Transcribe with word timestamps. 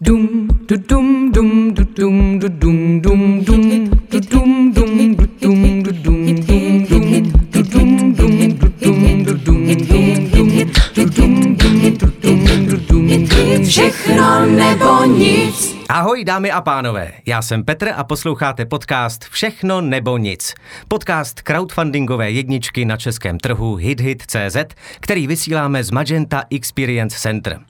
Dum 0.00 0.46
du 0.68 0.76
dum 0.76 1.32
dum 1.32 1.74
du 1.74 1.84
dum 1.84 2.38
du 2.38 2.48
dum 2.48 3.00
dum 3.02 3.42
dum 3.44 3.90
du 4.10 4.20
dum 4.20 4.72
dum 4.72 5.16
du 5.16 5.26
dum 5.40 5.82
du 5.82 5.92
dum 5.92 6.44
dum 6.44 6.84
dum 6.86 7.32
du 7.50 7.62
dum 7.62 8.14
dum 8.14 8.44
du 8.46 8.62
dum 8.82 9.24
du 9.24 9.34
dum 9.34 9.74
dum 9.74 9.82
dum 9.82 10.48
du 10.94 11.04
dum 11.04 11.56
dum 11.56 11.98
du 11.98 12.06
dum 12.22 12.66
du 12.66 12.76
dum 12.86 13.26
dum 13.26 13.64
Všechno 13.64 14.46
nebo 14.46 15.04
nic. 15.04 15.76
Ahoj 15.88 16.24
dámy 16.24 16.50
a 16.50 16.60
pánové, 16.60 17.12
já 17.26 17.42
jsem 17.42 17.64
Petr 17.64 17.92
a 17.96 18.04
posloucháte 18.04 18.66
podcast 18.66 19.24
Všechno 19.24 19.80
nebo 19.80 20.18
nic. 20.18 20.54
Podcast 20.88 21.42
crowdfundingové 21.42 22.30
jedničky 22.30 22.84
na 22.84 22.96
českém 22.96 23.38
trhu 23.38 23.74
HitHit.cz, 23.74 24.56
který 25.00 25.26
vysíláme 25.26 25.84
z 25.84 25.90
Magenta 25.90 26.42
Experience 26.50 27.18
Center. 27.18 27.60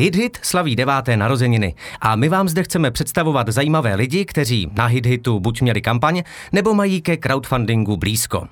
HitHit 0.00 0.38
slaví 0.42 0.76
deváté 0.76 1.16
narozeniny 1.16 1.74
a 2.00 2.16
my 2.16 2.28
vám 2.28 2.48
zde 2.48 2.62
chceme 2.62 2.90
představovat 2.90 3.48
zajímavé 3.48 3.94
lidi, 3.94 4.24
kteří 4.24 4.70
na 4.76 4.86
HitHitu 4.86 5.40
buď 5.40 5.62
měli 5.62 5.80
kampaň, 5.80 6.22
nebo 6.52 6.74
mají 6.74 7.00
ke 7.02 7.16
crowdfundingu 7.16 7.96
blízko. 7.96 8.48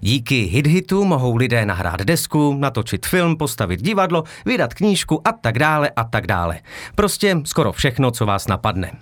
Díky 0.00 0.42
HitHitu 0.42 1.04
mohou 1.04 1.36
lidé 1.36 1.66
nahrát 1.66 2.00
desku, 2.00 2.56
natočit 2.58 3.06
film, 3.06 3.36
postavit 3.36 3.82
divadlo, 3.82 4.24
vydat 4.44 4.74
knížku 4.74 5.28
a 5.28 5.32
tak 5.32 5.58
dále 5.58 5.90
a 5.96 6.04
tak 6.04 6.26
dále. 6.26 6.60
Prostě 6.94 7.36
skoro 7.44 7.72
všechno, 7.72 8.10
co 8.10 8.26
vás 8.26 8.48
napadne. 8.48 8.92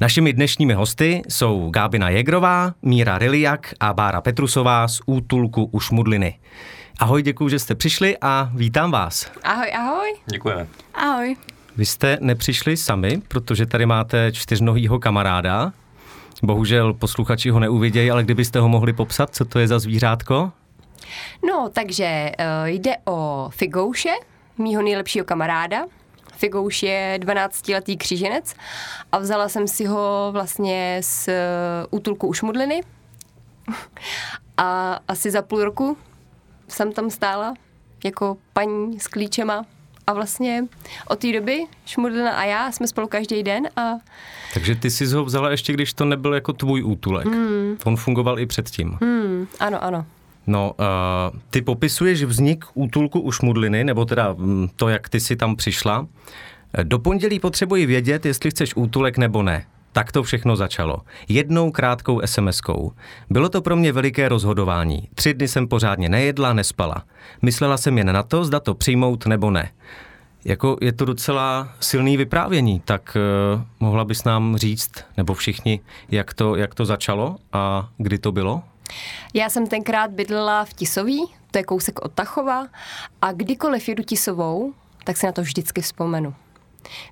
Našimi 0.00 0.32
dnešními 0.32 0.74
hosty 0.74 1.22
jsou 1.28 1.70
Gábina 1.70 2.08
Jegrová, 2.08 2.72
Míra 2.82 3.18
Riliak 3.18 3.74
a 3.80 3.92
Bára 3.92 4.20
Petrusová 4.20 4.88
z 4.88 5.00
útulku 5.06 5.64
u 5.72 5.80
Šmudliny. 5.80 6.38
Ahoj, 7.00 7.22
děkuji, 7.22 7.48
že 7.48 7.58
jste 7.58 7.74
přišli 7.74 8.16
a 8.20 8.50
vítám 8.54 8.90
vás. 8.90 9.30
Ahoj, 9.42 9.72
ahoj. 9.74 10.14
Děkujeme. 10.26 10.66
Ahoj. 10.94 11.36
Vy 11.76 11.86
jste 11.86 12.18
nepřišli 12.20 12.76
sami, 12.76 13.22
protože 13.28 13.66
tady 13.66 13.86
máte 13.86 14.32
čtyřnohýho 14.32 14.98
kamaráda. 14.98 15.72
Bohužel 16.42 16.94
posluchači 16.94 17.50
ho 17.50 17.60
neuvidějí, 17.60 18.10
ale 18.10 18.24
kdybyste 18.24 18.58
ho 18.58 18.68
mohli 18.68 18.92
popsat, 18.92 19.34
co 19.34 19.44
to 19.44 19.58
je 19.58 19.68
za 19.68 19.78
zvířátko? 19.78 20.52
No, 21.48 21.70
takže 21.72 22.32
uh, 22.38 22.68
jde 22.68 22.96
o 23.04 23.48
Figouše, 23.52 24.12
mýho 24.58 24.82
nejlepšího 24.82 25.24
kamaráda. 25.24 25.84
Figouš 26.36 26.82
je 26.82 27.18
12-letý 27.22 27.96
kříženec 27.96 28.54
a 29.12 29.18
vzala 29.18 29.48
jsem 29.48 29.68
si 29.68 29.84
ho 29.84 30.28
vlastně 30.32 31.00
z 31.04 31.28
uh, 31.28 31.34
útulku 31.98 32.26
u 32.26 32.32
Šmudliny. 32.32 32.80
A 34.56 34.98
asi 35.08 35.30
za 35.30 35.42
půl 35.42 35.64
roku 35.64 35.96
jsem 36.70 36.92
tam 36.92 37.10
stála 37.10 37.54
jako 38.04 38.36
paní 38.52 39.00
s 39.00 39.06
klíčema 39.06 39.64
a 40.06 40.12
vlastně 40.12 40.64
od 41.08 41.18
té 41.18 41.32
doby 41.32 41.64
Šmudlina 41.86 42.30
a 42.30 42.44
já 42.44 42.72
jsme 42.72 42.86
spolu 42.86 43.08
každý 43.08 43.42
den 43.42 43.68
a 43.76 43.92
Takže 44.54 44.74
ty 44.74 44.90
jsi 44.90 45.06
ho 45.06 45.24
vzala 45.24 45.50
ještě, 45.50 45.72
když 45.72 45.92
to 45.92 46.04
nebyl 46.04 46.34
jako 46.34 46.52
tvůj 46.52 46.82
útulek. 46.84 47.26
Hmm. 47.26 47.76
On 47.84 47.96
fungoval 47.96 48.38
i 48.38 48.46
předtím. 48.46 48.98
hmm, 49.00 49.46
ano, 49.60 49.84
ano. 49.84 50.06
No, 50.46 50.74
uh, 50.78 51.38
ty 51.50 51.62
popisuješ 51.62 52.22
vznik 52.22 52.64
útulku 52.74 53.20
u 53.20 53.32
Šmudliny, 53.32 53.84
nebo 53.84 54.04
teda 54.04 54.34
mm, 54.38 54.68
to, 54.76 54.88
jak 54.88 55.08
ty 55.08 55.20
si 55.20 55.36
tam 55.36 55.56
přišla. 55.56 56.06
Do 56.82 56.98
pondělí 56.98 57.40
potřebuji 57.40 57.86
vědět, 57.86 58.26
jestli 58.26 58.50
chceš 58.50 58.76
útulek 58.76 59.18
nebo 59.18 59.42
ne. 59.42 59.66
Tak 59.92 60.12
to 60.12 60.22
všechno 60.22 60.56
začalo. 60.56 61.00
Jednou 61.28 61.70
krátkou 61.70 62.20
SMS-kou. 62.20 62.92
Bylo 63.30 63.48
to 63.48 63.62
pro 63.62 63.76
mě 63.76 63.92
veliké 63.92 64.28
rozhodování. 64.28 65.08
Tři 65.14 65.34
dny 65.34 65.48
jsem 65.48 65.68
pořádně 65.68 66.08
nejedla, 66.08 66.52
nespala. 66.52 67.04
Myslela 67.42 67.76
jsem 67.76 67.98
jen 67.98 68.12
na 68.12 68.22
to, 68.22 68.44
zda 68.44 68.60
to 68.60 68.74
přijmout 68.74 69.26
nebo 69.26 69.50
ne. 69.50 69.70
Jako 70.44 70.76
je 70.80 70.92
to 70.92 71.04
docela 71.04 71.68
silný 71.80 72.16
vyprávění, 72.16 72.80
tak 72.84 73.16
uh, 73.56 73.62
mohla 73.80 74.04
bys 74.04 74.24
nám 74.24 74.56
říct, 74.56 74.90
nebo 75.16 75.34
všichni, 75.34 75.80
jak 76.10 76.34
to, 76.34 76.56
jak 76.56 76.74
to 76.74 76.84
začalo 76.84 77.36
a 77.52 77.88
kdy 77.98 78.18
to 78.18 78.32
bylo? 78.32 78.62
Já 79.34 79.50
jsem 79.50 79.66
tenkrát 79.66 80.10
bydlela 80.10 80.64
v 80.64 80.72
Tisový, 80.72 81.26
to 81.50 81.58
je 81.58 81.64
kousek 81.64 82.04
od 82.04 82.12
Tachova, 82.12 82.66
a 83.22 83.32
kdykoliv 83.32 83.88
jedu 83.88 84.02
Tisovou, 84.02 84.74
tak 85.04 85.16
si 85.16 85.26
na 85.26 85.32
to 85.32 85.42
vždycky 85.42 85.80
vzpomenu. 85.80 86.34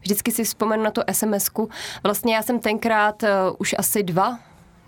Vždycky 0.00 0.32
si 0.32 0.44
vzpomenu 0.44 0.82
na 0.82 0.90
tu 0.90 1.00
SMS-ku. 1.00 1.68
Vlastně 2.04 2.34
já 2.34 2.42
jsem 2.42 2.60
tenkrát 2.60 3.22
uh, 3.22 3.28
už 3.58 3.74
asi 3.78 4.02
dva 4.02 4.38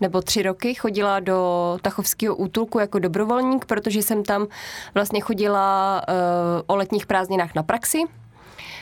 nebo 0.01 0.23
tři 0.23 0.43
roky 0.43 0.75
chodila 0.75 1.21
do 1.21 1.79
Tachovského 1.83 2.37
útulku 2.37 2.79
jako 2.79 2.99
dobrovolník, 2.99 3.65
protože 3.65 4.03
jsem 4.03 4.23
tam 4.23 4.47
vlastně 4.95 5.21
chodila 5.21 6.03
uh, 6.09 6.15
o 6.67 6.77
letních 6.77 7.07
prázdninách 7.07 7.55
na 7.55 7.63
praxi. 7.63 8.03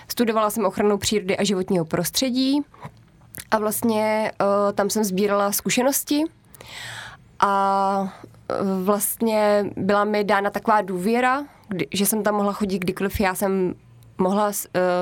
Studovala 0.08 0.50
jsem 0.50 0.64
ochranu 0.64 0.98
přírody 0.98 1.36
a 1.36 1.44
životního 1.44 1.84
prostředí 1.84 2.60
a 3.50 3.58
vlastně 3.58 4.32
uh, 4.40 4.72
tam 4.72 4.90
jsem 4.90 5.04
sbírala 5.04 5.52
zkušenosti 5.52 6.24
a 7.40 8.12
vlastně 8.82 9.64
byla 9.76 10.04
mi 10.04 10.24
dána 10.24 10.50
taková 10.50 10.82
důvěra, 10.82 11.44
že 11.94 12.06
jsem 12.06 12.22
tam 12.22 12.34
mohla 12.34 12.52
chodit 12.52 12.78
kdykoliv 12.78 13.20
já 13.20 13.34
jsem 13.34 13.74
mohla 14.18 14.46
uh, 14.46 14.52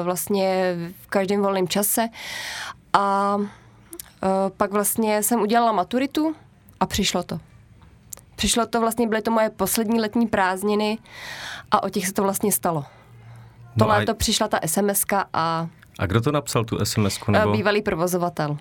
vlastně 0.03 0.75
v 1.03 1.07
každém 1.07 1.43
volném 1.43 1.69
čase 1.69 2.09
a 2.93 3.37
uh, 3.37 3.45
pak 4.57 4.73
vlastně 4.73 5.23
jsem 5.23 5.41
udělala 5.41 5.73
maturitu 5.73 6.35
a 6.81 6.87
přišlo 6.87 7.23
to. 7.23 7.41
Přišlo 8.37 8.67
to 8.67 8.81
vlastně, 8.81 9.09
byly 9.09 9.23
to 9.23 9.31
moje 9.31 9.51
poslední 9.51 10.01
letní 10.01 10.27
prázdniny 10.27 10.99
a 11.71 11.83
o 11.83 11.89
těch 11.89 12.07
se 12.07 12.13
to 12.13 12.23
vlastně 12.23 12.53
stalo. 12.53 12.83
To 13.79 13.85
No 13.85 13.91
a- 13.91 13.97
léto 13.97 14.15
přišla 14.15 14.49
ta 14.49 14.59
sms 14.67 15.05
a 15.33 15.69
A 15.99 16.07
kdo 16.07 16.21
to 16.21 16.33
napsal 16.33 16.65
tu 16.65 16.77
SMS-ku? 16.77 17.31
nebo... 17.33 17.45
Nebo... 17.45 17.57
bývalý 17.57 17.83
provozovatel. 17.83 18.57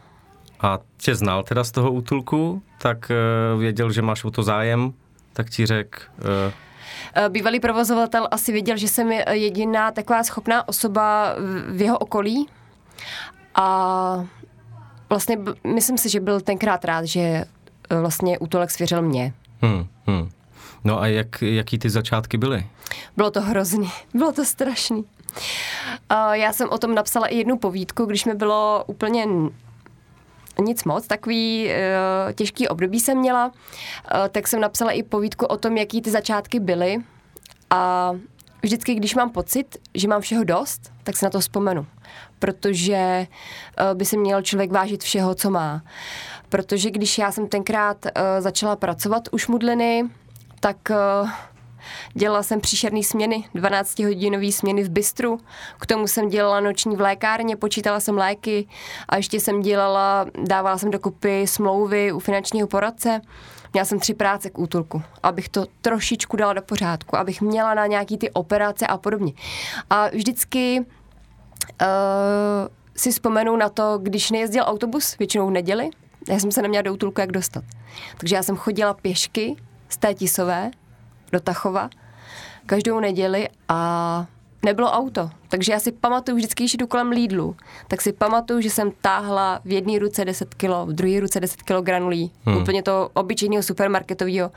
A 0.60 0.80
tě 0.98 1.16
znal 1.16 1.44
teda 1.44 1.64
z 1.64 1.72
toho 1.72 1.92
útulku, 1.92 2.62
tak 2.78 3.12
uh, 3.56 3.60
věděl, 3.60 3.92
že 3.92 4.02
máš 4.02 4.24
o 4.24 4.32
to 4.32 4.44
zájem, 4.44 4.94
tak 5.34 5.50
ti 5.50 5.66
řekl, 5.66 6.00
uh, 6.18 6.26
Eh, 6.48 6.54
Bývalý 7.30 7.60
provozovatel 7.60 8.28
asi 8.32 8.52
věděl, 8.52 8.78
že 8.78 8.88
jsem 8.88 9.12
je- 9.12 9.26
jediná 9.32 9.92
taková 9.92 10.24
schopná 10.24 10.68
osoba 10.68 11.34
v- 11.72 11.82
jeho 11.82 11.98
okolí 11.98 12.48
a 13.56 14.26
vlastně 15.10 15.38
myslím 15.74 15.98
si, 15.98 16.10
že 16.10 16.20
byl 16.20 16.42
tenkrát 16.42 16.86
rád, 16.86 17.06
že 17.06 17.20
eh, 17.20 17.46
vlastně 18.00 18.40
útulek 18.40 18.72
svěřil 18.72 19.02
mě. 19.02 19.34
hm, 19.66 19.86
hm. 20.10 20.30
No 20.84 21.02
a 21.02 21.08
jak, 21.08 21.42
jaký 21.42 21.80
ty 21.80 21.90
začátky 21.90 22.38
byly? 22.38 22.66
Bylo 23.18 23.32
to 23.32 23.42
hrozný, 23.42 23.92
bylo 24.14 24.32
to 24.32 24.46
strašný. 24.46 25.06
Já 26.32 26.54
jsem 26.54 26.70
o 26.70 26.78
tom 26.78 26.96
napsala 26.96 27.28
i 27.28 27.38
jednu 27.38 27.58
povídku, 27.58 28.06
když 28.06 28.26
mi 28.26 28.34
bylo 28.34 28.84
úplně 28.88 29.28
nic 30.60 30.84
moc, 30.84 31.08
takový 31.08 31.68
uh, 31.68 32.32
těžký 32.34 32.68
období 32.68 33.00
jsem 33.00 33.18
měla, 33.18 33.46
uh, 33.46 33.52
tak 34.32 34.48
jsem 34.48 34.62
napsala 34.62 34.92
i 34.92 35.04
povídku 35.04 35.46
o 35.46 35.58
tom, 35.58 35.78
jaký 35.78 36.02
ty 36.02 36.12
začátky 36.12 36.60
byly. 36.60 36.98
A 37.70 38.12
vždycky, 38.62 38.96
když 38.96 39.16
mám 39.16 39.30
pocit, 39.30 39.78
že 39.94 40.08
mám 40.08 40.22
všeho 40.22 40.44
dost, 40.44 40.92
tak 41.04 41.18
se 41.18 41.26
na 41.26 41.30
to 41.30 41.40
vzpomenu, 41.40 41.86
protože 42.40 43.28
uh, 43.28 43.98
by 43.98 44.06
se 44.06 44.18
měl 44.18 44.42
člověk 44.42 44.72
vážit 44.72 45.04
všeho, 45.04 45.36
co 45.36 45.50
má. 45.50 45.82
Protože 46.50 46.92
když 46.92 47.18
já 47.18 47.32
jsem 47.32 47.48
tenkrát 47.48 48.06
uh, 48.06 48.12
začala 48.40 48.76
pracovat 48.76 49.24
u 49.32 49.38
Šmudliny, 49.38 50.10
tak 50.60 50.78
uh, 50.90 51.30
Dělala 52.14 52.44
jsem 52.44 52.62
příšerný 52.62 53.04
směny, 53.04 53.46
12-hodinový 53.56 54.52
směny 54.52 54.84
v 54.84 54.90
bistru. 54.90 55.40
K 55.80 55.86
tomu 55.86 56.08
jsem 56.08 56.30
dělala 56.30 56.60
noční 56.60 56.96
v 56.96 57.02
lékárně, 57.02 57.56
počítala 57.56 58.00
jsem 58.00 58.18
léky 58.18 58.68
a 59.10 59.18
ještě 59.18 59.40
jsem 59.40 59.62
dělala, 59.62 60.26
dávala 60.44 60.78
jsem 60.78 60.92
dokupy 60.92 61.48
smlouvy 61.48 62.12
u 62.12 62.20
finančního 62.20 62.68
poradce. 62.68 63.22
Měla 63.74 63.86
jsem 63.86 64.00
tři 64.00 64.14
práce 64.14 64.50
k 64.50 64.60
útulku, 64.60 65.02
abych 65.24 65.50
to 65.50 65.66
trošičku 65.82 66.38
dala 66.38 66.54
do 66.54 66.62
pořádku, 66.62 67.18
abych 67.18 67.42
měla 67.42 67.74
na 67.74 67.88
nějaký 67.88 68.18
ty 68.18 68.32
operace 68.32 68.88
a 68.88 68.98
podobně. 68.98 69.34
A 69.90 70.10
vždycky 70.10 70.80
uh, 70.80 70.86
si 72.96 73.12
vzpomenu 73.12 73.56
na 73.56 73.70
to, 73.70 74.00
když 74.02 74.32
nejezdil 74.32 74.64
autobus, 74.68 75.18
většinou 75.18 75.48
v 75.48 75.52
neděli, 75.52 75.90
já 76.30 76.40
jsem 76.40 76.52
se 76.52 76.62
neměla 76.62 76.82
do 76.82 76.94
útulku 76.94 77.22
jak 77.22 77.32
dostat. 77.32 77.64
Takže 78.18 78.36
já 78.36 78.44
jsem 78.44 78.56
chodila 78.56 78.94
pěšky 78.94 79.56
z 79.90 79.98
té 79.98 80.14
Tisové 80.14 80.72
do 81.32 81.40
Tachova 81.40 81.90
každou 82.66 83.00
neděli 83.00 83.50
a 83.70 84.26
nebylo 84.66 84.92
auto. 84.92 85.30
Takže 85.50 85.72
já 85.72 85.80
si 85.80 85.92
pamatuju, 85.92 86.38
vždycky, 86.38 86.64
když 86.64 86.74
jdu 86.74 86.88
kolem 86.88 87.10
Lidlu, 87.10 87.56
tak 87.88 88.02
si 88.02 88.14
pamatuju, 88.14 88.62
že 88.62 88.70
jsem 88.70 88.92
táhla 89.02 89.60
v 89.66 89.72
jedné 89.72 90.00
ruce 90.00 90.26
10 90.26 90.54
kilo, 90.54 90.86
v 90.86 90.94
druhé 90.94 91.20
ruce 91.20 91.40
10 91.40 91.62
kilo 91.62 91.82
granulí. 91.82 92.32
Hmm. 92.46 92.58
Úplně 92.58 92.84
to 92.84 93.10
obyčejného 93.14 93.64
supermarketového. 93.64 94.52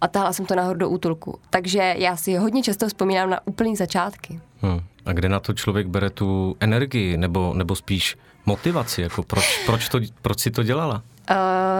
A 0.00 0.08
táhla 0.08 0.32
jsem 0.32 0.46
to 0.46 0.54
nahoru 0.54 0.78
do 0.78 0.88
útulku. 0.88 1.38
Takže 1.50 1.94
já 1.98 2.16
si 2.16 2.34
hodně 2.34 2.62
často 2.62 2.88
vzpomínám 2.88 3.30
na 3.30 3.46
úplný 3.46 3.76
začátky. 3.76 4.40
Hm. 4.62 4.80
A 5.06 5.12
kde 5.12 5.28
na 5.28 5.40
to 5.40 5.52
člověk 5.52 5.86
bere 5.86 6.10
tu 6.10 6.56
energii, 6.60 7.16
nebo, 7.16 7.54
nebo 7.54 7.76
spíš 7.76 8.16
motivaci, 8.46 9.02
jako 9.02 9.22
proč, 9.22 9.62
proč, 9.66 9.88
to, 9.88 10.00
proč 10.22 10.40
si 10.40 10.50
to 10.50 10.62
dělala? 10.62 11.02
Uh, 11.30 11.36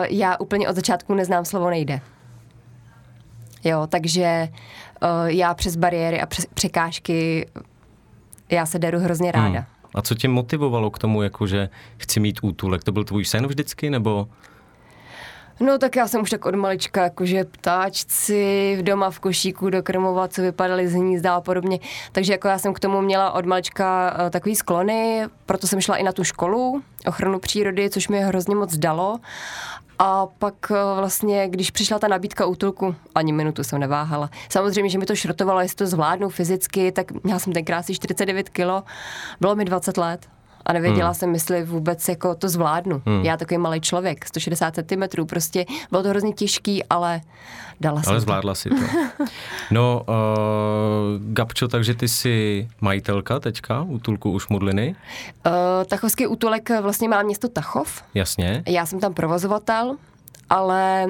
já 0.08 0.36
úplně 0.36 0.68
od 0.68 0.76
začátku 0.76 1.14
neznám 1.14 1.44
slovo 1.44 1.70
nejde. 1.70 2.00
Jo, 3.64 3.87
takže 3.87 4.49
uh, 5.02 5.08
já 5.26 5.55
přes 5.55 5.76
bariéry 5.76 6.20
a 6.20 6.26
přes 6.26 6.46
překážky 6.46 7.49
já 8.50 8.66
se 8.66 8.78
deru 8.78 8.99
hrozně 8.99 9.32
ráda. 9.32 9.66
A 9.94 10.02
co 10.02 10.14
tě 10.14 10.28
motivovalo 10.28 10.90
k 10.90 10.99
tomu, 10.99 11.22
jako 11.22 11.46
že 11.46 11.69
chci 11.96 12.20
mít 12.20 12.38
útulek? 12.43 12.84
To 12.84 12.93
byl 12.93 13.05
tvůj 13.05 13.25
sen 13.25 13.46
vždycky, 13.46 13.90
nebo... 13.90 14.28
No 15.61 15.78
tak 15.78 15.96
já 15.96 16.08
jsem 16.08 16.22
už 16.22 16.31
tak 16.31 16.46
od 16.46 16.55
malička, 16.55 17.02
jakože 17.02 17.44
ptáčci 17.44 18.76
v 18.78 18.82
doma 18.82 19.11
v 19.11 19.20
košíku 19.20 19.70
dokrmovat, 19.70 20.32
co 20.32 20.43
vypadaly 20.43 20.88
z 20.88 20.93
hnízda 20.93 21.34
a 21.34 21.40
podobně. 21.40 21.78
Takže 22.12 22.32
jako 22.32 22.49
já 22.49 22.58
jsem 22.58 22.75
k 22.75 22.81
tomu 22.81 23.00
měla 23.00 23.32
od 23.32 23.46
malička 23.46 24.17
eh, 24.26 24.31
takový 24.31 24.56
sklony, 24.56 25.26
proto 25.46 25.67
jsem 25.67 25.81
šla 25.81 25.96
i 25.96 26.02
na 26.02 26.12
tu 26.12 26.25
školu 26.25 26.82
ochranu 27.06 27.38
přírody, 27.38 27.90
což 27.90 28.08
mi 28.08 28.20
hrozně 28.20 28.55
moc 28.55 28.76
dalo. 28.76 29.19
A 29.99 30.26
pak 30.26 30.55
eh, 30.70 30.75
vlastně, 30.96 31.49
když 31.49 31.70
přišla 31.70 31.99
ta 31.99 32.08
nabídka 32.08 32.46
útulku, 32.46 32.94
ani 33.14 33.32
minutu 33.32 33.64
jsem 33.64 33.81
neváhala. 33.81 34.31
Samozřejmě, 34.49 34.91
že 34.91 34.99
mi 34.99 35.06
to 35.06 35.17
šrotovalo, 35.17 35.61
jestli 35.61 35.76
to 35.76 35.87
zvládnu 35.87 36.29
fyzicky, 36.29 36.93
tak 36.93 37.25
měla 37.25 37.38
jsem 37.38 37.52
tenkrát 37.52 37.79
asi 37.79 37.94
49 37.94 38.49
kilo, 38.49 38.85
bylo 39.41 39.55
mi 39.55 39.64
20 39.64 39.96
let 39.96 40.33
a 40.66 40.72
nevěděla 40.72 41.08
hmm. 41.08 41.14
jsem, 41.14 41.34
jestli 41.34 41.64
vůbec 41.64 42.08
jako 42.08 42.34
to 42.34 42.49
zvládnu. 42.49 43.02
Hmm. 43.06 43.25
Já 43.25 43.37
takový 43.37 43.58
malý 43.58 43.81
člověk, 43.81 44.26
160 44.26 44.75
cm, 44.75 45.26
prostě 45.26 45.64
bylo 45.90 46.02
to 46.02 46.08
hrozně 46.08 46.32
těžký, 46.32 46.84
ale 46.84 47.20
dala 47.81 48.02
jsem 48.02 48.11
Ale 48.11 48.20
zvládla 48.20 48.52
to. 48.52 48.55
si 48.55 48.69
to. 48.69 48.76
No, 49.70 50.02
uh, 50.08 50.14
Gabčo, 51.32 51.69
takže 51.69 51.94
ty 51.94 52.08
jsi 52.08 52.69
majitelka 52.81 53.40
teďka 53.40 53.82
útulku 53.82 54.31
už 54.31 54.49
Mudliny? 54.49 54.96
Uh, 55.46 55.52
Tachovský 55.87 56.26
útulek 56.26 56.70
vlastně 56.81 57.08
má 57.08 57.22
město 57.22 57.49
Tachov. 57.49 58.02
Jasně. 58.14 58.62
Já 58.67 58.87
jsem 58.87 59.00
tam 59.00 59.14
provozovatel, 59.14 59.96
ale 60.50 61.06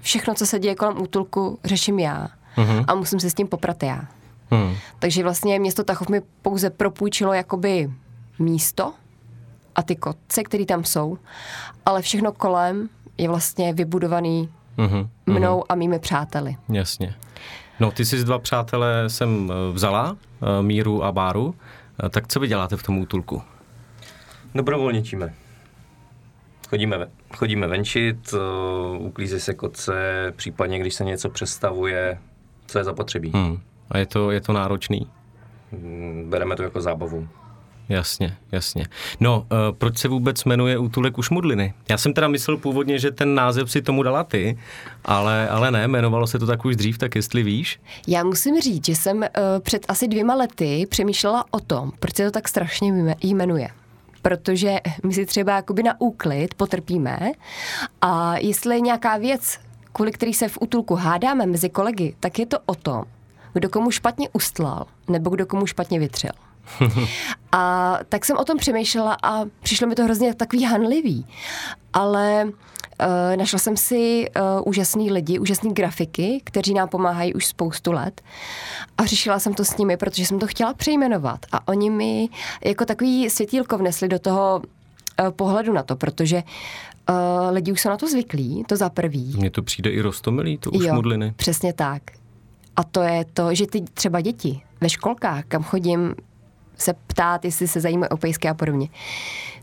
všechno, 0.00 0.34
co 0.34 0.46
se 0.46 0.58
děje 0.58 0.74
kolem 0.74 1.02
útulku, 1.02 1.58
řeším 1.64 1.98
já. 1.98 2.28
Uh-huh. 2.56 2.84
A 2.88 2.94
musím 2.94 3.20
se 3.20 3.30
s 3.30 3.34
tím 3.34 3.48
poprat 3.48 3.82
já. 3.82 4.04
Hmm. 4.50 4.76
Takže 4.98 5.22
vlastně 5.22 5.58
město 5.58 5.84
Tachov 5.84 6.08
mi 6.08 6.22
pouze 6.42 6.70
propůjčilo 6.70 7.32
jakoby 7.32 7.90
místo 8.38 8.92
a 9.74 9.82
ty 9.82 9.96
kotce, 9.96 10.42
které 10.42 10.64
tam 10.66 10.84
jsou, 10.84 11.18
ale 11.86 12.02
všechno 12.02 12.32
kolem 12.32 12.88
je 13.18 13.28
vlastně 13.28 13.72
vybudovaný 13.72 14.48
uh-huh, 14.78 15.08
mnou 15.26 15.60
uh-huh. 15.60 15.66
a 15.68 15.74
mými 15.74 15.98
přáteli. 15.98 16.56
Jasně. 16.68 17.14
No, 17.80 17.90
ty 17.90 18.04
jsi 18.04 18.24
dva 18.24 18.38
přátelé 18.38 19.10
jsem 19.10 19.52
eh, 19.52 19.72
vzala, 19.72 20.16
eh, 20.42 20.62
Míru 20.62 21.04
a 21.04 21.12
Báru. 21.12 21.54
Eh, 22.04 22.08
tak 22.08 22.28
co 22.28 22.40
vy 22.40 22.48
děláte 22.48 22.76
v 22.76 22.82
tom 22.82 22.98
útulku? 22.98 23.42
Dobrovolničíme. 24.54 25.34
Chodíme, 26.68 27.08
chodíme 27.36 27.66
venčit, 27.66 28.34
uklízí 28.98 29.40
se 29.40 29.54
kotce, 29.54 30.32
případně 30.36 30.78
když 30.78 30.94
se 30.94 31.04
něco 31.04 31.30
přestavuje, 31.30 32.18
co 32.66 32.78
je 32.78 32.84
zapotřebí. 32.84 33.30
Hmm. 33.34 33.60
A 33.90 33.98
je 33.98 34.06
to, 34.06 34.30
je 34.30 34.40
to 34.40 34.52
náročný? 34.52 35.10
Hmm, 35.72 36.26
bereme 36.30 36.56
to 36.56 36.62
jako 36.62 36.80
zábavu. 36.80 37.28
Jasně, 37.88 38.36
jasně. 38.52 38.86
No, 39.20 39.38
uh, 39.38 39.46
proč 39.78 39.98
se 39.98 40.08
vůbec 40.08 40.44
jmenuje 40.44 40.78
útulek 40.78 41.18
už 41.18 41.30
Mudliny? 41.30 41.74
Já 41.88 41.98
jsem 41.98 42.14
teda 42.14 42.28
myslel 42.28 42.56
původně, 42.56 42.98
že 42.98 43.10
ten 43.10 43.34
název 43.34 43.70
si 43.70 43.82
tomu 43.82 44.02
dala 44.02 44.24
ty, 44.24 44.58
ale, 45.04 45.48
ale 45.48 45.70
ne, 45.70 45.84
jmenovalo 45.84 46.26
se 46.26 46.38
to 46.38 46.46
tak 46.46 46.64
už 46.64 46.76
dřív, 46.76 46.98
tak 46.98 47.14
jestli 47.14 47.42
víš? 47.42 47.80
Já 48.08 48.24
musím 48.24 48.60
říct, 48.60 48.86
že 48.86 48.94
jsem 48.94 49.16
uh, 49.16 49.24
před 49.60 49.86
asi 49.88 50.08
dvěma 50.08 50.34
lety 50.34 50.86
přemýšlela 50.90 51.44
o 51.50 51.60
tom, 51.60 51.92
proč 52.00 52.16
se 52.16 52.24
to 52.24 52.30
tak 52.30 52.48
strašně 52.48 53.16
jmenuje 53.22 53.68
protože 54.22 54.80
my 55.06 55.14
si 55.14 55.26
třeba 55.26 55.56
jakoby 55.56 55.82
na 55.82 56.00
úklid 56.00 56.54
potrpíme 56.54 57.18
a 58.00 58.38
jestli 58.38 58.74
je 58.74 58.80
nějaká 58.80 59.16
věc, 59.16 59.58
kvůli 59.92 60.12
který 60.12 60.34
se 60.34 60.48
v 60.48 60.58
útulku 60.60 60.94
hádáme 60.94 61.46
mezi 61.46 61.70
kolegy, 61.70 62.16
tak 62.20 62.38
je 62.38 62.46
to 62.46 62.58
o 62.66 62.74
tom, 62.74 63.04
kdo 63.52 63.68
komu 63.68 63.90
špatně 63.90 64.28
ustlal 64.32 64.86
nebo 65.08 65.30
kdo 65.30 65.46
komu 65.46 65.66
špatně 65.66 65.98
vytřel. 65.98 66.43
A 67.52 67.94
tak 68.08 68.24
jsem 68.24 68.36
o 68.36 68.44
tom 68.44 68.58
přemýšlela 68.58 69.16
a 69.22 69.44
přišlo 69.62 69.86
mi 69.86 69.94
to 69.94 70.04
hrozně 70.04 70.34
takový 70.34 70.64
hanlivý. 70.64 71.26
Ale 71.92 72.48
Uh, 73.00 73.36
našla 73.36 73.58
jsem 73.58 73.76
si 73.76 74.30
uh, 74.36 74.68
úžasný 74.68 75.12
lidi, 75.12 75.38
úžasný 75.38 75.74
grafiky, 75.74 76.40
kteří 76.44 76.74
nám 76.74 76.88
pomáhají 76.88 77.34
už 77.34 77.46
spoustu 77.46 77.92
let. 77.92 78.22
A 78.98 79.04
řešila 79.04 79.38
jsem 79.38 79.54
to 79.54 79.64
s 79.64 79.76
nimi, 79.76 79.96
protože 79.96 80.26
jsem 80.26 80.38
to 80.38 80.46
chtěla 80.46 80.74
přejmenovat. 80.74 81.46
A 81.52 81.68
oni 81.68 81.90
mi 81.90 82.28
jako 82.64 82.84
takový 82.84 83.30
světílko 83.30 83.78
vnesli 83.78 84.08
do 84.08 84.18
toho 84.18 84.62
uh, 85.20 85.30
pohledu 85.30 85.72
na 85.72 85.82
to, 85.82 85.96
protože 85.96 86.42
uh, 87.08 87.14
lidi 87.50 87.72
už 87.72 87.80
jsou 87.80 87.88
na 87.88 87.96
to 87.96 88.08
zvyklí, 88.08 88.64
to 88.68 88.76
za 88.76 88.90
prvý. 88.90 89.34
Mně 89.36 89.50
to 89.50 89.62
přijde 89.62 89.90
i 89.90 90.00
rostomilý, 90.00 90.58
to 90.58 90.70
už 90.70 90.84
jo, 90.84 90.94
mudliny. 90.94 91.32
přesně 91.36 91.72
tak. 91.72 92.02
A 92.76 92.84
to 92.84 93.02
je 93.02 93.24
to, 93.24 93.54
že 93.54 93.66
ty 93.66 93.80
třeba 93.94 94.20
děti 94.20 94.62
ve 94.80 94.88
školkách, 94.90 95.44
kam 95.48 95.62
chodím 95.62 96.14
se 96.76 96.94
ptát, 97.06 97.44
jestli 97.44 97.68
se 97.68 97.80
zajímají 97.80 98.10
o 98.10 98.16
pejsky 98.16 98.48
a 98.48 98.54
podobně, 98.54 98.88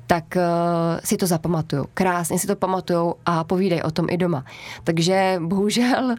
tak 0.07 0.23
uh, 0.35 0.99
si 1.03 1.17
to 1.17 1.27
zapamatují. 1.27 1.83
Krásně 1.93 2.39
si 2.39 2.47
to 2.47 2.55
pamatují 2.55 3.13
a 3.25 3.43
povídají 3.43 3.81
o 3.81 3.91
tom 3.91 4.07
i 4.09 4.17
doma. 4.17 4.45
Takže 4.83 5.39
bohužel, 5.43 6.15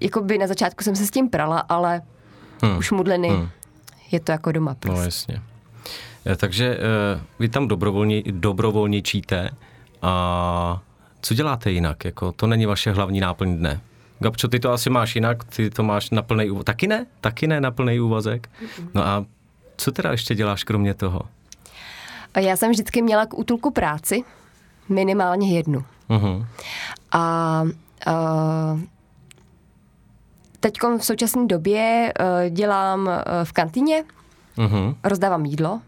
jako 0.00 0.20
by 0.22 0.38
na 0.38 0.46
začátku 0.46 0.84
jsem 0.84 0.96
se 0.96 1.06
s 1.06 1.10
tím 1.10 1.30
prala, 1.30 1.58
ale 1.58 2.02
hmm. 2.62 2.78
už 2.78 2.90
mudleny 2.90 3.28
hmm. 3.28 3.48
je 4.10 4.20
to 4.20 4.32
jako 4.32 4.52
doma. 4.52 4.70
No, 4.70 4.76
prostě. 4.80 4.98
No 4.98 5.04
jasně. 5.04 5.42
Eh, 6.26 6.36
takže 6.36 6.78
uh, 6.78 7.20
vy 7.38 7.48
tam 7.48 7.68
dobrovolně, 7.68 8.22
dobrovolničíte 8.30 9.50
a 10.02 10.82
co 11.20 11.34
děláte 11.34 11.70
jinak? 11.70 12.04
Jako, 12.04 12.32
to 12.32 12.46
není 12.46 12.66
vaše 12.66 12.92
hlavní 12.92 13.20
náplň 13.20 13.56
dne. 13.56 13.80
Gabčo, 14.18 14.48
ty 14.48 14.60
to 14.60 14.72
asi 14.72 14.90
máš 14.90 15.14
jinak, 15.14 15.44
ty 15.44 15.70
to 15.70 15.82
máš 15.82 16.10
na 16.10 16.22
plný 16.22 16.50
úvazek. 16.50 16.66
Taky 16.66 16.86
ne? 16.86 17.06
Taky 17.20 17.46
ne 17.46 17.60
na 17.60 17.70
plný 17.70 18.00
úvazek? 18.00 18.48
No 18.94 19.06
a 19.06 19.24
co 19.76 19.92
teda 19.92 20.10
ještě 20.10 20.34
děláš 20.34 20.64
kromě 20.64 20.94
toho? 20.94 21.20
Já 22.40 22.56
jsem 22.56 22.70
vždycky 22.70 23.02
měla 23.02 23.26
k 23.26 23.38
útulku 23.38 23.70
práci, 23.70 24.24
minimálně 24.88 25.56
jednu. 25.56 25.84
Uh-huh. 26.08 26.46
A, 27.12 27.18
a 27.20 27.64
teď 30.60 30.74
v 30.98 31.04
současné 31.04 31.46
době 31.46 32.12
uh, 32.20 32.50
dělám 32.50 33.06
uh, 33.06 33.12
v 33.44 33.52
kantýně, 33.52 34.04
uh-huh. 34.56 34.96
rozdávám 35.04 35.44
jídlo, 35.44 35.80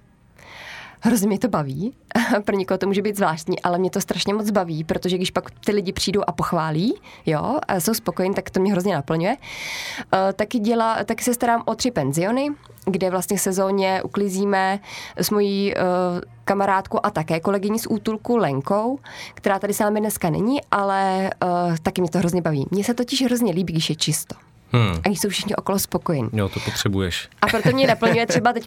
Hrozně 1.00 1.28
mě 1.28 1.38
to 1.38 1.48
baví. 1.48 1.94
Pro 2.44 2.56
někoho 2.56 2.78
to 2.78 2.86
může 2.86 3.02
být 3.02 3.16
zvláštní, 3.16 3.62
ale 3.62 3.78
mě 3.78 3.90
to 3.90 4.00
strašně 4.00 4.34
moc 4.34 4.50
baví, 4.50 4.84
protože 4.84 5.16
když 5.16 5.30
pak 5.30 5.50
ty 5.50 5.72
lidi 5.72 5.92
přijdou 5.92 6.22
a 6.26 6.32
pochválí, 6.32 6.94
jo, 7.26 7.58
a 7.68 7.80
jsou 7.80 7.94
spokojení, 7.94 8.34
tak 8.34 8.50
to 8.50 8.60
mě 8.60 8.72
hrozně 8.72 8.94
naplňuje. 8.94 9.36
Uh, 9.36 10.32
taky, 10.32 10.58
dělá, 10.58 11.04
taky 11.04 11.24
se 11.24 11.34
starám 11.34 11.62
o 11.66 11.74
tři 11.74 11.90
penziony, 11.90 12.48
kde 12.84 13.10
vlastně 13.10 13.38
sezóně 13.38 14.02
uklízíme 14.02 14.80
s 15.16 15.30
mojí 15.30 15.74
uh, 15.74 15.80
kamarádkou 16.44 16.98
a 17.02 17.10
také 17.10 17.40
kolegyní 17.40 17.78
z 17.78 17.86
útulku 17.90 18.36
Lenkou, 18.36 18.98
která 19.34 19.58
tady 19.58 19.74
s 19.74 19.78
námi 19.78 20.00
dneska 20.00 20.30
není, 20.30 20.60
ale 20.70 21.30
uh, 21.42 21.76
taky 21.82 22.00
mě 22.00 22.10
to 22.10 22.18
hrozně 22.18 22.42
baví. 22.42 22.66
Mně 22.70 22.84
se 22.84 22.94
totiž 22.94 23.24
hrozně 23.24 23.52
líbí, 23.52 23.72
když 23.72 23.90
je 23.90 23.96
čisto. 23.96 24.34
Hmm. 24.72 25.00
A 25.04 25.08
jsou 25.08 25.28
všichni 25.28 25.56
okolo 25.56 25.78
spokojení. 25.78 26.28
Jo, 26.32 26.48
to 26.48 26.60
potřebuješ. 26.60 27.28
A 27.42 27.46
proto 27.46 27.68
mě 27.68 27.86
naplňuje 27.86 28.26
třeba 28.26 28.52
teď 28.52 28.66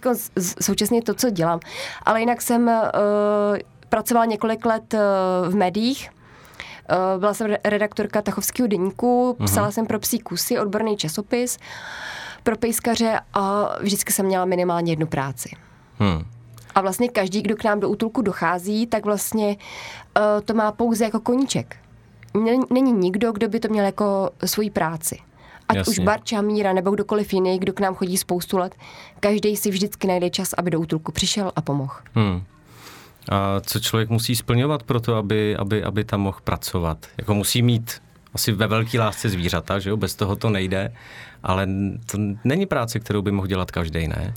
současně 0.60 1.02
to, 1.02 1.14
co 1.14 1.30
dělám. 1.30 1.60
Ale 2.02 2.20
jinak 2.20 2.42
jsem 2.42 2.68
uh, 2.68 2.72
pracovala 3.88 4.24
několik 4.24 4.64
let 4.64 4.94
uh, 4.94 5.00
v 5.52 5.54
médiích. 5.54 6.10
Uh, 6.10 7.20
byla 7.20 7.34
jsem 7.34 7.56
redaktorka 7.64 8.22
Tachovského 8.22 8.66
deníku, 8.66 9.36
uh-huh. 9.38 9.44
psala 9.44 9.70
jsem 9.70 9.86
pro 9.86 9.98
psí 9.98 10.18
kusy, 10.18 10.58
odborný 10.58 10.96
časopis 10.96 11.58
pro 12.42 12.56
pejskaře 12.56 13.20
a 13.34 13.68
vždycky 13.80 14.12
jsem 14.12 14.26
měla 14.26 14.44
minimálně 14.44 14.92
jednu 14.92 15.06
práci. 15.06 15.50
Hmm. 15.98 16.24
A 16.74 16.80
vlastně 16.80 17.08
každý, 17.08 17.42
kdo 17.42 17.56
k 17.56 17.64
nám 17.64 17.80
do 17.80 17.88
útulku 17.88 18.22
dochází, 18.22 18.86
tak 18.86 19.04
vlastně 19.04 19.46
uh, 19.46 20.22
to 20.44 20.54
má 20.54 20.72
pouze 20.72 21.04
jako 21.04 21.20
koníček. 21.20 21.76
Není 22.70 22.92
nikdo, 22.92 23.32
kdo 23.32 23.48
by 23.48 23.60
to 23.60 23.68
měl 23.68 23.84
jako 23.84 24.30
svoji 24.44 24.70
práci. 24.70 25.18
Ať 25.72 25.76
Jasně. 25.76 25.90
už 25.90 25.98
Barča, 25.98 26.40
Míra 26.40 26.72
nebo 26.72 26.90
kdokoliv 26.90 27.32
jiný, 27.32 27.58
kdo 27.58 27.72
k 27.72 27.80
nám 27.80 27.94
chodí 27.94 28.16
spoustu 28.16 28.58
let, 28.58 28.74
každý 29.20 29.56
si 29.56 29.70
vždycky 29.70 30.06
najde 30.06 30.30
čas, 30.30 30.52
aby 30.58 30.70
do 30.70 30.80
útulku 30.80 31.12
přišel 31.12 31.52
a 31.56 31.60
pomohl. 31.60 31.94
Hmm. 32.14 32.42
A 33.28 33.60
co 33.60 33.80
člověk 33.80 34.10
musí 34.10 34.36
splňovat 34.36 34.82
pro 34.82 35.00
to, 35.00 35.16
aby, 35.16 35.56
aby, 35.56 35.84
aby 35.84 36.04
tam 36.04 36.20
mohl 36.20 36.38
pracovat? 36.44 37.06
Jako 37.18 37.34
musí 37.34 37.62
mít 37.62 38.02
asi 38.34 38.52
ve 38.52 38.66
velké 38.66 39.00
lásce 39.00 39.28
zvířata, 39.28 39.78
že 39.78 39.90
jo? 39.90 39.96
Bez 39.96 40.14
toho 40.14 40.36
to 40.36 40.50
nejde, 40.50 40.92
ale 41.42 41.68
to 42.06 42.18
není 42.44 42.66
práce, 42.66 43.00
kterou 43.00 43.22
by 43.22 43.32
mohl 43.32 43.46
dělat 43.46 43.70
každý, 43.70 44.08
ne? 44.08 44.34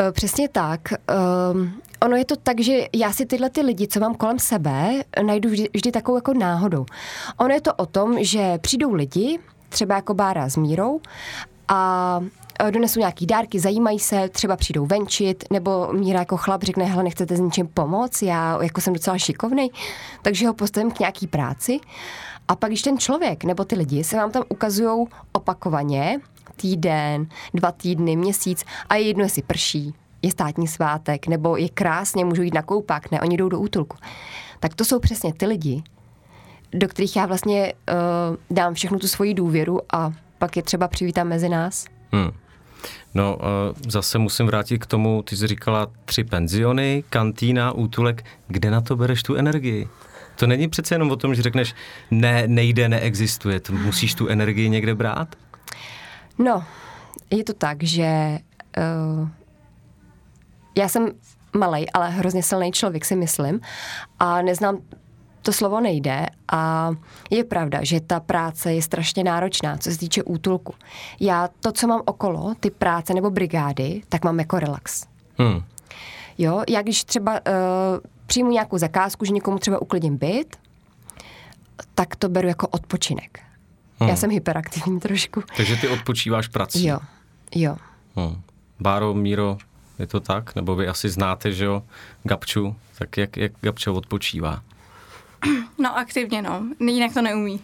Eh, 0.00 0.12
přesně 0.12 0.48
tak. 0.48 0.80
Um, 1.52 1.80
ono 2.02 2.16
je 2.16 2.24
to 2.24 2.36
tak, 2.36 2.60
že 2.60 2.86
já 2.94 3.12
si 3.12 3.26
tyhle 3.26 3.50
ty 3.50 3.60
lidi, 3.60 3.88
co 3.88 4.00
mám 4.00 4.14
kolem 4.14 4.38
sebe, 4.38 5.02
najdu 5.26 5.50
vždy, 5.50 5.68
vždy 5.74 5.92
takovou 5.92 6.18
jako 6.18 6.34
náhodou. 6.34 6.86
Ono 7.36 7.54
je 7.54 7.60
to 7.60 7.74
o 7.74 7.86
tom, 7.86 8.24
že 8.24 8.58
přijdou 8.58 8.94
lidi, 8.94 9.38
třeba 9.74 9.94
jako 9.94 10.14
Bára 10.14 10.48
s 10.48 10.56
Mírou 10.56 11.00
a 11.68 12.20
donesou 12.70 13.00
nějaký 13.00 13.26
dárky, 13.26 13.60
zajímají 13.60 13.98
se, 13.98 14.28
třeba 14.28 14.56
přijdou 14.56 14.86
venčit, 14.86 15.44
nebo 15.50 15.92
Míra 15.92 16.18
jako 16.18 16.36
chlap 16.36 16.62
řekne, 16.62 16.84
hele, 16.84 17.02
nechcete 17.02 17.36
s 17.36 17.40
ničím 17.40 17.68
pomoct, 17.74 18.22
já 18.22 18.62
jako 18.62 18.80
jsem 18.80 18.92
docela 18.92 19.18
šikovný, 19.18 19.70
takže 20.22 20.46
ho 20.46 20.54
postavím 20.54 20.90
k 20.90 20.98
nějaký 20.98 21.26
práci. 21.26 21.80
A 22.48 22.56
pak, 22.56 22.70
když 22.70 22.82
ten 22.82 22.98
člověk 22.98 23.44
nebo 23.44 23.64
ty 23.64 23.74
lidi 23.74 24.04
se 24.04 24.16
vám 24.16 24.30
tam 24.30 24.42
ukazují 24.48 25.06
opakovaně, 25.32 26.20
týden, 26.56 27.26
dva 27.54 27.72
týdny, 27.72 28.16
měsíc 28.16 28.64
a 28.88 28.94
je 28.94 29.02
jedno, 29.02 29.22
jestli 29.22 29.42
prší, 29.42 29.94
je 30.22 30.30
státní 30.30 30.68
svátek, 30.68 31.26
nebo 31.26 31.56
je 31.56 31.68
krásně, 31.68 32.24
můžu 32.24 32.42
jít 32.42 32.54
na 32.54 32.62
koupák, 32.62 33.10
ne, 33.10 33.20
oni 33.20 33.36
jdou 33.36 33.48
do 33.48 33.60
útulku. 33.60 33.96
Tak 34.60 34.74
to 34.74 34.84
jsou 34.84 34.98
přesně 34.98 35.32
ty 35.34 35.46
lidi, 35.46 35.82
do 36.74 36.88
kterých 36.88 37.16
já 37.16 37.26
vlastně 37.26 37.72
uh, 37.72 38.36
dám 38.50 38.74
všechnu 38.74 38.98
tu 38.98 39.08
svoji 39.08 39.34
důvěru 39.34 39.80
a 39.92 40.12
pak 40.38 40.56
je 40.56 40.62
třeba 40.62 40.88
přivítám 40.88 41.28
mezi 41.28 41.48
nás. 41.48 41.84
Hmm. 42.12 42.30
No, 43.14 43.36
uh, 43.36 43.42
zase 43.88 44.18
musím 44.18 44.46
vrátit 44.46 44.78
k 44.78 44.86
tomu, 44.86 45.22
ty 45.22 45.36
jsi 45.36 45.46
říkala 45.46 45.86
tři 46.04 46.24
penziony, 46.24 47.04
kantýna, 47.10 47.72
útulek. 47.72 48.24
Kde 48.46 48.70
na 48.70 48.80
to 48.80 48.96
bereš 48.96 49.22
tu 49.22 49.34
energii? 49.34 49.88
To 50.36 50.46
není 50.46 50.68
přece 50.68 50.94
jenom 50.94 51.10
o 51.10 51.16
tom, 51.16 51.34
že 51.34 51.42
řekneš, 51.42 51.74
ne, 52.10 52.42
nejde, 52.46 52.88
neexistuje. 52.88 53.60
To 53.60 53.72
musíš 53.72 54.14
tu 54.14 54.28
energii 54.28 54.68
někde 54.68 54.94
brát? 54.94 55.28
No, 56.38 56.64
je 57.30 57.44
to 57.44 57.52
tak, 57.52 57.82
že 57.82 58.38
uh, 58.78 59.28
já 60.78 60.88
jsem 60.88 61.08
malý, 61.56 61.90
ale 61.90 62.10
hrozně 62.10 62.42
silný 62.42 62.72
člověk, 62.72 63.04
si 63.04 63.16
myslím. 63.16 63.60
A 64.18 64.42
neznám 64.42 64.78
to 65.44 65.52
slovo 65.52 65.80
nejde 65.80 66.26
a 66.52 66.90
je 67.30 67.44
pravda, 67.44 67.78
že 67.82 68.00
ta 68.00 68.20
práce 68.20 68.74
je 68.74 68.82
strašně 68.82 69.24
náročná, 69.24 69.76
co 69.76 69.90
se 69.90 69.98
týče 69.98 70.22
útulku. 70.22 70.74
Já 71.20 71.48
to, 71.60 71.72
co 71.72 71.86
mám 71.86 72.02
okolo, 72.04 72.54
ty 72.60 72.70
práce 72.70 73.14
nebo 73.14 73.30
brigády, 73.30 74.02
tak 74.08 74.24
mám 74.24 74.38
jako 74.38 74.58
relax. 74.58 75.06
Hmm. 75.38 75.62
Jo, 76.38 76.62
já 76.68 76.82
když 76.82 77.04
třeba 77.04 77.32
uh, 77.32 77.40
přijmu 78.26 78.50
nějakou 78.50 78.78
zakázku, 78.78 79.24
že 79.24 79.32
někomu 79.32 79.58
třeba 79.58 79.82
uklidím 79.82 80.16
byt, 80.16 80.56
tak 81.94 82.16
to 82.16 82.28
beru 82.28 82.48
jako 82.48 82.68
odpočinek. 82.68 83.40
Hmm. 83.98 84.10
Já 84.10 84.16
jsem 84.16 84.30
hyperaktivní 84.30 85.00
trošku. 85.00 85.42
Takže 85.56 85.76
ty 85.76 85.88
odpočíváš 85.88 86.48
prací. 86.48 86.86
Jo, 86.86 86.98
jo. 87.54 87.76
Hmm. 88.16 88.42
Báro, 88.80 89.14
Míro, 89.14 89.58
je 89.98 90.06
to 90.06 90.20
tak? 90.20 90.54
Nebo 90.54 90.74
vy 90.74 90.88
asi 90.88 91.08
znáte, 91.08 91.52
že 91.52 91.64
jo, 91.64 91.82
Gabču? 92.22 92.76
Tak 92.98 93.16
jak, 93.16 93.36
jak 93.36 93.52
Gabčo 93.60 93.94
odpočívá? 93.94 94.62
No 95.78 95.98
aktivně, 95.98 96.42
no. 96.42 96.62
Jinak 96.80 97.14
to 97.14 97.22
neumí. 97.22 97.60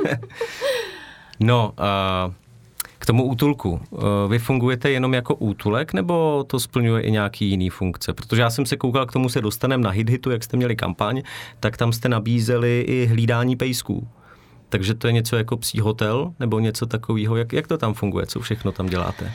no, 1.40 1.72
uh, 1.78 2.34
k 2.98 3.06
tomu 3.06 3.24
útulku. 3.24 3.80
Uh, 3.90 4.00
vy 4.28 4.38
fungujete 4.38 4.90
jenom 4.90 5.14
jako 5.14 5.34
útulek, 5.34 5.92
nebo 5.92 6.44
to 6.46 6.60
splňuje 6.60 7.02
i 7.02 7.10
nějaký 7.10 7.48
jiný 7.48 7.70
funkce? 7.70 8.12
Protože 8.12 8.42
já 8.42 8.50
jsem 8.50 8.66
se 8.66 8.76
koukal, 8.76 9.06
k 9.06 9.12
tomu 9.12 9.28
se 9.28 9.40
dostaneme 9.40 9.82
na 9.82 9.90
HitHitu, 9.90 10.30
jak 10.30 10.44
jste 10.44 10.56
měli 10.56 10.76
kampaň, 10.76 11.22
tak 11.60 11.76
tam 11.76 11.92
jste 11.92 12.08
nabízeli 12.08 12.84
i 12.88 13.06
hlídání 13.06 13.56
pejsků. 13.56 14.08
Takže 14.68 14.94
to 14.94 15.06
je 15.06 15.12
něco 15.12 15.36
jako 15.36 15.56
psí 15.56 15.80
hotel, 15.80 16.32
nebo 16.40 16.58
něco 16.58 16.86
takového. 16.86 17.36
Jak, 17.36 17.52
jak 17.52 17.66
to 17.66 17.78
tam 17.78 17.94
funguje? 17.94 18.26
Co 18.26 18.40
všechno 18.40 18.72
tam 18.72 18.86
děláte? 18.86 19.32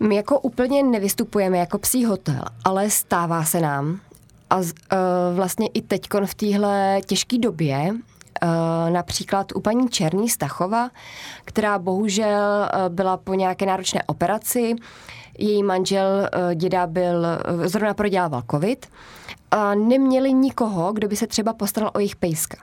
My 0.00 0.14
jako 0.16 0.40
úplně 0.40 0.82
nevystupujeme 0.82 1.58
jako 1.58 1.78
psí 1.78 2.04
hotel, 2.04 2.42
ale 2.64 2.90
stává 2.90 3.44
se 3.44 3.60
nám, 3.60 4.00
a 4.50 4.56
uh, 4.56 4.64
vlastně 5.34 5.68
i 5.74 5.82
teď 5.82 6.02
v 6.24 6.34
téhle 6.34 7.00
těžké 7.06 7.38
době, 7.38 7.94
Uh, 8.42 8.90
například 8.90 9.52
u 9.54 9.60
paní 9.60 9.88
Černý 9.88 10.28
Stachova, 10.28 10.90
která 11.44 11.78
bohužel 11.78 12.68
uh, 12.74 12.94
byla 12.94 13.16
po 13.16 13.34
nějaké 13.34 13.66
náročné 13.66 14.02
operaci. 14.06 14.76
Její 15.38 15.62
manžel 15.62 16.06
uh, 16.06 16.54
děda 16.54 16.86
byl, 16.86 17.26
zrovna 17.64 17.94
prodělával 17.94 18.42
covid 18.50 18.86
a 19.50 19.74
neměli 19.74 20.32
nikoho, 20.32 20.92
kdo 20.92 21.08
by 21.08 21.16
se 21.16 21.26
třeba 21.26 21.52
postaral 21.52 21.90
o 21.94 21.98
jejich 21.98 22.16
pejska. 22.16 22.56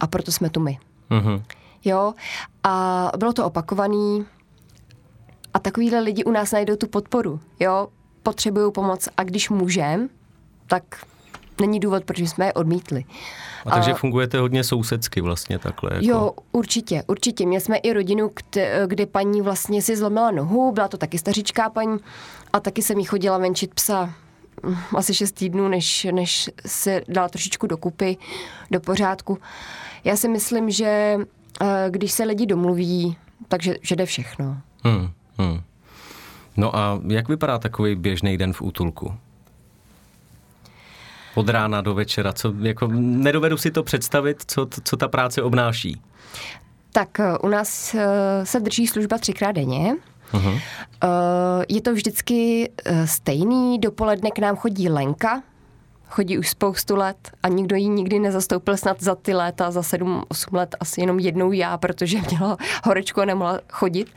A 0.00 0.06
proto 0.06 0.32
jsme 0.32 0.50
tu 0.50 0.60
my. 0.60 0.78
Mm-hmm. 1.10 1.42
Jo, 1.84 2.14
a 2.62 3.12
bylo 3.18 3.32
to 3.32 3.46
opakovaný 3.46 4.26
a 5.54 5.58
takovýhle 5.58 6.00
lidi 6.00 6.24
u 6.24 6.30
nás 6.30 6.52
najdou 6.52 6.76
tu 6.76 6.86
podporu. 6.86 7.40
Jo, 7.60 7.88
potřebují 8.22 8.72
pomoc 8.72 9.08
a 9.16 9.24
když 9.24 9.50
můžem, 9.50 10.08
tak 10.66 10.82
není 11.60 11.80
důvod, 11.80 12.04
proč 12.04 12.18
jsme 12.18 12.46
je 12.46 12.52
odmítli. 12.52 13.04
A 13.66 13.70
takže 13.70 13.92
a, 13.92 13.94
fungujete 13.94 14.38
hodně 14.38 14.64
sousedsky 14.64 15.20
vlastně 15.20 15.58
takhle? 15.58 15.90
Jako... 15.94 16.06
Jo, 16.06 16.32
určitě, 16.52 17.02
určitě. 17.06 17.46
Měli 17.46 17.60
jsme 17.60 17.76
i 17.76 17.92
rodinu, 17.92 18.30
kde, 18.86 19.06
paní 19.06 19.42
vlastně 19.42 19.82
si 19.82 19.96
zlomila 19.96 20.30
nohu, 20.30 20.72
byla 20.72 20.88
to 20.88 20.96
taky 20.96 21.18
stařičká 21.18 21.70
paní 21.70 21.98
a 22.52 22.60
taky 22.60 22.82
jsem 22.82 22.98
jí 22.98 23.04
chodila 23.04 23.38
venčit 23.38 23.74
psa 23.74 24.14
hm, 24.66 24.76
asi 24.96 25.14
šest 25.14 25.32
týdnů, 25.32 25.68
než, 25.68 26.06
než 26.10 26.50
se 26.66 27.00
dala 27.08 27.28
trošičku 27.28 27.66
dokupy, 27.66 28.16
do 28.70 28.80
pořádku. 28.80 29.38
Já 30.04 30.16
si 30.16 30.28
myslím, 30.28 30.70
že 30.70 31.18
eh, 31.60 31.86
když 31.90 32.12
se 32.12 32.24
lidi 32.24 32.46
domluví, 32.46 33.16
takže 33.48 33.74
že 33.82 33.96
jde 33.96 34.06
všechno. 34.06 34.56
Hmm, 34.84 35.10
hmm. 35.38 35.60
No 36.56 36.76
a 36.76 37.00
jak 37.08 37.28
vypadá 37.28 37.58
takový 37.58 37.94
běžný 37.94 38.38
den 38.38 38.52
v 38.52 38.62
útulku? 38.62 39.14
Od 41.36 41.48
rána 41.48 41.80
do 41.80 41.94
večera? 41.94 42.32
Co, 42.32 42.54
jako, 42.60 42.88
nedovedu 42.96 43.56
si 43.56 43.70
to 43.70 43.82
představit, 43.82 44.42
co, 44.46 44.66
co 44.84 44.96
ta 44.96 45.08
práce 45.08 45.42
obnáší. 45.42 46.00
Tak 46.92 47.20
eh, 47.20 47.38
u 47.38 47.48
nás 47.48 47.94
eh, 47.94 48.46
se 48.46 48.60
drží 48.60 48.86
služba 48.86 49.18
třikrát 49.18 49.52
denně. 49.52 49.96
Uh-huh. 50.32 50.60
Je 51.68 51.80
to 51.80 51.92
vždycky 51.92 52.70
stejný. 53.04 53.78
Dopoledne 53.78 54.30
k 54.30 54.38
nám 54.38 54.56
chodí 54.56 54.88
Lenka, 54.88 55.42
chodí 56.08 56.38
už 56.38 56.50
spoustu 56.50 56.96
let 56.96 57.30
a 57.42 57.48
nikdo 57.48 57.76
ji 57.76 57.88
nikdy 57.88 58.18
nezastoupil 58.18 58.76
snad 58.76 59.02
za 59.02 59.14
ty 59.14 59.34
léta, 59.34 59.70
za 59.70 59.80
7-8 59.80 60.22
let, 60.52 60.76
asi 60.80 61.00
jenom 61.00 61.18
jednou 61.18 61.52
já, 61.52 61.78
protože 61.78 62.18
měla 62.30 62.56
horečku 62.84 63.20
a 63.20 63.24
nemohla 63.24 63.60
chodit. 63.70 64.08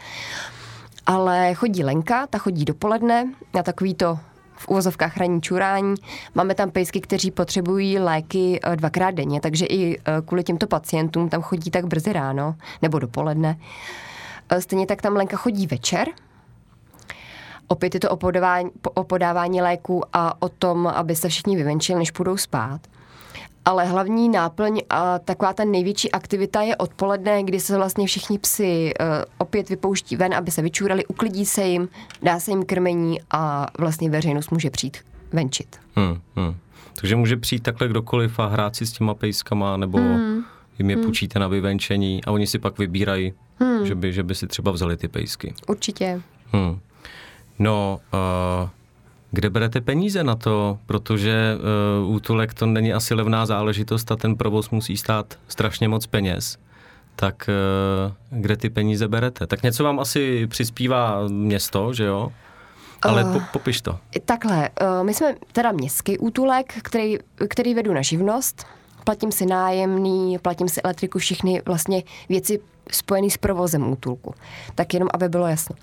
Ale 1.06 1.54
chodí 1.54 1.84
Lenka, 1.84 2.28
ta 2.28 2.38
chodí 2.38 2.66
dopoledne 2.66 3.34
na 3.54 3.64
takový 3.64 3.96
to 3.96 4.20
v 4.60 4.68
úvozovkách 4.68 5.16
hraní 5.16 5.42
čurání. 5.42 5.96
Máme 6.36 6.56
tam 6.56 6.72
pejsky, 6.72 7.02
kteří 7.02 7.32
potřebují 7.32 8.00
léky 8.00 8.60
eh, 8.64 8.76
dvakrát 8.76 9.12
denně, 9.12 9.42
takže 9.42 9.66
i 9.66 9.98
eh, 9.98 10.02
kvůli 10.26 10.44
těmto 10.44 10.68
pacientům 10.68 11.30
tam 11.30 11.42
chodí 11.42 11.72
tak 11.72 11.86
brzy 11.86 12.14
ráno 12.14 12.56
nebo 12.82 13.00
dopoledne. 13.00 13.60
Eh, 14.50 14.62
stejně 14.62 14.86
tak 14.86 15.02
tam 15.02 15.16
Lenka 15.16 15.38
chodí 15.38 15.68
večer, 15.68 16.08
Opět 17.72 17.94
je 17.94 18.00
to 18.00 18.10
o 18.10 18.16
podávání, 18.16 18.70
o 18.94 19.04
podávání 19.04 19.62
léků 19.62 20.04
a 20.14 20.42
o 20.42 20.50
tom, 20.50 20.88
aby 20.88 21.16
se 21.16 21.30
všichni 21.30 21.56
vyvenčili, 21.56 22.00
než 22.00 22.12
půjdou 22.12 22.38
spát 22.38 22.82
ale 23.66 23.86
hlavní 23.86 24.30
náplň 24.30 24.82
a 24.90 25.20
taková 25.20 25.54
ta 25.54 25.64
největší 25.64 26.12
aktivita 26.12 26.62
je 26.62 26.76
odpoledne, 26.76 27.44
kdy 27.44 27.60
se 27.60 27.78
vlastně 27.78 28.08
všichni 28.08 28.40
psi 28.40 28.94
uh, 29.00 29.06
opět 29.38 29.70
vypouští 29.70 30.16
ven, 30.16 30.34
aby 30.34 30.52
se 30.52 30.62
vyčúrali, 30.62 31.06
uklidí 31.06 31.46
se 31.46 31.64
jim, 31.64 31.90
dá 32.22 32.40
se 32.40 32.52
jim 32.52 32.66
krmení 32.66 33.20
a 33.32 33.68
vlastně 33.80 34.10
veřejnost 34.10 34.52
může 34.52 34.70
přijít 34.70 34.98
venčit. 35.34 35.76
Hmm, 35.96 36.22
hmm. 36.36 36.56
Takže 36.96 37.16
může 37.16 37.38
přijít 37.38 37.64
takhle 37.64 37.88
kdokoliv 37.88 38.40
a 38.40 38.46
hrát 38.46 38.76
si 38.76 38.86
s 38.86 38.92
těma 38.92 39.14
pejskama, 39.14 39.78
nebo 39.78 39.98
hmm. 39.98 40.44
jim 40.80 40.90
je 40.90 40.96
hmm. 40.96 41.06
půjčíte 41.06 41.40
na 41.40 41.48
vyvenčení 41.48 42.24
a 42.24 42.32
oni 42.32 42.48
si 42.48 42.60
pak 42.60 42.78
vybírají, 42.78 43.34
hmm. 43.60 43.86
že, 43.86 43.96
by, 43.96 44.14
že 44.14 44.24
by 44.24 44.36
si 44.36 44.48
třeba 44.48 44.72
vzali 44.72 44.98
ty 44.98 45.08
pejsky. 45.08 45.54
Určitě. 45.68 46.22
Hmm. 46.52 46.80
No, 47.60 48.00
uh, 48.64 48.70
kde 49.32 49.50
berete 49.50 49.82
peníze 49.82 50.24
na 50.24 50.36
to? 50.36 50.78
Protože 50.86 51.58
uh, 52.04 52.16
útulek 52.16 52.54
to 52.54 52.66
není 52.66 52.94
asi 52.94 53.14
levná 53.14 53.46
záležitost 53.46 54.12
a 54.12 54.16
ten 54.16 54.36
provoz 54.36 54.70
musí 54.70 54.98
stát 54.98 55.40
strašně 55.48 55.88
moc 55.88 56.08
peněz. 56.08 56.58
Tak 57.16 57.50
uh, 57.50 58.40
kde 58.40 58.58
ty 58.58 58.70
peníze 58.70 59.08
berete? 59.08 59.48
Tak 59.48 59.64
něco 59.64 59.84
vám 59.84 60.00
asi 60.00 60.48
přispívá 60.48 61.28
město, 61.28 61.94
že 61.94 62.04
jo? 62.04 62.32
Ale 63.02 63.24
uh, 63.24 63.34
po, 63.34 63.40
popiš 63.54 63.82
to. 63.82 64.00
Takhle, 64.26 64.70
uh, 64.82 65.04
my 65.04 65.14
jsme 65.14 65.36
teda 65.52 65.72
městský 65.72 66.18
útulek, 66.18 66.74
který, 66.82 67.18
který 67.50 67.74
vedu 67.74 67.94
na 67.94 68.02
živnost. 68.02 68.66
Platím 69.04 69.32
si 69.32 69.46
nájemný, 69.46 70.38
platím 70.42 70.70
si 70.70 70.82
elektriku, 70.82 71.20
všechny 71.20 71.62
vlastně 71.66 72.04
věci 72.30 72.60
spojené 72.92 73.30
s 73.30 73.38
provozem 73.38 73.92
útulku. 73.92 74.34
Tak 74.76 74.94
jenom, 74.94 75.10
aby 75.14 75.30
bylo 75.30 75.48
jasno. 75.48 75.76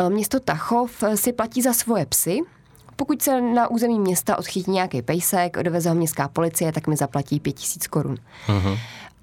Uh, 0.00 0.10
město 0.10 0.40
Tachov 0.40 1.04
si 1.14 1.32
platí 1.32 1.62
za 1.62 1.72
svoje 1.72 2.06
psy, 2.06 2.38
pokud 2.96 3.22
se 3.22 3.40
na 3.40 3.70
území 3.70 3.98
města 3.98 4.38
odchytí 4.38 4.70
nějaký 4.70 5.02
pejsek, 5.02 5.56
doveze 5.62 5.88
ho 5.88 5.94
městská 5.94 6.28
policie, 6.28 6.72
tak 6.72 6.86
mi 6.86 6.96
zaplatí 6.96 7.40
5000 7.40 7.86
korun. 7.86 8.16
Uh-huh. 8.48 8.78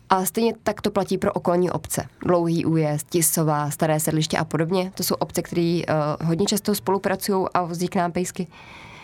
A 0.10 0.26
stejně 0.26 0.54
tak 0.64 0.82
to 0.82 0.92
platí 0.92 1.18
pro 1.18 1.34
okolní 1.34 1.72
obce. 1.72 2.06
Dlouhý 2.26 2.66
újezd, 2.66 3.10
Tisová, 3.10 3.70
Staré 3.70 4.00
sedliště 4.00 4.38
a 4.38 4.46
podobně. 4.46 4.92
To 4.96 5.04
jsou 5.04 5.16
obce, 5.16 5.42
které 5.42 5.82
uh, 5.90 6.28
hodně 6.28 6.46
často 6.46 6.76
spolupracují 6.76 7.48
a 7.54 7.64
vozí 7.64 7.88
k 7.88 7.96
nám 7.96 8.12
pejsky. 8.12 8.48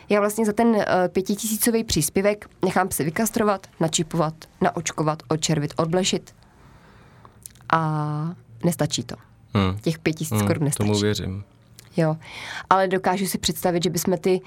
Já 0.10 0.20
vlastně 0.20 0.46
za 0.46 0.54
ten 0.54 0.68
uh, 0.68 0.84
pětitisícový 1.08 1.84
příspěvek 1.84 2.50
nechám 2.66 2.92
si 2.92 3.04
vykastrovat, 3.04 3.68
načipovat, 3.80 4.34
naočkovat, 4.62 5.24
odčervit, 5.28 5.74
odblešit. 5.78 6.36
A 7.74 8.36
nestačí 8.64 9.04
to. 9.04 9.16
Hmm. 9.54 9.78
Těch 9.82 10.00
pět 10.00 10.14
tisíc 10.14 10.38
hmm, 10.38 10.48
korun 10.48 10.64
nestačí. 10.64 10.90
Tomu 10.90 11.00
věřím. 11.00 11.44
Jo, 11.98 12.18
ale 12.70 12.88
dokážu 12.88 13.26
si 13.26 13.38
představit, 13.38 13.84
že 13.84 13.90
bychom 13.90 14.18
ty 14.18 14.42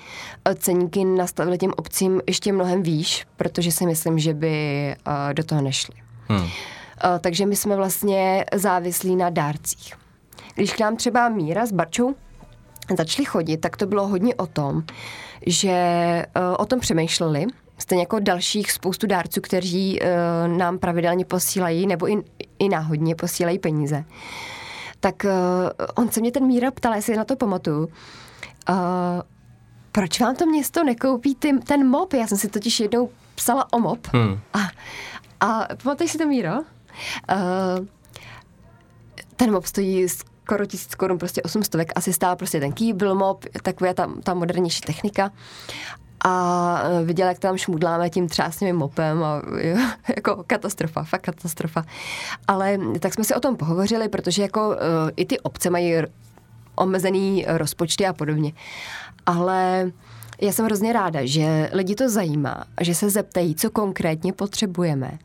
eh, 0.45 0.55
ceníky 0.55 1.05
nastavili 1.05 1.59
těm 1.59 1.73
obcím 1.77 2.21
ještě 2.27 2.53
mnohem 2.53 2.83
výš, 2.83 3.27
protože 3.37 3.73
si 3.73 3.87
myslím, 3.87 4.19
že 4.19 4.35
by 4.35 4.97
uh, 5.07 5.13
do 5.35 5.45
toho 5.45 5.63
nešli. 5.63 5.95
Hmm. 6.29 6.43
Uh, 6.43 6.49
takže 7.21 7.47
my 7.47 7.57
jsme 7.57 7.77
vlastně 7.77 8.45
závislí 8.55 9.17
na 9.17 9.31
dárcích. 9.31 9.95
Když 10.55 10.73
k 10.73 10.81
nám 10.81 10.97
třeba 10.97 11.29
Míra 11.29 11.67
s 11.67 11.73
Barčou 11.73 12.15
začali 12.97 13.25
chodit, 13.25 13.57
tak 13.57 13.77
to 13.77 13.87
bylo 13.87 14.07
hodně 14.09 14.35
o 14.35 14.47
tom, 14.47 14.83
že 15.47 16.27
o 16.59 16.67
tom 16.67 16.81
přemýšleli, 16.81 17.47
stejně 17.79 18.03
jako 18.03 18.19
dalších 18.21 18.73
spoustu 18.73 19.07
dárců, 19.07 19.41
kteří 19.41 20.01
nám 20.47 20.79
pravidelně 20.79 21.25
posílají 21.25 21.87
nebo 21.87 22.09
i, 22.09 22.23
i 22.59 22.69
náhodně 22.69 23.15
posílají 23.15 23.59
peníze. 23.59 24.05
Tak 25.01 25.25
uh, 25.25 25.31
on 25.95 26.11
se 26.11 26.21
mě 26.21 26.33
ten 26.33 26.47
Míra 26.47 26.71
ptal, 26.71 26.95
jestli 26.95 27.17
na 27.17 27.25
to 27.25 27.37
pamatuju, 27.37 27.85
uh, 27.85 28.77
proč 29.93 30.21
vám 30.21 30.37
to 30.37 30.47
město 30.47 30.85
nekoupí 30.85 31.35
ty, 31.35 31.59
ten 31.59 31.87
mop? 31.87 32.13
Já 32.13 32.27
jsem 32.27 32.39
si 32.39 32.49
totiž 32.49 32.81
jednou 32.81 33.11
psala 33.35 33.73
o 33.73 33.79
mop. 33.79 34.07
Hmm. 34.13 34.41
A, 34.53 34.59
a 35.41 35.69
pamatuješ 35.83 36.13
si 36.13 36.19
to, 36.19 36.27
Míro? 36.27 36.53
Uh, 36.53 37.87
ten 39.37 39.53
mop 39.53 39.67
stojí 39.67 40.09
skoro 40.09 40.67
tisíc 40.67 40.95
korun, 40.95 41.19
prostě 41.19 41.43
800, 41.43 41.93
asi 41.95 42.13
stál 42.13 42.37
prostě 42.37 42.61
ten 42.61 42.73
kýbl 42.73 43.15
mop, 43.15 43.45
taková 43.63 43.95
ta, 43.95 44.11
ta 44.23 44.35
modernější 44.35 44.81
technika. 44.81 45.31
A 46.25 46.83
viděl, 47.05 47.29
jak 47.29 47.39
tam 47.39 47.57
šmudláme 47.57 48.11
tím 48.11 48.29
třásným 48.29 48.77
mopem 48.77 49.25
a 49.25 49.43
jo, 49.61 49.77
jako 50.17 50.45
katastrofa, 50.47 51.03
fakt 51.03 51.23
katastrofa. 51.23 51.85
Ale 52.49 52.79
tak 53.01 53.15
jsme 53.15 53.25
si 53.25 53.35
o 53.35 53.41
tom 53.41 53.57
pohovořili, 53.57 54.09
protože 54.09 54.43
jako 54.43 54.69
uh, 54.69 54.75
i 55.17 55.25
ty 55.25 55.41
obce 55.41 55.71
mají 55.71 55.95
omezený 56.75 57.45
rozpočty 57.49 58.07
a 58.07 58.13
podobně. 58.13 58.53
Ale 59.27 59.91
já 60.41 60.53
jsem 60.53 60.65
hrozně 60.65 60.93
ráda, 60.93 61.21
že 61.23 61.71
lidi 61.73 61.95
to 61.95 62.09
zajímá, 62.09 62.65
že 62.81 62.95
se 62.95 63.11
zeptají, 63.11 63.55
co 63.55 63.71
konkrétně 63.71 64.33
potřebujeme. 64.33 65.19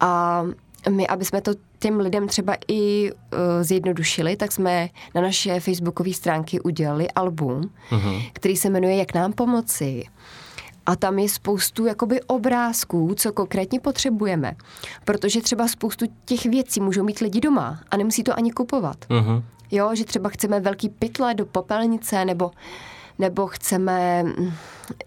A 0.00 0.42
my, 0.90 1.06
aby 1.06 1.24
jsme 1.24 1.40
to 1.40 1.52
těm 1.78 2.00
lidem 2.00 2.28
třeba 2.28 2.56
i 2.68 3.12
uh, 3.12 3.38
zjednodušili, 3.60 4.36
tak 4.36 4.52
jsme 4.52 4.88
na 5.14 5.20
naše 5.20 5.60
facebookové 5.60 6.12
stránky 6.12 6.60
udělali 6.60 7.10
album, 7.10 7.70
uh-huh. 7.90 8.30
který 8.32 8.56
se 8.56 8.70
jmenuje 8.70 8.96
Jak 8.96 9.14
nám 9.14 9.32
pomoci. 9.32 10.04
A 10.86 10.96
tam 10.96 11.18
je 11.18 11.28
spoustu 11.28 11.86
jakoby 11.86 12.22
obrázků, 12.22 13.14
co 13.16 13.32
konkrétně 13.32 13.80
potřebujeme. 13.80 14.56
Protože 15.04 15.40
třeba 15.40 15.68
spoustu 15.68 16.06
těch 16.24 16.46
věcí 16.46 16.80
můžou 16.80 17.04
mít 17.04 17.18
lidi 17.18 17.40
doma 17.40 17.80
a 17.90 17.96
nemusí 17.96 18.22
to 18.22 18.38
ani 18.38 18.52
kupovat. 18.52 18.96
Uh-huh. 19.08 19.42
Jo, 19.70 19.94
že 19.94 20.04
třeba 20.04 20.28
chceme 20.28 20.60
velký 20.60 20.88
pytle 20.88 21.34
do 21.34 21.46
popelnice 21.46 22.24
nebo 22.24 22.50
nebo 23.18 23.46
chceme 23.46 24.22
mm, 24.22 24.52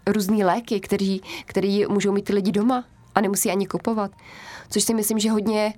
různé 0.08 0.46
léky, 0.46 0.80
který, 0.80 1.22
který 1.46 1.86
můžou 1.86 2.12
mít 2.12 2.30
lidi 2.30 2.52
doma 2.52 2.84
a 3.16 3.22
nemusí 3.22 3.52
ani 3.52 3.68
kupovat. 3.68 4.12
Což 4.70 4.84
si 4.84 4.94
myslím, 4.94 5.20
že 5.20 5.32
hodně, 5.32 5.74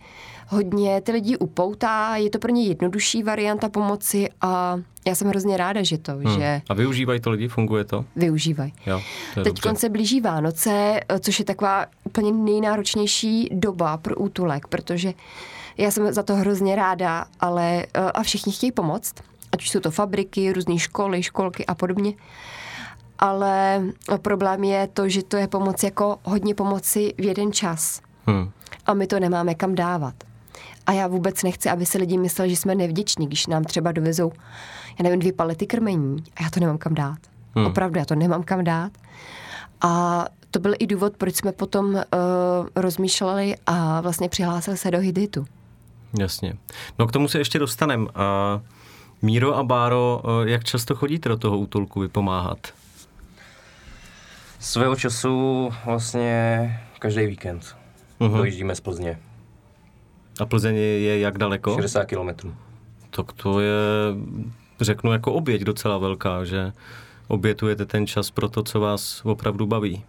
hodně 0.47 1.01
ty 1.01 1.11
lidi 1.11 1.37
upoutá, 1.37 2.15
je 2.15 2.29
to 2.29 2.39
pro 2.39 2.51
ně 2.51 2.63
jednodušší 2.63 3.23
varianta 3.23 3.69
pomoci 3.69 4.29
a 4.41 4.79
já 5.07 5.15
jsem 5.15 5.27
hrozně 5.27 5.57
ráda, 5.57 5.83
že 5.83 5.97
to, 5.97 6.11
hmm. 6.11 6.39
že... 6.39 6.61
A 6.69 6.73
využívají 6.73 7.19
to 7.19 7.29
lidi, 7.29 7.47
funguje 7.47 7.83
to? 7.83 8.05
Využívají. 8.15 8.73
Teď 9.43 9.61
se 9.73 9.89
blíží 9.89 10.21
Vánoce, 10.21 10.99
což 11.19 11.39
je 11.39 11.45
taková 11.45 11.85
úplně 12.03 12.31
nejnáročnější 12.31 13.49
doba 13.51 13.97
pro 13.97 14.15
útulek, 14.15 14.67
protože 14.67 15.13
já 15.77 15.91
jsem 15.91 16.13
za 16.13 16.23
to 16.23 16.35
hrozně 16.35 16.75
ráda, 16.75 17.25
ale 17.39 17.85
a 18.13 18.23
všichni 18.23 18.53
chtějí 18.53 18.71
pomoct, 18.71 19.15
ať 19.51 19.61
už 19.61 19.69
jsou 19.69 19.79
to 19.79 19.91
fabriky, 19.91 20.53
různé 20.53 20.79
školy, 20.79 21.23
školky 21.23 21.65
a 21.65 21.75
podobně. 21.75 22.13
Ale 23.19 23.83
problém 24.21 24.63
je 24.63 24.87
to, 24.93 25.09
že 25.09 25.23
to 25.23 25.37
je 25.37 25.47
pomoc 25.47 25.83
jako 25.83 26.19
hodně 26.23 26.55
pomoci 26.55 27.13
v 27.17 27.23
jeden 27.23 27.53
čas. 27.53 28.01
Hmm. 28.25 28.51
A 28.85 28.93
my 28.93 29.07
to 29.07 29.19
nemáme 29.19 29.55
kam 29.55 29.75
dávat. 29.75 30.13
A 30.87 30.91
já 30.91 31.07
vůbec 31.07 31.43
nechci, 31.43 31.69
aby 31.69 31.85
se 31.85 31.97
lidi 31.97 32.17
mysleli, 32.17 32.49
že 32.49 32.55
jsme 32.55 32.75
nevděční, 32.75 33.27
když 33.27 33.47
nám 33.47 33.63
třeba 33.63 33.91
dovezou, 33.91 34.31
já 34.99 35.03
nevím, 35.03 35.19
dvě 35.19 35.33
palety 35.33 35.67
krmení 35.67 36.23
a 36.35 36.43
já 36.43 36.49
to 36.49 36.59
nemám 36.59 36.77
kam 36.77 36.93
dát. 36.93 37.17
Hmm. 37.55 37.65
Opravdu, 37.65 37.99
já 37.99 38.05
to 38.05 38.15
nemám 38.15 38.43
kam 38.43 38.63
dát. 38.63 38.91
A 39.81 40.25
to 40.51 40.59
byl 40.59 40.73
i 40.79 40.87
důvod, 40.87 41.17
proč 41.17 41.35
jsme 41.35 41.51
potom 41.51 41.93
uh, 41.93 42.01
rozmýšleli 42.75 43.55
a 43.65 44.01
vlastně 44.01 44.29
přihlásili 44.29 44.77
se 44.77 44.91
do 44.91 44.99
Hiditu. 44.99 45.45
Jasně. 46.19 46.53
No 46.99 47.07
k 47.07 47.11
tomu 47.11 47.27
se 47.27 47.37
ještě 47.37 47.59
dostanem. 47.59 48.01
Uh, 48.01 48.07
Míro 49.21 49.55
a 49.55 49.63
Báro, 49.63 50.21
uh, 50.23 50.47
jak 50.47 50.63
často 50.63 50.95
chodíte 50.95 51.29
do 51.29 51.37
toho 51.37 51.57
útulku 51.57 51.99
vypomáhat? 51.99 52.57
Svého 54.59 54.95
času 54.95 55.69
vlastně 55.85 56.79
každý 56.99 57.25
víkend. 57.25 57.80
Uh-huh. 58.21 58.37
Dojíždíme 58.37 58.75
z 58.75 58.79
Plzně. 58.79 59.19
A 60.39 60.45
Plzeň 60.45 60.75
je 60.75 61.19
jak 61.19 61.37
daleko? 61.37 61.75
60 61.75 62.05
kilometrů. 62.05 62.55
Tak 63.09 63.31
to 63.31 63.59
je, 63.59 63.73
řeknu, 64.81 65.11
jako 65.11 65.33
oběť 65.33 65.61
docela 65.61 65.97
velká, 65.97 66.45
že 66.45 66.71
obětujete 67.27 67.85
ten 67.85 68.07
čas 68.07 68.31
pro 68.31 68.49
to, 68.49 68.63
co 68.63 68.79
vás 68.79 69.21
opravdu 69.25 69.67
baví. 69.67 70.03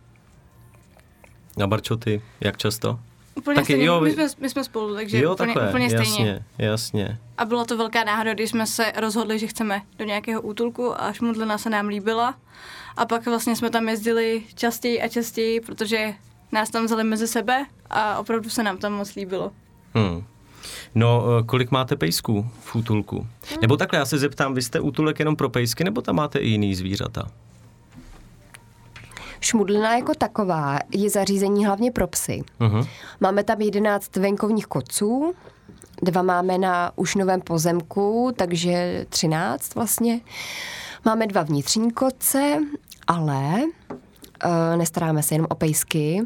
A 1.63 1.67
Barčo, 1.67 1.97
ty, 1.97 2.23
jak 2.41 2.57
často? 2.57 2.99
Úplně 3.35 3.55
Taky, 3.55 3.65
stejně, 3.65 3.85
jo, 3.85 4.01
my, 4.01 4.13
jsme, 4.13 4.27
my 4.41 4.51
jsme 4.51 4.65
spolu, 4.65 4.95
takže 4.95 5.23
jo, 5.23 5.33
úplně, 5.33 5.55
takhle, 5.55 5.69
úplně 5.69 5.91
stejně. 5.91 6.29
Jasně, 6.29 6.45
jasně. 6.59 7.19
A 7.39 7.45
byla 7.45 7.65
to 7.65 7.77
velká 7.77 8.05
náhoda, 8.05 8.35
když 8.35 8.51
jsme 8.51 8.67
se 8.67 8.93
rozhodli, 8.97 9.39
že 9.39 9.47
chceme 9.47 9.83
do 9.99 10.05
nějakého 10.05 10.43
útulku 10.43 11.01
a 11.03 11.13
šmudlina 11.13 11.59
se 11.59 11.71
nám 11.71 11.89
líbila. 11.89 12.35
A 12.97 13.07
pak 13.07 13.27
vlastně 13.27 13.57
jsme 13.57 13.71
tam 13.71 13.89
jezdili 13.89 14.43
častěji 14.55 15.03
a 15.03 15.09
častěji, 15.09 15.61
protože 15.61 16.15
nás 16.53 16.71
tam 16.71 16.85
vzali 16.85 17.05
mezi 17.05 17.29
sebe 17.29 17.67
a 17.91 18.19
opravdu 18.19 18.51
se 18.51 18.63
nám 18.63 18.79
tam 18.79 18.93
moc 18.93 19.15
líbilo. 19.15 19.53
Hmm. 19.95 20.25
No, 20.95 21.25
eh, 21.39 21.43
kolik 21.43 21.71
máte 21.71 21.97
pejsků 21.97 22.51
v 22.61 22.77
útulku? 22.77 23.17
Hmm. 23.19 23.61
Nebo 23.61 23.77
takhle, 23.77 23.99
já 23.99 24.05
se 24.05 24.19
zeptám, 24.19 24.55
vy 24.55 24.63
jste 24.63 24.81
útulek 24.81 25.19
jenom 25.19 25.37
pro 25.37 25.51
pejsky, 25.51 25.85
nebo 25.85 26.03
tam 26.03 26.17
máte 26.17 26.39
i 26.39 26.49
jiný 26.49 26.75
zvířata? 26.75 27.29
Šmudlina 29.41 29.97
jako 29.97 30.15
taková 30.15 30.79
je 30.91 31.11
zařízení 31.11 31.67
hlavně 31.67 31.91
pro 31.91 32.07
psy. 32.07 32.43
Uh-huh. 32.61 32.89
Máme 33.21 33.45
tam 33.45 33.61
11 33.61 34.17
venkovních 34.17 34.67
koců, 34.67 35.35
dva 36.03 36.23
máme 36.23 36.59
na 36.59 36.93
už 36.97 37.15
novém 37.15 37.41
pozemku, 37.41 38.33
takže 38.37 39.07
13 39.09 39.75
vlastně. 39.75 40.21
Máme 41.05 41.27
dva 41.27 41.43
vnitřní 41.43 41.91
koce, 41.91 42.59
ale 43.07 43.61
nestaráme 44.77 45.23
se 45.23 45.35
jenom 45.35 45.47
o 45.51 45.55
pejsky. 45.55 46.23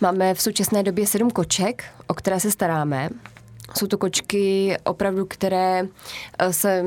Máme 0.00 0.34
v 0.34 0.42
současné 0.42 0.82
době 0.82 1.06
sedm 1.06 1.30
koček, 1.30 1.84
o 2.06 2.14
které 2.14 2.40
se 2.40 2.50
staráme. 2.50 3.08
Jsou 3.78 3.86
to 3.86 3.98
kočky 3.98 4.76
opravdu, 4.84 5.26
které 5.26 5.82
uh, 5.82 5.88
se 6.50 6.84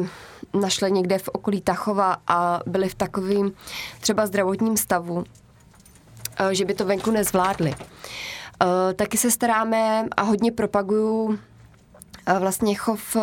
našly 0.54 0.92
někde 0.92 1.18
v 1.18 1.28
okolí 1.28 1.62
Tachova 1.62 2.18
a 2.28 2.60
byly 2.66 2.90
v 2.90 2.96
takovém 2.96 3.52
třeba 4.00 4.26
zdravotním 4.26 4.78
stavu, 4.78 5.16
uh, 5.16 5.24
že 6.52 6.66
by 6.66 6.74
to 6.74 6.86
venku 6.86 7.12
nezvládli. 7.12 7.70
Uh, 7.70 8.94
taky 8.96 9.18
se 9.18 9.32
staráme 9.32 10.06
a 10.18 10.22
hodně 10.22 10.52
propaguju 10.52 11.40
vlastně 12.40 12.76
chov 12.76 13.18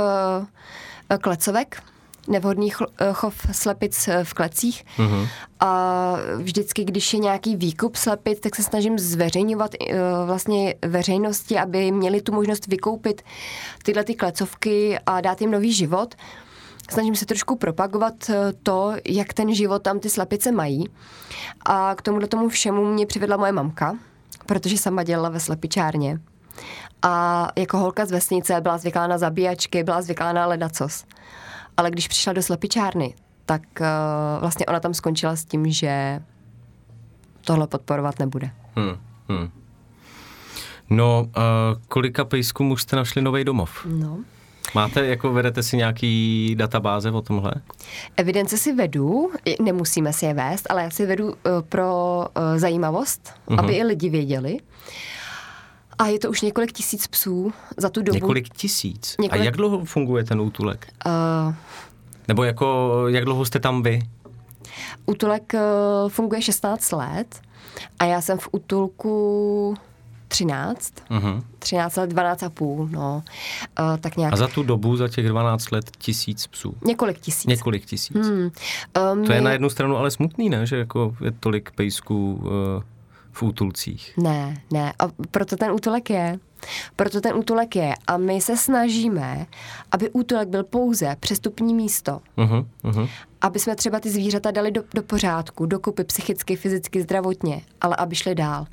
klecovek, 1.20 1.82
nevhodný 2.28 2.72
eh, 2.72 3.12
chov 3.12 3.46
slepic 3.52 4.08
eh, 4.08 4.24
v 4.24 4.34
klecích. 4.34 4.84
Uh-huh. 4.98 5.28
A 5.60 6.16
vždycky, 6.36 6.84
když 6.84 7.12
je 7.12 7.18
nějaký 7.18 7.56
výkup 7.56 7.96
slepic, 7.96 8.40
tak 8.40 8.56
se 8.56 8.62
snažím 8.62 8.98
zveřejňovat 8.98 9.70
eh, 9.74 9.94
vlastně 10.26 10.74
veřejnosti, 10.82 11.58
aby 11.58 11.90
měli 11.90 12.20
tu 12.22 12.32
možnost 12.32 12.66
vykoupit 12.66 13.22
tyhle 13.82 14.04
ty 14.04 14.14
klecovky 14.14 14.98
a 15.06 15.20
dát 15.20 15.40
jim 15.40 15.50
nový 15.50 15.72
život. 15.72 16.14
Snažím 16.90 17.16
se 17.16 17.26
trošku 17.26 17.56
propagovat 17.56 18.30
to, 18.62 18.92
jak 19.04 19.32
ten 19.32 19.54
život 19.54 19.82
tam 19.82 20.00
ty 20.00 20.10
slepice 20.10 20.52
mají. 20.52 20.88
A 21.64 21.94
k 21.94 22.02
tomuhle 22.02 22.28
tomu 22.28 22.48
všemu 22.48 22.84
mě 22.84 23.06
přivedla 23.06 23.36
moje 23.36 23.52
mamka, 23.52 23.96
protože 24.46 24.78
sama 24.78 25.02
dělala 25.02 25.28
ve 25.28 25.40
slepičárně. 25.40 26.20
A 27.02 27.48
jako 27.56 27.78
holka 27.78 28.06
z 28.06 28.10
vesnice 28.10 28.60
byla 28.60 28.78
zvyklá 28.78 29.06
na 29.06 29.18
zabíjačky, 29.18 29.84
byla 29.84 30.02
zvyklá 30.02 30.32
na 30.32 30.46
ledacos. 30.46 31.04
Ale 31.76 31.90
když 31.90 32.08
přišla 32.08 32.32
do 32.32 32.42
slepičárny, 32.42 33.14
tak 33.46 33.62
uh, 33.80 33.86
vlastně 34.40 34.66
ona 34.66 34.80
tam 34.80 34.94
skončila 34.94 35.36
s 35.36 35.44
tím, 35.44 35.70
že 35.72 36.22
tohle 37.44 37.66
podporovat 37.66 38.18
nebude. 38.18 38.50
Hmm, 38.76 38.96
hmm. 39.28 39.50
No, 40.90 41.22
uh, 41.22 41.32
kolika 41.88 42.24
pejskům 42.24 42.70
už 42.70 42.82
jste 42.82 42.96
našli 42.96 43.22
nový 43.22 43.44
domov? 43.44 43.86
No. 43.86 44.18
Máte, 44.74 45.06
jako 45.06 45.32
vedete 45.32 45.62
si 45.62 45.76
nějaký 45.76 46.54
databáze 46.58 47.10
o 47.10 47.22
tomhle? 47.22 47.52
Evidence 48.16 48.58
si 48.58 48.72
vedu, 48.72 49.30
nemusíme 49.60 50.12
si 50.12 50.26
je 50.26 50.34
vést, 50.34 50.70
ale 50.70 50.82
já 50.82 50.90
si 50.90 51.06
vedu 51.06 51.26
uh, 51.26 51.34
pro 51.68 52.18
uh, 52.18 52.58
zajímavost, 52.58 53.32
uh-huh. 53.48 53.58
aby 53.58 53.72
i 53.72 53.84
lidi 53.84 54.08
věděli. 54.08 54.58
A 55.98 56.06
je 56.06 56.18
to 56.18 56.30
už 56.30 56.40
několik 56.40 56.72
tisíc 56.72 57.06
psů 57.06 57.52
za 57.76 57.88
tu 57.88 58.02
dobu. 58.02 58.14
Několik 58.14 58.48
tisíc? 58.48 59.16
Několik... 59.20 59.40
A 59.40 59.44
jak 59.44 59.56
dlouho 59.56 59.84
funguje 59.84 60.24
ten 60.24 60.40
útulek? 60.40 60.88
Uh... 61.06 61.54
Nebo 62.28 62.44
jako, 62.44 62.94
jak 63.08 63.24
dlouho 63.24 63.44
jste 63.44 63.60
tam 63.60 63.82
vy? 63.82 64.02
Útulek 65.06 65.52
uh, 65.54 66.08
funguje 66.10 66.42
16 66.42 66.92
let 66.92 67.40
a 67.98 68.04
já 68.04 68.20
jsem 68.20 68.38
v 68.38 68.48
útulku 68.52 69.74
13, 70.28 70.92
Mhm. 71.10 71.42
13 71.58 71.96
let, 71.96 72.10
12 72.10 72.42
a 72.42 72.50
půl, 72.50 72.88
no, 72.92 73.22
uh, 73.80 73.96
tak 74.00 74.16
nějak 74.16 74.32
A 74.32 74.36
za 74.36 74.48
tu 74.48 74.62
dobu, 74.62 74.96
za 74.96 75.08
těch 75.08 75.28
12 75.28 75.70
let, 75.70 75.90
tisíc 75.98 76.46
psů. 76.46 76.74
několik 76.84 77.18
tisíc. 77.18 77.46
Několik 77.46 77.84
tisíc. 77.84 78.16
Hmm. 78.26 78.50
Um, 79.12 79.24
To 79.26 79.32
je 79.32 79.40
na 79.40 79.52
jednu 79.52 79.70
stranu 79.70 79.96
ale 79.96 80.10
smutný, 80.10 80.48
ne? 80.48 80.66
Že 80.66 80.76
jako 80.76 81.16
je 81.24 81.30
tolik 81.30 81.70
pejsků 81.70 82.34
uh, 82.34 82.50
v 83.32 83.42
útulcích. 83.42 84.12
Ne, 84.16 84.62
ne. 84.70 84.92
A 84.98 85.08
proto 85.30 85.56
ten 85.56 85.70
útulek 85.70 86.10
je. 86.10 86.38
Proto 86.96 87.20
ten 87.20 87.36
útulek 87.36 87.76
je. 87.76 87.94
A 88.06 88.16
my 88.16 88.40
se 88.40 88.56
snažíme, 88.56 89.46
aby 89.92 90.10
útulek 90.10 90.48
byl 90.48 90.64
pouze 90.64 91.16
přestupní 91.20 91.74
místo. 91.74 92.20
Uh-huh, 92.38 92.66
uh-huh. 92.84 93.08
Aby 93.40 93.58
jsme 93.58 93.76
třeba 93.76 94.00
ty 94.00 94.10
zvířata 94.10 94.50
dali 94.50 94.70
do, 94.70 94.82
do 94.94 95.02
pořádku, 95.02 95.66
dokupy 95.66 96.04
psychicky, 96.04 96.56
fyzicky, 96.56 97.02
zdravotně, 97.02 97.62
ale 97.80 97.96
aby 97.96 98.16
šli 98.16 98.34
dál. 98.34 98.66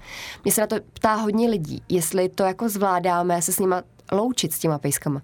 Mně 0.43 0.52
se 0.52 0.62
na 0.62 0.67
to 0.67 0.76
ptá 0.93 1.15
hodně 1.15 1.50
lidí, 1.50 1.82
jestli 1.89 2.30
to 2.30 2.43
jako 2.43 2.69
zvládáme 2.69 3.41
se 3.41 3.54
s 3.54 3.60
nima 3.60 3.84
loučit 4.12 4.54
s 4.54 4.60
těma 4.60 4.78
pejskama. 4.78 5.22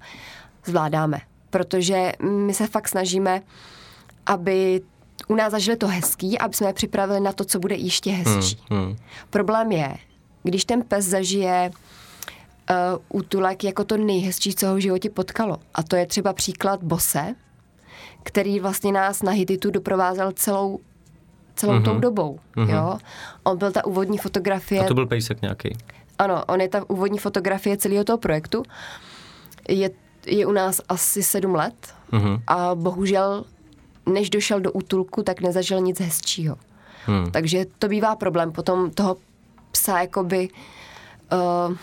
Zvládáme. 0.65 1.21
Protože 1.49 2.11
my 2.23 2.53
se 2.53 2.67
fakt 2.67 2.87
snažíme, 2.87 3.41
aby 4.25 4.81
u 5.27 5.35
nás 5.35 5.51
zažili 5.51 5.77
to 5.77 5.87
hezký, 5.87 6.39
aby 6.39 6.53
jsme 6.53 6.67
je 6.67 6.73
připravili 6.73 7.19
na 7.19 7.31
to, 7.33 7.45
co 7.45 7.59
bude 7.59 7.75
ještě 7.75 8.11
hezčí. 8.11 8.59
Hmm. 8.71 8.95
Problém 9.29 9.71
je, 9.71 9.95
když 10.43 10.65
ten 10.65 10.81
pes 10.81 11.05
zažije 11.05 11.71
uh, 11.71 13.19
útulek 13.19 13.63
jako 13.63 13.83
to 13.83 13.97
nejhezčí, 13.97 14.55
co 14.55 14.67
ho 14.67 14.75
v 14.75 14.79
životě 14.79 15.09
potkalo. 15.09 15.57
A 15.73 15.83
to 15.83 15.95
je 15.95 16.05
třeba 16.05 16.33
příklad 16.33 16.83
Bose, 16.83 17.35
který 18.23 18.59
vlastně 18.59 18.91
nás 18.91 19.21
na 19.21 19.31
Hititu 19.31 19.71
doprovázel 19.71 20.31
celou 20.31 20.79
celou 21.55 21.73
mm-hmm. 21.73 21.83
tou 21.83 21.99
dobou. 21.99 22.39
Mm-hmm. 22.55 22.69
Jo? 22.75 22.97
On 23.43 23.57
byl 23.57 23.71
ta 23.71 23.85
úvodní 23.85 24.17
fotografie. 24.17 24.81
A 24.81 24.87
to 24.87 24.93
byl 24.93 25.05
pejsek 25.05 25.41
nějaký. 25.41 25.77
Ano, 26.19 26.45
on 26.45 26.61
je 26.61 26.69
ta 26.69 26.89
úvodní 26.89 27.19
fotografie 27.19 27.77
celého 27.77 28.03
toho 28.03 28.17
projektu. 28.17 28.63
Je, 29.69 29.89
je 30.25 30.45
u 30.45 30.51
nás 30.51 30.81
asi 30.89 31.23
sedm 31.23 31.55
let 31.55 31.73
Mhm. 32.11 32.41
a 32.47 32.75
bohužel, 32.75 33.43
než 34.05 34.29
došel 34.29 34.59
do 34.59 34.71
útulku, 34.71 35.23
tak 35.23 35.41
nezažil 35.41 35.79
nic 35.81 35.99
hezčího. 35.99 36.55
Hmm. 37.05 37.31
Takže 37.31 37.65
to 37.79 37.87
bývá 37.87 38.15
problém 38.15 38.51
potom 38.51 38.91
toho 38.91 39.17
psa 39.71 39.99
jakoby 40.01 40.49
uh, 41.69 41.75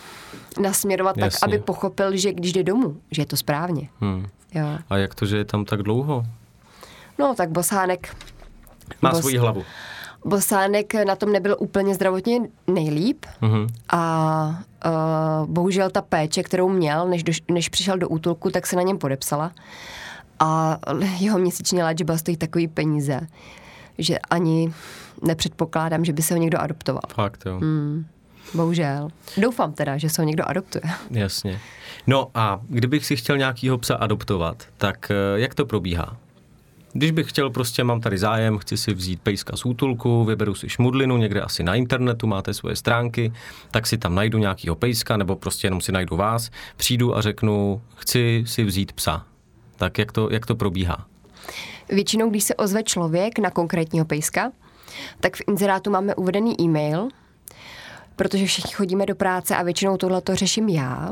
nasměrovat 0.62 1.16
Jasně. 1.18 1.30
tak, 1.40 1.48
aby 1.48 1.58
pochopil, 1.58 2.16
že 2.16 2.32
když 2.32 2.52
jde 2.52 2.62
domů, 2.62 2.96
že 3.10 3.22
je 3.22 3.26
to 3.26 3.36
správně. 3.36 3.88
Hmm. 4.00 4.26
Jo. 4.54 4.66
A 4.90 4.96
jak 4.96 5.14
to, 5.14 5.26
že 5.26 5.36
je 5.36 5.44
tam 5.44 5.64
tak 5.64 5.82
dlouho? 5.82 6.24
No 7.18 7.34
tak 7.34 7.50
Bosánek 7.50 8.16
Má 9.02 9.12
Bos- 9.12 9.20
svoji 9.20 9.36
hlavu. 9.36 9.64
Bosánek 10.24 10.94
na 11.06 11.16
tom 11.16 11.32
nebyl 11.32 11.56
úplně 11.58 11.94
zdravotně 11.94 12.40
nejlíp 12.66 13.26
Mhm. 13.40 13.66
a 13.88 14.62
uh, 14.86 15.46
bohužel 15.50 15.90
ta 15.90 16.02
péče, 16.02 16.42
kterou 16.42 16.68
měl, 16.68 17.08
než, 17.08 17.22
do, 17.22 17.32
než 17.50 17.68
přišel 17.68 17.98
do 17.98 18.08
útulku, 18.08 18.50
tak 18.50 18.66
se 18.66 18.76
na 18.76 18.82
něm 18.82 18.98
podepsala. 18.98 19.52
A 20.42 20.78
jeho 21.18 21.38
měsíční 21.38 21.82
léčba 21.82 22.16
stojí 22.16 22.36
takový 22.36 22.68
peníze, 22.68 23.20
že 23.98 24.18
ani 24.18 24.72
nepředpokládám, 25.22 26.04
že 26.04 26.12
by 26.12 26.22
se 26.22 26.34
ho 26.34 26.40
někdo 26.40 26.60
adoptoval. 26.60 27.02
Fakt, 27.14 27.42
jo. 27.46 27.58
Hmm, 27.58 28.06
bohužel. 28.54 29.08
Doufám 29.38 29.72
teda, 29.72 29.98
že 29.98 30.10
se 30.10 30.22
ho 30.22 30.26
někdo 30.26 30.48
adoptuje. 30.48 30.82
Jasně. 31.10 31.60
No 32.06 32.30
a 32.34 32.60
kdybych 32.68 33.06
si 33.06 33.16
chtěl 33.16 33.38
nějakýho 33.38 33.78
psa 33.78 33.94
adoptovat, 33.94 34.66
tak 34.76 35.10
eh, 35.10 35.40
jak 35.40 35.54
to 35.54 35.66
probíhá? 35.66 36.16
Když 36.94 37.10
bych 37.10 37.28
chtěl, 37.28 37.50
prostě 37.50 37.84
mám 37.84 38.00
tady 38.00 38.18
zájem, 38.18 38.58
chci 38.58 38.76
si 38.76 38.94
vzít 38.94 39.20
pejska 39.20 39.56
z 39.56 39.64
útulku, 39.64 40.24
vyberu 40.24 40.54
si 40.54 40.68
šmudlinu 40.68 41.16
někde 41.16 41.40
asi 41.40 41.62
na 41.62 41.74
internetu, 41.74 42.26
máte 42.26 42.54
svoje 42.54 42.76
stránky, 42.76 43.32
tak 43.70 43.86
si 43.86 43.98
tam 43.98 44.14
najdu 44.14 44.38
nějakýho 44.38 44.74
pejska, 44.74 45.16
nebo 45.16 45.36
prostě 45.36 45.66
jenom 45.66 45.80
si 45.80 45.92
najdu 45.92 46.16
vás, 46.16 46.50
přijdu 46.76 47.16
a 47.16 47.20
řeknu, 47.20 47.82
chci 47.96 48.44
si 48.46 48.64
vzít 48.64 48.92
psa. 48.92 49.26
Tak 49.82 49.98
jak 49.98 50.12
to, 50.12 50.28
jak 50.30 50.46
to 50.46 50.54
probíhá? 50.54 51.06
Většinou, 51.88 52.30
když 52.30 52.44
se 52.44 52.54
ozve 52.54 52.82
člověk 52.82 53.38
na 53.38 53.50
konkrétního 53.50 54.04
pejska, 54.04 54.52
tak 55.20 55.36
v 55.36 55.42
inzerátu 55.48 55.90
máme 55.90 56.14
uvedený 56.14 56.60
e-mail, 56.60 57.08
protože 58.16 58.46
všichni 58.46 58.72
chodíme 58.72 59.06
do 59.06 59.14
práce 59.14 59.56
a 59.56 59.62
většinou 59.62 59.96
tohle 59.96 60.20
to 60.20 60.34
řeším 60.34 60.68
já. 60.68 61.10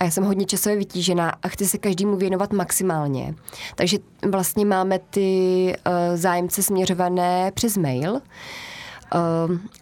A 0.00 0.04
já 0.04 0.10
jsem 0.10 0.24
hodně 0.24 0.46
časově 0.46 0.78
vytížená 0.78 1.32
a 1.42 1.48
chci 1.48 1.66
se 1.66 1.78
každému 1.78 2.16
věnovat 2.16 2.52
maximálně. 2.52 3.34
Takže 3.74 3.98
vlastně 4.30 4.66
máme 4.66 4.98
ty 4.98 5.72
uh, 5.86 6.16
zájemce 6.16 6.62
směřované 6.62 7.50
přes 7.54 7.76
mail. 7.76 8.12
Uh, 8.12 8.20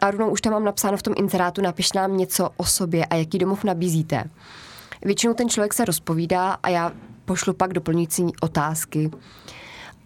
a 0.00 0.10
rovnou 0.10 0.30
už 0.30 0.40
tam 0.40 0.52
mám 0.52 0.64
napsáno 0.64 0.96
v 0.96 1.02
tom 1.02 1.14
inzerátu, 1.16 1.62
napiš 1.62 1.92
nám 1.92 2.16
něco 2.16 2.50
o 2.56 2.64
sobě 2.64 3.04
a 3.06 3.14
jaký 3.14 3.38
domov 3.38 3.64
nabízíte. 3.64 4.24
Většinou 5.04 5.34
ten 5.34 5.48
člověk 5.48 5.74
se 5.74 5.84
rozpovídá 5.84 6.52
a 6.62 6.68
já 6.68 6.92
pošlu 7.30 7.54
pak 7.54 7.72
doplňující 7.72 8.26
otázky. 8.40 9.10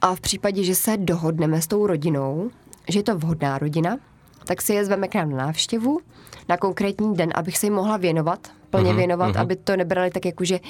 A 0.01 0.15
v 0.15 0.21
případě, 0.21 0.65
že 0.65 0.75
se 0.75 0.97
dohodneme 0.97 1.63
s 1.63 1.67
tou 1.67 1.87
rodinou, 1.87 2.51
že 2.89 2.99
je 2.99 3.03
to 3.03 3.19
vhodná 3.19 3.59
rodina, 3.59 3.97
tak 4.45 4.63
si 4.63 4.75
je 4.75 4.85
zveme 4.85 5.09
k 5.09 5.15
nám 5.15 5.31
na 5.31 5.37
návštěvu 5.37 6.01
na 6.49 6.57
konkrétní 6.57 7.15
den, 7.17 7.31
abych 7.35 7.59
se 7.59 7.67
jim 7.67 7.75
mohla 7.75 7.97
věnovat, 7.97 8.49
plně 8.71 8.89
Mhm, 8.91 8.97
věnovat, 8.97 9.29
mhm. 9.29 9.41
aby 9.41 9.57
to 9.57 9.77
nebrali 9.77 10.11
tak 10.11 10.25
jako, 10.25 10.45
že 10.45 10.61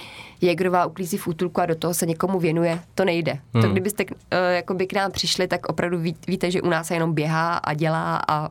Jägerová 0.41 0.87
uklízí 0.87 1.17
v 1.17 1.27
útulku 1.27 1.61
a 1.61 1.67
do 1.67 1.75
toho 1.75 1.95
se 1.95 2.07
někomu 2.07 2.39
věnuje. 2.39 2.79
To 2.95 3.05
nejde. 3.05 3.39
To 3.53 3.59
Mhm. 3.59 3.73
kdybyste 3.73 4.05
uh, 4.05 4.13
jakoby 4.51 4.87
k 4.87 4.93
nám 4.93 5.11
přišli, 5.11 5.49
tak 5.49 5.67
opravdu 5.67 5.99
ví, 5.99 6.17
víte, 6.27 6.51
že 6.51 6.63
u 6.63 6.69
nás 6.69 6.87
se 6.87 6.95
jenom 6.95 7.15
běhá 7.15 7.57
a 7.57 7.75
dělá 7.75 8.23
a, 8.29 8.49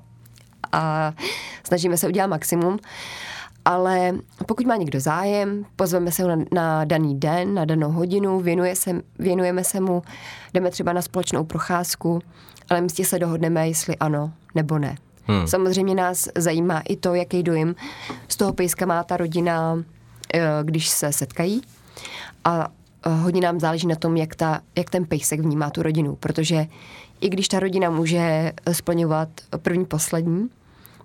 a 0.72 1.14
snažíme 1.64 1.98
se 1.98 2.08
udělat 2.08 2.28
maximum. 2.28 2.80
Ale 3.66 4.14
pokud 4.46 4.66
má 4.66 4.76
někdo 4.76 5.00
zájem, 5.00 5.66
pozveme 5.76 6.12
se 6.12 6.24
ho 6.24 6.30
na, 6.30 6.46
na 6.54 6.86
daný 6.86 7.20
den, 7.20 7.54
na 7.54 7.66
danou 7.66 7.92
hodinu, 7.92 8.40
věnuje 8.40 8.76
se, 8.76 9.02
věnujeme 9.20 9.64
se 9.64 9.80
mu, 9.80 10.02
jdeme 10.54 10.72
třeba 10.72 10.94
na 10.94 11.02
společnou 11.02 11.44
procházku, 11.44 12.22
ale 12.70 12.82
místě 12.82 13.06
se 13.06 13.20
dohodneme, 13.20 13.68
jestli 13.68 13.98
ano 13.98 14.32
nebo 14.56 14.80
ne. 14.80 14.96
Hmm. 15.26 15.48
Samozřejmě 15.48 15.96
nás 15.96 16.30
zajímá 16.36 16.80
i 16.80 16.96
to, 16.96 17.16
jaký 17.16 17.44
dojem 17.44 17.76
z 18.28 18.36
toho 18.36 18.54
pejska 18.54 18.86
má 18.86 19.04
ta 19.04 19.18
rodina, 19.18 19.84
eh, 20.34 20.42
když 20.64 20.90
se 20.90 21.12
setkají. 21.12 21.62
A 22.46 22.68
eh, 23.06 23.10
hodně 23.10 23.42
nám 23.42 23.60
záleží 23.60 23.88
na 23.88 23.96
tom, 23.96 24.18
jak, 24.18 24.36
ta, 24.36 24.62
jak 24.76 24.90
ten 24.90 25.06
pejsek 25.06 25.40
vnímá 25.40 25.70
tu 25.70 25.84
rodinu, 25.84 26.16
protože 26.16 26.68
i 27.22 27.30
když 27.30 27.48
ta 27.48 27.60
rodina 27.60 27.90
může 27.90 28.54
splňovat 28.72 29.30
první, 29.58 29.86
poslední, 29.86 30.50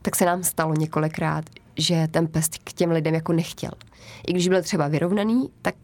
tak 0.02 0.16
se 0.16 0.24
nám 0.24 0.42
stalo 0.44 0.74
několikrát, 0.74 1.44
že 1.78 2.08
ten 2.10 2.26
pes 2.26 2.48
k 2.64 2.72
těm 2.72 2.90
lidem 2.90 3.14
jako 3.14 3.32
nechtěl. 3.32 3.70
I 4.26 4.32
když 4.32 4.48
byl 4.48 4.62
třeba 4.62 4.88
vyrovnaný, 4.88 5.48
tak 5.62 5.74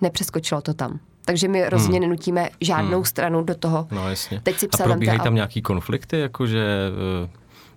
nepřeskočilo 0.00 0.60
to 0.60 0.74
tam. 0.74 0.98
Takže 1.24 1.48
my 1.48 1.68
rozhodně 1.68 2.00
nenutíme 2.00 2.48
žádnou 2.60 3.04
stranu 3.04 3.42
do 3.42 3.54
toho. 3.54 3.88
No 3.90 4.08
jasně. 4.08 4.40
Teď 4.40 4.58
si 4.58 4.68
a 4.80 4.82
probíhají 4.84 5.20
tam 5.20 5.34
nějaký 5.34 5.62
konflikty, 5.62 6.18
jakože, 6.20 6.64
eh, 7.24 7.28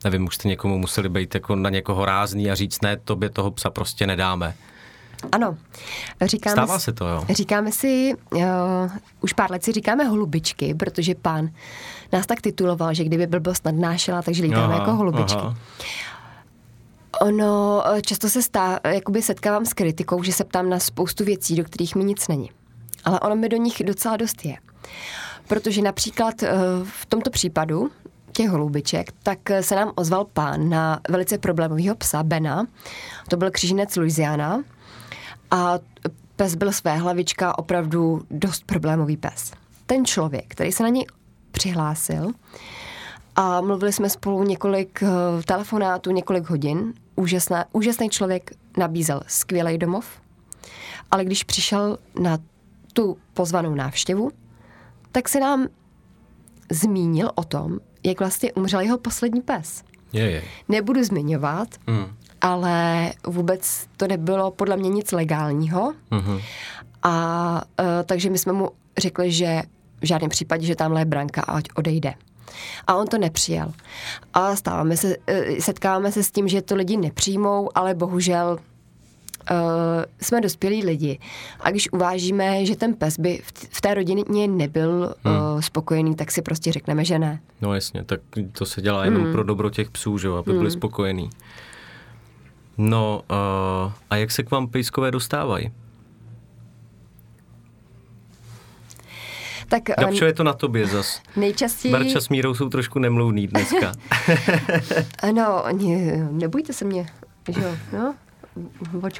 nevím, 0.03 0.25
už 0.25 0.35
jste 0.35 0.47
někomu 0.47 0.77
museli 0.77 1.09
být 1.09 1.33
jako 1.33 1.55
na 1.55 1.69
někoho 1.69 2.05
rázný 2.05 2.51
a 2.51 2.55
říct, 2.55 2.81
ne, 2.81 2.97
tobě 2.97 3.29
toho 3.29 3.51
psa 3.51 3.69
prostě 3.69 4.07
nedáme. 4.07 4.53
Ano. 5.31 5.57
Říkáme 6.21 6.51
Stává 6.53 6.79
si- 6.79 6.85
se 6.85 6.93
to, 6.93 7.07
jo? 7.07 7.25
Říkáme 7.29 7.71
si, 7.71 8.13
uh, 8.33 8.41
už 9.21 9.33
pár 9.33 9.51
let 9.51 9.63
si 9.63 9.71
říkáme 9.71 10.03
holubičky, 10.03 10.73
protože 10.73 11.15
pán 11.15 11.49
nás 12.13 12.25
tak 12.25 12.41
tituloval, 12.41 12.93
že 12.93 13.03
kdyby 13.03 13.27
blbost 13.27 13.65
nadnášela, 13.65 14.21
takže 14.21 14.43
lítáme 14.43 14.73
jako 14.73 14.91
holubičky. 14.93 15.39
aha. 15.39 15.55
Ono 17.21 17.83
eh, 17.87 18.01
často 18.01 18.29
se 18.29 18.41
stá, 18.41 18.79
jakoby 18.87 19.21
setkávám 19.21 19.65
s 19.65 19.73
kritikou, 19.73 20.23
že 20.23 20.33
se 20.33 20.43
ptám 20.43 20.69
na 20.69 20.79
spoustu 20.79 21.25
věcí, 21.25 21.55
do 21.55 21.63
kterých 21.63 21.95
mi 21.95 22.03
nic 22.03 22.27
není. 22.27 22.51
Ale 23.03 23.19
ono 23.19 23.35
mi 23.35 23.49
do 23.49 23.57
nich 23.57 23.81
docela 23.85 24.17
dost 24.17 24.45
je. 24.45 24.57
Protože 25.47 25.81
například 25.81 26.43
eh, 26.43 26.51
v 26.83 27.05
tomto 27.05 27.29
případu 27.29 27.91
těch 28.31 28.49
holubiček, 28.49 29.11
tak 29.23 29.49
eh, 29.51 29.63
se 29.63 29.75
nám 29.75 29.91
ozval 29.95 30.25
pán 30.25 30.69
na 30.69 30.99
velice 31.09 31.37
problémového 31.37 31.95
psa 31.95 32.23
Bena. 32.23 32.67
To 33.27 33.37
byl 33.37 33.51
kříženec 33.51 33.95
Louisiana. 33.95 34.63
A 35.51 35.79
pes 36.35 36.55
byl 36.55 36.71
své 36.71 36.97
hlavička 36.97 37.57
opravdu 37.57 38.21
dost 38.31 38.63
problémový 38.65 39.17
pes. 39.17 39.51
Ten 39.85 40.05
člověk, 40.05 40.45
který 40.47 40.71
se 40.71 40.83
na 40.83 40.89
něj 40.89 41.05
přihlásil, 41.51 42.31
a 43.41 43.61
mluvili 43.61 43.93
jsme 43.93 44.09
spolu 44.09 44.43
několik 44.43 44.99
uh, 45.01 45.09
telefonátů, 45.43 46.11
několik 46.11 46.49
hodin. 46.49 46.93
Úžasná, 47.15 47.65
úžasný 47.71 48.09
člověk 48.09 48.51
nabízel 48.77 49.21
skvělý 49.27 49.77
domov, 49.77 50.05
ale 51.11 51.25
když 51.25 51.43
přišel 51.43 51.97
na 52.21 52.37
tu 52.93 53.17
pozvanou 53.33 53.75
návštěvu, 53.75 54.31
tak 55.11 55.29
se 55.29 55.39
nám 55.39 55.67
zmínil 56.71 57.31
o 57.35 57.43
tom, 57.43 57.79
jak 58.03 58.19
vlastně 58.19 58.53
umřel 58.53 58.79
jeho 58.79 58.97
poslední 58.97 59.41
pes. 59.41 59.83
Je, 60.13 60.31
je. 60.31 60.43
Nebudu 60.69 61.03
zmiňovat, 61.03 61.67
Mm. 61.87 62.05
ale 62.41 63.11
vůbec 63.27 63.87
to 63.97 64.07
nebylo 64.07 64.51
podle 64.51 64.77
mě 64.77 64.89
nic 64.89 65.11
legálního. 65.11 65.93
Mhm. 66.11 66.39
A 67.03 67.61
uh, 67.79 67.85
takže 68.05 68.29
my 68.29 68.37
jsme 68.37 68.53
mu 68.53 68.69
řekli, 68.97 69.31
že 69.31 69.61
v 70.01 70.05
žádném 70.05 70.29
případě, 70.29 70.65
že 70.65 70.75
tamhle 70.75 71.01
je 71.01 71.05
branka 71.05 71.41
a 71.41 71.51
ať 71.51 71.63
odejde. 71.75 72.13
A 72.87 72.95
on 72.95 73.07
to 73.07 73.17
nepřijal. 73.17 73.73
A 74.33 74.55
stáváme 74.55 74.97
se, 74.97 75.15
eh, 75.27 75.61
setkáváme 75.61 76.11
se 76.11 76.23
s 76.23 76.31
tím, 76.31 76.47
že 76.47 76.61
to 76.61 76.75
lidi 76.75 76.97
nepřijmou, 76.97 77.69
ale 77.75 77.95
bohužel 77.95 78.57
uh, 79.51 79.57
jsme 80.21 80.41
dospělí 80.41 80.83
lidi. 80.85 81.19
A 81.59 81.71
když 81.71 81.91
uvážíme, 81.91 82.65
že 82.65 82.75
ten 82.75 82.93
pes 82.93 83.19
by 83.19 83.41
v, 83.43 83.77
v 83.77 83.81
té 83.81 83.93
rodině 83.93 84.47
nebyl 84.47 85.15
hmm. 85.23 85.35
uh, 85.35 85.61
spokojený, 85.61 86.15
tak 86.15 86.31
si 86.31 86.41
prostě 86.41 86.71
řekneme, 86.71 87.05
že 87.05 87.19
ne. 87.19 87.39
No 87.61 87.73
jasně, 87.73 88.03
tak 88.03 88.19
to 88.51 88.65
se 88.65 88.81
dělá 88.81 89.05
jenom 89.05 89.23
hmm. 89.23 89.31
pro 89.31 89.43
dobro 89.43 89.69
těch 89.69 89.91
psů, 89.91 90.17
že 90.17 90.27
jo, 90.27 90.35
aby 90.35 90.53
byli 90.53 90.71
spokojení. 90.71 91.29
No 92.77 93.21
uh, 93.31 93.91
a 94.09 94.15
jak 94.15 94.31
se 94.31 94.43
k 94.43 94.51
vám 94.51 94.67
pejskové 94.67 95.11
dostávají? 95.11 95.71
Tak, 99.69 99.89
eh, 99.89 99.93
Gabčo, 99.99 100.25
je 100.25 100.33
to 100.33 100.43
na 100.43 100.53
tobě 100.53 100.87
zas. 100.87 101.21
Nejčastěji... 101.35 101.91
Barča 101.91 102.21
s 102.21 102.29
Mírou 102.29 102.53
jsou 102.53 102.69
trošku 102.69 102.99
nemluvný 102.99 103.47
dneska. 103.47 103.91
Ano, 105.19 105.63
ne, 105.73 106.27
nebojte 106.31 106.73
se 106.73 106.85
mě, 106.85 107.05
že 107.49 107.61
jo, 107.61 107.75
no. 107.93 108.15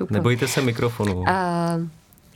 Nebojte 0.09 0.47
se 0.47 0.61
mikrofonu. 0.61 1.29
A 1.29 1.73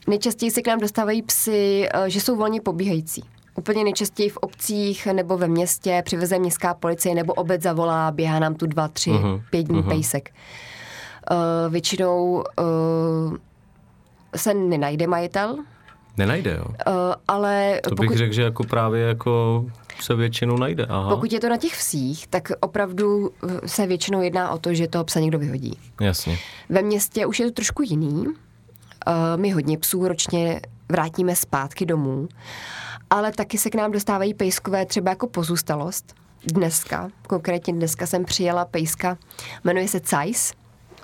nejčastěji 0.07 0.51
se 0.51 0.61
k 0.61 0.67
nám 0.67 0.79
dostávají 0.79 1.21
psy, 1.21 1.89
eh, 1.93 2.09
že 2.09 2.21
jsou 2.21 2.35
volně 2.35 2.61
pobíhající. 2.61 3.23
Úplně 3.55 3.83
nejčastěji 3.83 4.29
v 4.29 4.37
obcích 4.37 5.05
nebo 5.05 5.37
ve 5.37 5.47
městě 5.47 6.01
přiveze 6.05 6.39
městská 6.39 6.73
policie 6.73 7.15
nebo 7.15 7.33
obec 7.33 7.61
zavolá, 7.61 8.11
běhá 8.11 8.39
nám 8.39 8.55
tu 8.55 8.65
dva, 8.65 8.87
tři, 8.87 9.09
uh-huh. 9.09 9.41
pět 9.49 9.63
dní 9.63 9.79
uh-huh. 9.79 9.89
pejsek. 9.89 10.31
Uh, 11.31 11.73
většinou 11.73 12.43
uh, 12.59 13.37
se 14.35 14.53
nenajde 14.53 15.07
majitel, 15.07 15.57
Nenajde, 16.17 16.51
jo? 16.59 16.65
uh, 16.67 16.93
ale 17.27 17.79
To 17.83 17.89
bych 17.89 18.07
pokud, 18.07 18.17
řekl, 18.17 18.33
že 18.33 18.41
jako 18.41 18.63
právě 18.63 19.01
jako 19.03 19.65
se 20.01 20.15
většinou 20.15 20.57
najde. 20.57 20.85
Aha. 20.85 21.09
pokud 21.15 21.31
je 21.31 21.39
to 21.39 21.49
na 21.49 21.57
těch 21.57 21.73
vsích, 21.73 22.27
tak 22.27 22.51
opravdu 22.59 23.31
eh, 23.49 23.67
se 23.67 23.87
většinou 23.87 24.21
jedná 24.21 24.51
o 24.51 24.57
to, 24.57 24.73
že 24.73 24.87
toho 24.87 25.03
psa 25.03 25.19
někdo 25.19 25.39
vyhodí. 25.39 25.77
Jasně. 26.01 26.37
Ve 26.69 26.81
městě 26.81 27.25
už 27.25 27.39
je 27.39 27.45
to 27.45 27.51
trošku 27.51 27.83
jiný. 27.83 28.27
Uh, 28.27 28.33
my 29.35 29.51
hodně 29.51 29.77
psů 29.77 30.07
ročně 30.07 30.61
vrátíme 30.89 31.35
zpátky 31.35 31.85
domů, 31.85 32.27
ale 33.09 33.31
taky 33.31 33.57
se 33.57 33.69
k 33.69 33.75
nám 33.75 33.91
dostávají 33.91 34.33
pejskové 34.33 34.85
třeba 34.85 35.11
jako 35.11 35.27
pozůstalost. 35.27 36.13
Dneska, 36.45 37.09
konkrétně 37.27 37.73
dneska 37.73 38.07
jsem 38.07 38.25
přijela 38.25 38.65
pejska, 38.65 39.17
jmenuje 39.63 39.87
se 39.87 39.99
Cajs. 39.99 40.53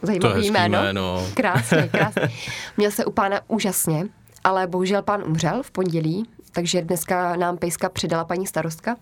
Zajímavý 0.01 0.35
hezký 0.35 0.51
jméno. 0.51 0.81
jméno. 0.81 1.25
Krásně, 1.33 1.89
krásně. 1.91 2.29
Měl 2.77 2.91
se 2.91 3.05
u 3.05 3.11
pána 3.11 3.41
úžasně, 3.47 4.05
ale 4.43 4.67
bohužel 4.67 5.01
pán 5.01 5.23
umřel 5.23 5.63
v 5.63 5.71
pondělí, 5.71 6.29
takže 6.51 6.81
dneska 6.81 7.35
nám 7.35 7.57
pejska 7.57 7.89
předala 7.89 8.25
paní 8.25 8.47
starostka. 8.47 8.95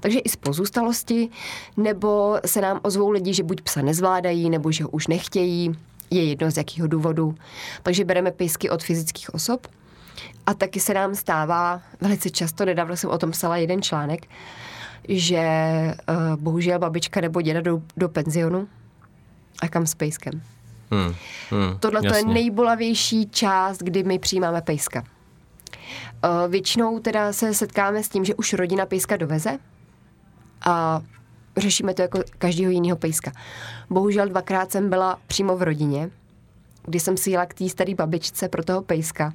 Takže 0.00 0.18
i 0.18 0.28
z 0.28 0.36
pozůstalosti, 0.36 1.28
nebo 1.76 2.36
se 2.46 2.60
nám 2.60 2.80
ozvou 2.82 3.10
lidi, 3.10 3.34
že 3.34 3.42
buď 3.42 3.60
psa 3.60 3.82
nezvládají, 3.82 4.50
nebo 4.50 4.72
že 4.72 4.84
ho 4.84 4.90
už 4.90 5.06
nechtějí, 5.06 5.78
je 6.10 6.24
jedno 6.24 6.50
z 6.50 6.56
jakého 6.56 6.88
důvodu. 6.88 7.34
Takže 7.82 8.04
bereme 8.04 8.30
pejsky 8.30 8.70
od 8.70 8.82
fyzických 8.82 9.34
osob. 9.34 9.66
A 10.46 10.54
taky 10.54 10.80
se 10.80 10.94
nám 10.94 11.14
stává 11.14 11.82
velice 12.00 12.30
často, 12.30 12.64
nedávno 12.64 12.96
jsem 12.96 13.10
o 13.10 13.18
tom 13.18 13.30
psala 13.30 13.56
jeden 13.56 13.82
článek, 13.82 14.26
že 15.08 15.46
uh, 16.08 16.36
bohužel 16.36 16.78
babička 16.78 17.20
nebo 17.20 17.40
děda 17.40 17.60
jdou 17.60 17.82
do 17.96 18.08
penzionu 18.08 18.68
a 19.60 19.68
kam 19.68 19.86
s 19.86 19.94
pejskem. 19.94 20.42
Hmm. 20.90 21.14
Hmm. 21.50 21.78
Tohle 21.80 22.02
to 22.02 22.14
je 22.14 22.24
nejbolavější 22.24 23.28
část, 23.30 23.78
kdy 23.78 24.02
my 24.02 24.18
přijímáme 24.18 24.62
pejska. 24.62 25.04
Uh, 26.24 26.50
většinou 26.50 26.98
teda 26.98 27.32
se 27.32 27.54
setkáme 27.54 28.02
s 28.02 28.08
tím, 28.08 28.24
že 28.24 28.34
už 28.34 28.52
rodina 28.52 28.86
pejska 28.86 29.16
doveze 29.16 29.58
a 30.66 31.00
řešíme 31.56 31.94
to 31.94 32.02
jako 32.02 32.20
každého 32.38 32.70
jiného 32.70 32.96
pejska. 32.96 33.32
Bohužel 33.90 34.28
dvakrát 34.28 34.72
jsem 34.72 34.88
byla 34.88 35.18
přímo 35.26 35.56
v 35.56 35.62
rodině, 35.62 36.10
kdy 36.84 37.00
jsem 37.00 37.16
si 37.16 37.30
jela 37.30 37.46
k 37.46 37.54
té 37.54 37.68
staré 37.68 37.94
babičce 37.94 38.48
pro 38.48 38.64
toho 38.64 38.82
pejska, 38.82 39.32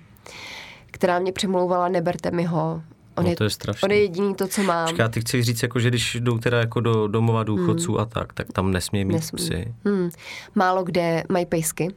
která 0.86 1.20
mě 1.20 1.32
přemlouvala, 1.32 1.88
neberte 1.88 2.32
mi 2.32 2.44
ho, 2.44 2.82
on, 3.16 3.24
No, 3.24 3.30
je, 3.30 3.36
to 3.36 3.44
je 3.44 3.50
strašný. 3.50 3.86
on 3.86 3.92
je 3.92 4.02
jediný 4.02 4.36
to, 4.36 4.48
co 4.48 4.64
mám. 4.64 4.88
Počkej, 4.88 5.04
já 5.04 5.10
ty 5.10 5.22
chci 5.22 5.44
říct, 5.44 5.64
jako, 5.64 5.80
že 5.80 5.90
když 5.90 6.18
jdou 6.20 6.38
teda 6.38 6.60
jako 6.60 6.80
do 6.80 7.08
domova 7.08 7.44
důchodců 7.44 8.00
a 8.00 8.06
tak, 8.06 8.34
tak 8.34 8.48
tam 8.54 8.72
nesmí 8.72 9.06
mít 9.06 9.14
Nesmí. 9.14 9.38
psy. 9.38 9.74
Hmm. 9.86 10.10
Málo 10.56 10.84
kde 10.84 11.24
mají 11.30 11.46
pejsky. 11.46 11.88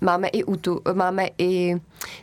Máme 0.00 0.28
i, 0.28 0.44
útu, 0.44 0.80
máme 0.92 1.28
i 1.38 1.74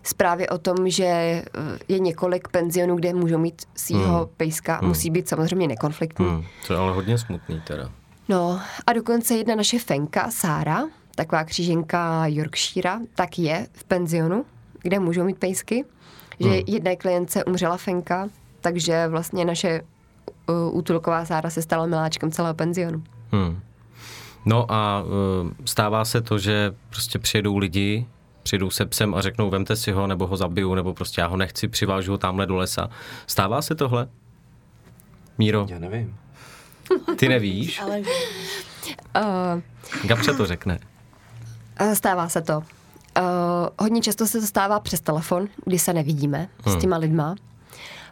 zprávy 0.03 0.49
o 0.49 0.57
tom, 0.57 0.75
že 0.89 1.03
eh, 1.05 1.43
je 1.87 1.99
několik 1.99 2.47
penzionů, 2.47 2.95
kde 2.95 3.13
můžou 3.13 3.37
mít 3.37 3.61
svýho 3.75 4.17
Hmm. 4.17 4.27
pejska. 4.37 4.79
Musí 4.83 5.09
být 5.09 5.29
samozřejmě 5.29 5.67
nekonfliktní. 5.67 6.25
Hmm. 6.25 6.43
To 6.67 6.73
je 6.73 6.79
ale 6.79 6.93
hodně 6.93 7.17
smutný 7.17 7.61
teda. 7.67 7.89
No 8.29 8.59
a 8.87 8.93
dokonce 8.93 9.35
jedna 9.35 9.55
naše 9.55 9.79
fenka, 9.79 10.31
Sára, 10.31 10.83
taková 11.15 11.43
kříženka 11.43 12.27
Yorkshire, 12.27 12.91
tak 13.15 13.39
je 13.39 13.67
v 13.73 13.83
penzionu, 13.83 14.45
kde 14.81 14.99
můžou 14.99 15.23
mít 15.23 15.37
pejsky. 15.39 15.85
Že 16.39 16.49
Hmm. 16.49 16.59
jedné 16.67 16.95
klientce 16.95 17.43
umřela 17.43 17.77
fenka, 17.77 18.29
takže 18.61 19.07
vlastně 19.07 19.45
naše 19.45 19.81
uh, 20.49 20.77
útulková 20.77 21.25
Sára 21.25 21.49
se 21.49 21.61
stala 21.61 21.85
miláčkem 21.85 22.31
celého 22.31 22.53
penzionu. 22.55 23.03
Hmm. 23.31 23.59
No 24.45 24.71
a 24.71 25.03
uh, 25.03 25.09
stává 25.65 26.05
se 26.05 26.21
to, 26.21 26.37
že 26.39 26.73
prostě 26.89 27.19
přijedou 27.19 27.57
lidi, 27.57 28.05
přijdou 28.43 28.69
se 28.69 28.85
psem 28.85 29.15
a 29.15 29.21
řeknou, 29.21 29.49
vemte 29.49 29.75
si 29.75 29.91
ho, 29.91 30.07
nebo 30.07 30.27
ho 30.27 30.37
zabiju, 30.37 30.75
nebo 30.75 30.93
prostě 30.93 31.21
já 31.21 31.27
ho 31.27 31.37
nechci, 31.37 31.67
přivážu 31.67 32.11
ho 32.11 32.17
tamhle 32.17 32.45
do 32.45 32.55
lesa. 32.55 32.89
Stává 33.27 33.61
se 33.61 33.75
tohle? 33.75 34.07
Míro, 35.37 35.65
Já 35.69 35.79
nevím. 35.79 36.15
ty 37.15 37.29
nevíš? 37.29 37.81
Ale 37.81 38.01
Uh, 39.15 39.61
Gabča 40.07 40.33
to 40.33 40.45
řekne. 40.45 40.79
Eh, 41.77 41.95
Stává 41.95 42.29
se 42.29 42.41
to. 42.41 42.63
Uh, 43.19 43.23
hodně 43.79 44.01
často 44.01 44.27
se 44.27 44.39
to 44.41 44.47
stává 44.47 44.79
přes 44.79 45.01
telefon, 45.01 45.47
kdy 45.65 45.79
se 45.79 45.93
nevidíme 45.93 46.47
Hmm. 46.65 46.75
s 46.77 46.81
těma 46.81 46.97
lidma, 46.97 47.35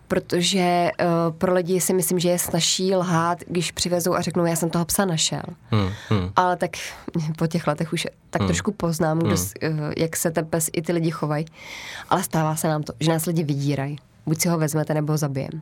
protože 0.08 0.92
uh, 1.02 1.34
pro 1.38 1.54
lidi 1.54 1.82
si 1.82 1.94
myslím, 1.94 2.20
že 2.20 2.30
je 2.30 2.40
snažší 2.40 2.96
lhát, 2.96 3.38
když 3.48 3.72
přivezou 3.72 4.14
a 4.14 4.22
řeknou, 4.22 4.46
já 4.46 4.56
jsem 4.56 4.70
toho 4.70 4.86
psa 4.86 5.06
našel. 5.06 5.42
Hmm. 5.72 5.90
Hmm. 6.10 6.30
Ale 6.36 6.56
tak 6.58 6.70
po 7.38 7.48
těch 7.48 7.68
letech 7.68 7.94
už 7.94 8.08
tak 8.30 8.42
Hmm. 8.42 8.48
trošku 8.48 8.72
poznám, 8.72 9.20
kdo, 9.20 9.38
s- 9.38 9.54
uh, 9.70 9.92
jak 9.98 10.16
se 10.18 10.32
ten 10.32 10.46
pes 10.46 10.70
i 10.74 10.82
ty 10.82 10.94
lidi 10.94 11.12
chovají. 11.12 11.46
Ale 12.10 12.24
stává 12.24 12.56
se 12.56 12.68
nám 12.68 12.84
to, 12.84 12.94
že 13.00 13.12
nás 13.12 13.26
lidi 13.26 13.44
vydírají. 13.44 13.98
Buď 14.26 14.42
si 14.42 14.50
ho 14.50 14.58
vezmete, 14.58 14.94
nebo 14.94 15.14
ho 15.14 15.18
zabijem. 15.18 15.62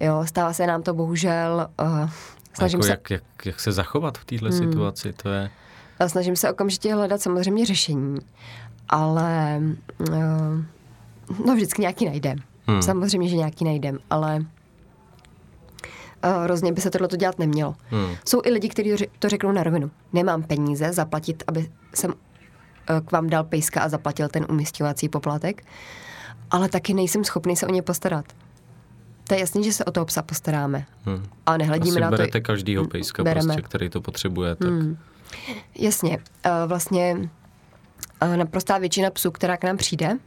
Jo, 0.00 0.22
stává 0.26 0.52
se 0.52 0.66
nám 0.66 0.82
to 0.82 0.94
bohužel. 0.94 1.68
Uh, 1.82 2.10
snažím 2.54 2.78
Jako 2.80 2.84
se 2.86 2.90
jak, 2.90 3.10
jak, 3.10 3.22
jak 3.46 3.60
se 3.60 3.72
zachovat 3.72 4.18
v 4.18 4.24
této 4.24 4.44
hmm. 4.46 4.58
situaci, 4.58 5.12
to 5.12 5.28
je... 5.28 5.50
A 5.98 6.08
snažím 6.08 6.36
se 6.36 6.52
okamžitě 6.52 6.94
hledat 6.94 7.22
samozřejmě 7.22 7.66
řešení, 7.66 8.18
ale 8.88 9.60
uh, 9.98 10.16
no 11.46 11.54
vždycky 11.54 11.82
nějaký 11.82 12.06
najdem. 12.06 12.38
Hmm. 12.66 12.82
Samozřejmě, 12.82 13.28
že 13.28 13.36
nějaký 13.36 13.64
najdem, 13.64 13.98
ale 14.10 14.46
uh, 16.24 16.42
hrozně 16.42 16.72
by 16.72 16.80
se 16.80 16.90
tohle 16.90 17.08
to 17.08 17.16
dělat 17.16 17.38
nemělo. 17.38 17.74
Hmm. 17.88 18.16
Jsou 18.28 18.40
i 18.44 18.50
lidi, 18.50 18.68
kteří 18.68 19.06
to 19.18 19.28
řeknou 19.28 19.52
na 19.52 19.62
rovinu. 19.62 19.90
Nemám 20.12 20.42
peníze 20.42 20.92
zaplatit, 20.92 21.44
aby 21.46 21.70
jsem 21.94 22.10
uh, 22.10 22.16
k 23.06 23.12
vám 23.12 23.30
dal 23.30 23.44
pejska 23.44 23.80
a 23.80 23.88
zaplatil 23.88 24.28
ten 24.28 24.46
umístěvací 24.50 25.08
poplatek, 25.08 25.64
ale 26.50 26.68
taky 26.68 26.94
nejsem 26.94 27.24
schopný 27.24 27.56
se 27.56 27.66
o 27.66 27.70
ně 27.70 27.82
postarat. 27.82 28.24
To 29.28 29.34
je 29.34 29.40
jasný, 29.40 29.64
že 29.64 29.72
se 29.72 29.84
o 29.84 29.90
toho 29.90 30.06
psa 30.06 30.22
postaráme. 30.22 30.86
Hmm. 31.04 31.26
A 31.46 31.56
nehledíme 31.56 31.90
Asi 31.90 32.00
na 32.00 32.10
to... 32.10 32.16
berete 32.16 32.40
každýho 32.40 32.84
pejska, 32.84 33.24
bereme. 33.24 33.46
prostě, 33.46 33.62
který 33.62 33.88
to 33.88 34.00
potřebuje, 34.00 34.54
tak... 34.54 34.68
Hmm. 34.68 34.96
Jasně. 35.78 36.18
eh, 36.44 36.50
Vlastně 36.66 37.16
eh, 38.20 38.36
naprostá 38.36 38.78
většina 38.78 39.10
psů, 39.10 39.30
která 39.30 39.56
k 39.56 39.64
nám 39.64 39.76
přijde, 39.76 40.18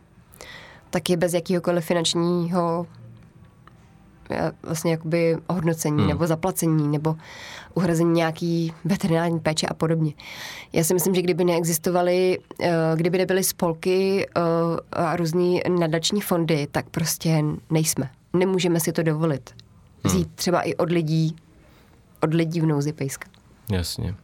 tak 0.90 1.10
je 1.10 1.18
bez 1.18 1.34
jakýhokoliv 1.34 1.86
finančního 1.86 2.88
eh, 4.32 4.52
vlastně 4.64 4.92
jakoby 4.92 5.38
ohodnocení 5.48 5.98
Hmm. 5.98 6.08
nebo 6.08 6.28
zaplacení 6.28 6.88
nebo 6.88 7.16
uhrazení 7.74 8.12
nějaký 8.14 8.74
veterinární 8.86 9.40
péče 9.40 9.68
a 9.68 9.74
podobně. 9.74 10.14
Já 10.74 10.84
si 10.84 10.94
myslím, 10.94 11.16
že 11.16 11.22
kdyby 11.22 11.44
neexistovaly, 11.46 12.40
kdyby 12.96 13.18
nebyly 13.18 13.44
spolky 13.44 14.28
a 14.92 15.16
různý 15.16 15.62
nadační 15.80 16.22
fondy, 16.22 16.68
tak 16.72 16.90
prostě 16.90 17.44
nejsme. 17.70 18.10
Nemůžeme 18.34 18.80
si 18.80 18.92
to 18.92 19.04
dovolit. 19.04 19.56
Vzít 20.04 20.30
třeba 20.36 20.62
i 20.62 20.76
od 20.76 20.90
lidí, 20.92 21.36
od 22.22 22.34
lidí 22.34 22.62
v 22.62 22.66
nouzi 22.66 22.94
pejska. 22.94 23.28
Jasně. 23.72 24.16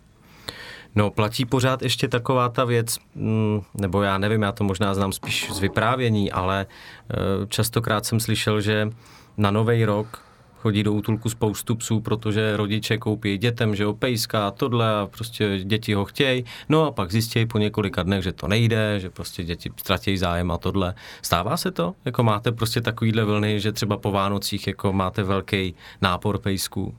No, 0.95 1.11
platí 1.11 1.45
pořád 1.45 1.81
ještě 1.81 2.07
taková 2.07 2.49
ta 2.49 2.65
věc, 2.65 2.97
mm, 3.15 3.61
nebo 3.73 4.01
já 4.01 4.17
nevím, 4.17 4.41
já 4.41 4.51
to 4.51 4.63
možná 4.63 4.93
znám 4.93 5.11
spíš 5.11 5.51
z 5.53 5.59
vyprávění, 5.59 6.31
ale 6.31 6.65
eh, 6.65 7.15
častokrát 7.47 8.05
jsem 8.05 8.19
slyšel, 8.19 8.61
že 8.61 8.89
na 9.37 9.51
nový 9.51 9.85
rok 9.85 10.21
chodí 10.65 10.83
do 10.83 10.93
útulku 10.93 11.29
spoustu 11.29 11.75
psů, 11.75 11.99
protože 11.99 12.57
rodiče 12.57 12.97
koupí 12.97 13.37
dětem, 13.37 13.75
že 13.75 13.83
jo, 13.83 13.93
pejska 13.93 14.47
a 14.47 14.51
tohle 14.51 14.95
a 14.95 15.07
prostě 15.07 15.59
děti 15.63 15.93
ho 15.93 16.05
chtějí. 16.05 16.45
No 16.69 16.83
a 16.83 16.91
pak 16.91 17.11
zjistí 17.11 17.45
po 17.45 17.57
několika 17.57 18.03
dnech, 18.03 18.23
že 18.23 18.33
to 18.33 18.47
nejde, 18.47 18.99
že 18.99 19.09
prostě 19.09 19.43
děti 19.43 19.71
ztratí 19.77 20.17
zájem 20.17 20.51
a 20.51 20.57
tohle. 20.57 20.93
Stává 21.21 21.57
se 21.57 21.71
to? 21.71 21.93
Jako 22.05 22.23
máte 22.23 22.51
prostě 22.51 22.81
takovýhle 22.81 23.23
vlny, 23.23 23.59
že 23.59 23.71
třeba 23.71 23.97
po 23.97 24.11
Vánocích 24.11 24.67
jako 24.67 24.93
máte 24.93 25.23
velký 25.23 25.75
nápor 26.01 26.37
pejsků? 26.37 26.95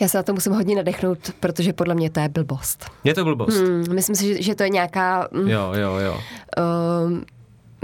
Já 0.00 0.08
se 0.08 0.16
na 0.18 0.22
to 0.22 0.32
musím 0.32 0.52
hodně 0.52 0.76
nadechnout, 0.76 1.18
protože 1.40 1.72
podle 1.72 1.94
mě 1.94 2.10
to 2.10 2.20
je 2.20 2.28
blbost. 2.28 2.84
Je 3.04 3.14
to 3.14 3.24
blbost? 3.24 3.56
Hmm, 3.56 3.84
myslím 3.94 4.16
si, 4.16 4.26
že, 4.34 4.42
že 4.42 4.54
to 4.54 4.62
je 4.62 4.68
nějaká 4.68 5.28
mm, 5.32 5.48
Jo, 5.48 5.72
jo, 5.74 5.96
jo. 5.96 6.20
um, 7.06 7.24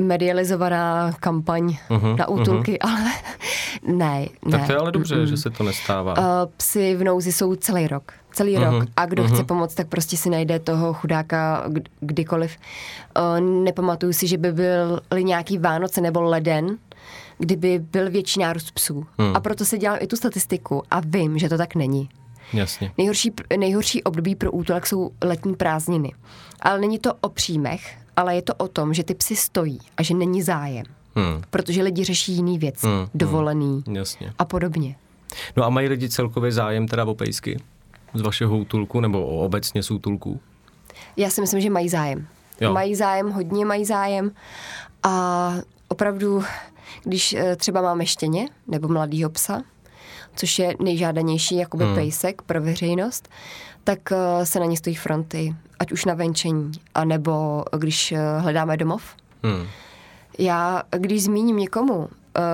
medializovaná 0.07 1.12
kampaň 1.20 1.77
Mhm, 1.90 2.16
na 2.16 2.29
útulky, 2.29 2.79
ale 2.79 3.00
ne, 3.03 3.12
ne. 3.96 4.27
Tak 4.50 4.66
to 4.66 4.72
je 4.72 4.79
ale 4.79 4.92
dobře, 4.92 5.27
že 5.27 5.37
se 5.37 5.50
to 5.50 5.64
nestává. 5.64 6.18
Uh, 6.18 6.24
psy 6.57 6.96
v 6.96 7.05
nouzi 7.05 7.33
jsou 7.33 7.55
celý 7.55 7.87
rok. 7.87 8.12
Celý 8.33 8.57
Mhm, 8.59 8.64
rok. 8.81 8.88
A 8.96 9.07
kdo 9.07 9.22
mhm. 9.22 9.33
chce 9.35 9.44
pomoct, 9.44 9.74
tak 9.74 9.87
prostě 9.88 10.16
si 10.16 10.31
najde 10.31 10.59
toho 10.59 10.92
chudáka 10.92 11.64
kd- 11.68 11.83
kdykoliv. 12.00 12.57
Uh, 13.18 13.40
nepamatuju 13.64 14.12
si, 14.12 14.27
že 14.27 14.38
by 14.38 14.53
byly 14.53 15.24
nějaký 15.24 15.59
Vánoce 15.59 16.00
nebo 16.00 16.22
leden, 16.22 16.77
kdyby 17.38 17.79
byl 17.79 18.11
větší 18.11 18.40
nárůst 18.40 18.70
psů. 18.70 19.07
Hmm. 19.18 19.37
A 19.37 19.40
proto 19.40 19.64
si 19.64 19.79
dělám 19.79 19.99
i 20.01 20.07
tu 20.07 20.16
statistiku 20.16 20.83
a 20.90 21.01
vím, 21.01 21.38
že 21.38 21.49
to 21.49 21.59
tak 21.59 21.75
není. 21.75 22.09
Jasně. 22.53 22.92
Nejhorší, 22.99 23.33
nejhorší 23.59 24.03
období 24.03 24.35
pro 24.35 24.53
útulek 24.53 24.87
jsou 24.87 25.11
letní 25.25 25.55
prázdniny. 25.55 26.12
Ale 26.61 26.81
není 26.81 26.99
to 26.99 27.14
o 27.20 27.29
příjmech, 27.29 27.99
ale 28.16 28.35
je 28.37 28.42
to 28.42 28.55
o 28.55 28.68
tom, 28.68 28.94
že 28.94 29.05
ty 29.05 29.14
psy 29.14 29.37
stojí 29.37 29.79
a 29.97 30.03
že 30.03 30.14
není 30.14 30.42
zájem. 30.42 30.85
Hmm. 31.16 31.42
Protože 31.51 31.83
lidi 31.83 32.05
řeší 32.05 32.33
jiný 32.33 32.59
věci, 32.59 32.87
Hmm, 32.87 32.97
hmm. 32.99 33.09
dovolený 33.14 33.85
Jasně. 33.92 34.33
a 34.38 34.44
podobně. 34.44 34.97
No 35.57 35.64
a 35.64 35.68
mají 35.68 35.88
lidi 35.88 36.09
celkově 36.09 36.53
zájem 36.53 36.88
teda 36.88 37.05
o 37.05 37.14
pejsky? 37.14 37.59
Z 38.14 38.20
vašeho 38.20 38.59
útulku 38.59 39.01
nebo 39.01 39.27
obecně 39.27 39.83
z 39.83 39.90
útulků? 39.90 40.40
Já 41.16 41.31
si 41.31 41.40
myslím, 41.40 41.61
že 41.61 41.70
mají 41.70 41.88
zájem. 41.88 42.27
Jo. 42.61 42.73
Mají 42.73 42.94
zájem, 42.94 43.31
hodně 43.31 43.64
mají 43.66 43.85
zájem. 43.85 44.31
A 45.03 45.53
opravdu, 45.88 46.42
když 47.02 47.33
eh, 47.33 47.57
třeba 47.57 47.83
máme 47.83 48.07
štěně 48.07 48.48
nebo 48.66 48.88
mladýho 48.88 49.30
psa, 49.30 49.62
což 50.37 50.59
je 50.59 50.74
nejžádanější 50.83 51.57
jakoby 51.57 51.85
hmm. 51.85 51.94
pejsek 51.94 52.42
pro 52.42 52.62
veřejnost, 52.62 53.28
tak 53.85 54.12
eh, 54.12 54.46
se 54.46 54.61
na 54.61 54.66
ně 54.66 54.76
stojí 54.76 54.96
fronty, 54.96 55.54
ať 55.78 55.92
už 55.92 56.04
na 56.04 56.14
venčení, 56.14 56.72
anebo 56.94 57.64
když 57.78 58.12
eh, 58.12 58.18
hledáme 58.38 58.76
domov. 58.76 59.02
Hmm. 59.42 59.66
Já, 60.38 60.83
když 60.90 61.22
zmíním 61.22 61.57
někomu, 61.57 62.09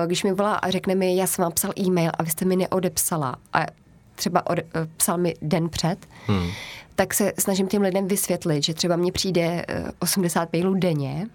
když 0.05 0.23
mi 0.23 0.33
volá 0.33 0.53
a 0.53 0.69
řekne 0.69 0.95
mi, 0.95 1.15
já 1.15 1.27
jsem 1.27 1.43
vám 1.43 1.51
psal 1.51 1.71
e-mail 1.79 2.11
a 2.17 2.23
vy 2.23 2.29
jste 2.29 2.45
mi 2.45 2.55
neodepsala 2.55 3.35
a 3.53 3.65
třeba 4.21 4.43
eh, 4.57 4.63
psal 4.97 5.17
mi 5.17 5.33
den 5.41 5.69
před, 5.69 5.97
Hmm. 6.27 6.47
tak 6.95 7.13
se 7.13 7.33
snažím 7.39 7.67
těm 7.67 7.81
lidem 7.81 8.07
vysvětlit, 8.07 8.63
že 8.63 8.73
třeba 8.73 8.95
mně 8.95 9.11
přijde 9.11 9.65
eh, 9.67 9.83
80 9.99 10.53
mailů 10.53 10.73
denně, 10.73 11.27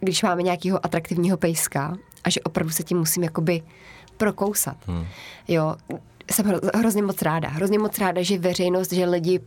když 0.00 0.22
máme 0.22 0.42
nějakého 0.42 0.86
atraktivního 0.86 1.36
pejska 1.36 1.96
a 2.24 2.30
že 2.30 2.40
opravdu 2.40 2.72
se 2.72 2.82
tím 2.82 2.98
musím 2.98 3.22
jakoby 3.22 3.62
prokousat. 4.16 4.76
Hmm. 4.86 5.06
Jo, 5.48 5.76
jsem 6.32 6.46
hro, 6.46 6.58
hrozně 6.74 7.02
moc 7.02 7.22
ráda. 7.22 7.48
Hrozně 7.48 7.78
moc 7.78 7.98
ráda, 7.98 8.22
že 8.22 8.38
veřejnost, 8.38 8.92
že 8.92 9.04
lidi 9.06 9.40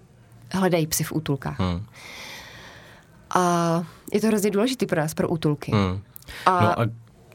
hledají 0.52 0.88
psy 0.88 1.04
v 1.04 1.12
útulkách. 1.12 1.60
Hmm. 1.60 1.86
A 3.36 3.84
je 4.14 4.22
to 4.22 4.28
hrozně 4.28 4.52
důležité 4.52 4.86
pro 4.86 5.02
nás, 5.02 5.14
pro 5.14 5.30
útulky. 5.30 5.72
Hmm. 5.72 6.02
A, 6.46 6.62
No 6.64 6.80
a 6.80 6.86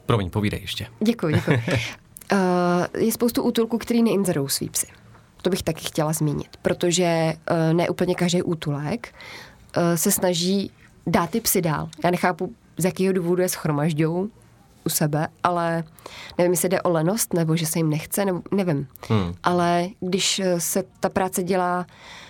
promiň, 0.05 0.29
povídej 0.29 0.59
ještě. 0.61 0.87
Děkuji, 0.99 1.35
děkuji. 1.35 1.61
uh, 2.31 2.37
je 3.01 3.11
spoustu 3.11 3.43
útulků, 3.43 3.77
který 3.77 4.03
neinzerují 4.03 4.49
svý 4.49 4.69
psy. 4.69 4.87
To 5.41 5.49
bych 5.49 5.63
taky 5.63 5.85
chtěla 5.85 6.13
zmínit, 6.13 6.57
protože 6.61 7.33
uh, 7.51 7.73
ne 7.73 7.89
úplně 7.89 8.15
každý 8.15 8.41
útulek 8.41 9.15
uh, 9.77 9.83
se 9.95 10.11
snaží 10.11 10.71
dát 11.07 11.29
ty 11.29 11.41
psy 11.41 11.61
dál. 11.61 11.89
Já 12.03 12.11
nechápu, 12.11 12.55
z 12.79 12.85
jakého 12.85 13.13
důvodu 13.13 13.41
je 13.41 13.49
schromažďou 13.49 14.27
u 14.85 14.89
sebe, 14.89 15.27
ale 15.43 15.83
nevím, 16.37 16.51
jestli 16.53 16.69
jde 16.69 16.81
o 16.81 16.89
lenost, 16.89 17.33
nebo 17.33 17.55
že 17.55 17.65
se 17.65 17.79
jim 17.79 17.89
nechce, 17.89 18.25
nebo 18.25 18.41
nevím. 18.51 18.87
Hmm. 19.09 19.33
Ale 19.43 19.87
když 19.99 20.39
eh, 20.39 20.59
se 20.59 20.83
ta 20.99 21.09
práce 21.09 21.43
dělá 21.43 21.85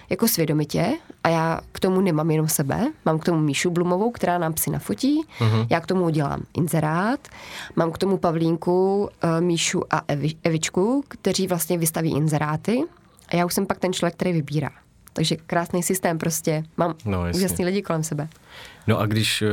jako 0.09 0.27
svědomitě 0.27 0.93
a 1.23 1.29
já 1.29 1.61
k 1.71 1.79
tomu 1.79 2.01
nemám 2.01 2.31
jenom 2.31 2.47
sebe, 2.47 2.87
mám 3.05 3.19
k 3.19 3.25
tomu 3.25 3.39
Míšu 3.41 3.69
Blumovou, 3.71 4.11
která 4.11 4.37
nám 4.37 4.53
psy 4.53 4.71
nafotí, 4.71 5.21
Mhm. 5.41 5.65
já 5.69 5.79
k 5.79 5.85
tomu 5.87 6.05
udělám 6.05 6.41
inzerát, 6.57 7.27
mám 7.75 7.91
k 7.91 7.97
tomu 7.97 8.17
Pavlínku, 8.17 9.09
eh, 9.37 9.41
Míšu 9.41 9.81
a 9.93 10.01
Evi, 10.07 10.29
Evičku, 10.43 11.03
kteří 11.07 11.47
vlastně 11.47 11.77
vystaví 11.77 12.11
inzeráty 12.15 12.83
a 13.29 13.35
já 13.35 13.45
už 13.45 13.53
jsem 13.53 13.65
pak 13.65 13.77
ten 13.79 13.93
člověk, 13.93 14.13
který 14.15 14.31
vybírá. 14.33 14.69
Takže 15.13 15.35
krásný 15.35 15.83
systém 15.83 16.17
prostě. 16.17 16.63
Mám 16.77 16.93
No, 17.05 17.11
no, 17.11 17.27
jasně. 17.27 17.39
úžasný 17.45 17.65
lidi 17.65 17.81
kolem 17.81 18.03
sebe. 18.03 18.27
No 18.87 18.99
a 18.99 19.05
když, 19.05 19.41
eh, 19.41 19.47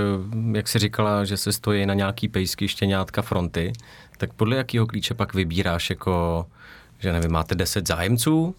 jak 0.52 0.68
jsi 0.68 0.78
říkala, 0.78 1.24
že 1.24 1.36
se 1.36 1.52
stojí 1.52 1.86
na 1.86 1.94
nějaký 1.94 2.28
pejsky, 2.28 2.68
štěňátka 2.68 3.22
fronty, 3.22 3.72
tak 4.18 4.32
podle 4.32 4.56
jakého 4.56 4.86
klíče 4.86 5.14
pak 5.14 5.34
vybíráš 5.34 5.90
jako, 5.90 6.46
že 6.98 7.12
nevím, 7.12 7.32
máte 7.32 7.54
10 7.54 7.88
zájemců 7.88 8.54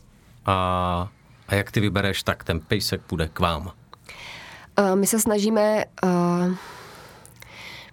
a, 0.45 1.09
a 1.47 1.55
jak 1.55 1.71
ty 1.71 1.79
vybereš, 1.79 2.23
tak 2.23 2.43
ten 2.43 2.59
pejsek 2.59 3.01
půjde 3.01 3.27
k 3.33 3.39
vám. 3.39 3.71
Uh, 4.79 4.95
my 4.95 5.07
se 5.07 5.19
snažíme 5.19 5.85
uh, 6.03 6.53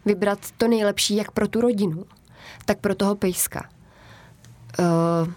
vybrat 0.05 0.39
to 0.59 0.69
nejlepší 0.69 1.17
jak 1.17 1.31
pro 1.31 1.49
tu 1.49 1.61
rodinu, 1.61 2.05
tak 2.65 2.79
pro 2.79 2.95
toho 2.95 3.15
pejska. 3.15 3.69
Uh, 4.79 5.33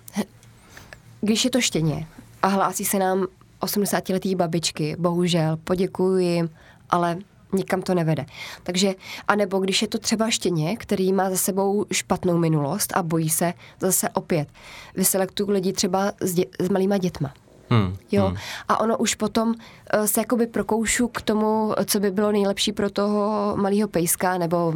když 1.21 1.45
je 1.45 1.51
to 1.51 1.61
štěně 1.61 2.07
a 2.41 2.47
hlásí 2.47 2.85
se 2.85 2.99
nám 2.99 3.27
80-letý 3.61 4.35
babičky, 4.35 4.95
bohužel, 4.99 5.57
poděkuji 5.57 6.25
jim, 6.25 6.49
ale 6.89 7.17
nikam 7.53 7.81
to 7.81 7.93
nevede. 7.93 8.25
Takže, 8.63 8.95
anebo 9.27 9.59
když 9.59 9.81
je 9.81 9.87
to 9.87 9.97
třeba 9.97 10.29
štěně, 10.29 10.77
který 10.77 11.13
má 11.13 11.29
za 11.29 11.35
sebou 11.37 11.85
špatnou 11.91 12.37
minulost 12.37 12.93
a 12.95 13.03
bojí 13.03 13.29
se 13.29 13.53
zase 13.79 14.09
opět. 14.09 14.47
Vyselektuju 14.95 15.49
lidi 15.49 15.73
třeba 15.73 16.11
s, 16.21 16.35
dě- 16.35 16.49
s 16.59 16.69
malýma 16.69 16.97
dětma. 16.97 17.33
Hmm. 17.69 17.97
Jo. 18.11 18.25
Hmm. 18.25 18.37
A 18.67 18.79
ono 18.79 18.97
už 18.97 19.15
potom 19.15 19.53
eh, 19.93 20.07
se 20.07 20.21
jakoby 20.21 20.47
prokoušu 20.47 21.07
k 21.07 21.21
tomu, 21.21 21.73
co 21.85 21.99
by 21.99 22.11
bylo 22.11 22.31
nejlepší 22.31 22.71
pro 22.71 22.89
toho 22.89 23.53
malého 23.55 23.87
pejska 23.87 24.37
nebo 24.37 24.73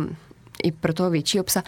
i 0.63 0.71
pro 0.71 0.93
toho 0.93 1.09
většího 1.09 1.43
psa. 1.43 1.63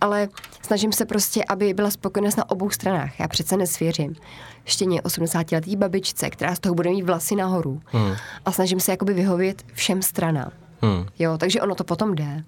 Ale 0.00 0.28
snažím 0.62 0.92
se 0.92 1.06
prostě, 1.06 1.44
aby 1.48 1.74
byla 1.74 1.90
spokojenost 1.90 2.36
na 2.36 2.50
obou 2.50 2.70
stranách. 2.70 3.20
Já 3.20 3.28
přece 3.28 3.56
nesvěřím 3.56 4.16
štěně 4.64 5.00
80-letý 5.00 5.76
babičce, 5.76 6.30
která 6.30 6.54
z 6.54 6.60
toho 6.60 6.74
bude 6.74 6.90
mít 6.90 7.02
vlasy 7.02 7.36
nahoru. 7.36 7.80
Hmm. 7.86 8.14
A 8.44 8.52
snažím 8.52 8.80
se 8.80 8.92
jakoby 8.92 9.14
vyhovět 9.14 9.64
všem 9.72 10.02
stranám. 10.02 10.50
Hmm. 10.82 11.06
Jo, 11.18 11.38
takže 11.38 11.60
ono 11.60 11.74
to 11.74 11.84
potom 11.84 12.14
jde. 12.14 12.44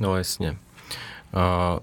No 0.00 0.16
jasně. 0.16 0.56
A 1.34 1.78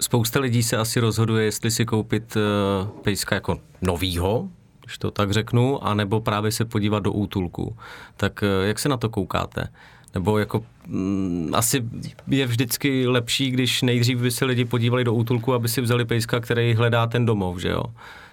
spousta 0.00 0.40
lidí 0.40 0.62
se 0.62 0.76
asi 0.76 1.00
rozhoduje, 1.00 1.44
jestli 1.44 1.70
si 1.70 1.84
koupit 1.84 2.36
uh, 2.36 2.88
pejska 2.88 3.34
jako 3.34 3.58
novýho, 3.82 4.48
když 4.84 4.98
to 4.98 5.10
tak 5.10 5.30
řeknu, 5.30 5.84
anebo 5.84 6.20
právě 6.20 6.52
se 6.52 6.64
podívat 6.64 7.02
do 7.02 7.12
útulku. 7.12 7.76
Tak 8.16 8.42
uh, 8.42 8.66
jak 8.66 8.78
se 8.78 8.88
na 8.88 8.96
to 8.96 9.08
koukáte? 9.08 9.68
Nebo 10.14 10.38
jako 10.38 10.64
mm, 10.86 11.50
asi 11.54 11.82
je 12.28 12.46
vždycky 12.46 13.06
lepší, 13.06 13.50
když 13.50 13.82
nejdřív 13.82 14.18
by 14.18 14.30
se 14.30 14.44
lidi 14.44 14.64
podívali 14.64 15.04
do 15.04 15.14
útulku, 15.14 15.54
aby 15.54 15.68
si 15.68 15.80
vzali 15.80 16.04
pejska, 16.04 16.40
který 16.40 16.74
hledá 16.74 17.06
ten 17.06 17.26
domov, 17.26 17.58
že 17.58 17.68
jo? 17.68 17.82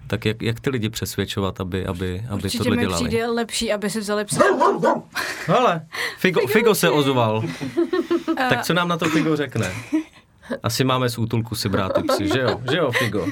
Tak 0.08 0.26
jak, 0.26 0.42
jak 0.42 0.60
ty 0.60 0.70
lidi 0.70 0.90
přesvědčovat, 0.90 1.62
aby, 1.62 1.86
aby, 1.86 2.24
aby 2.30 2.44
Určitě 2.44 2.58
tohle 2.58 2.76
mi 2.76 2.82
dělali? 2.82 3.08
přijde 3.08 3.28
lepší, 3.28 3.72
aby 3.74 3.90
si 3.90 4.00
vzali 4.00 4.26
psa. 4.26 4.44
Hele, 5.48 5.86
Figo, 6.18 6.48
Figo 6.48 6.76
se 6.76 6.90
ozval. 6.90 7.44
tak 8.50 8.64
co 8.64 8.74
nám 8.74 8.88
na 8.88 8.98
to 8.98 9.10
Figo 9.10 9.36
řekne? 9.36 9.72
Asi 10.64 10.84
máme 10.84 11.10
z 11.10 11.18
útulku 11.18 11.56
si 11.56 11.70
brát 11.70 11.94
ty 11.94 12.04
psy, 12.04 12.28
že 12.28 12.40
jo? 12.40 12.62
Že 12.72 12.78
jo, 12.78 12.92
Figo? 12.92 13.28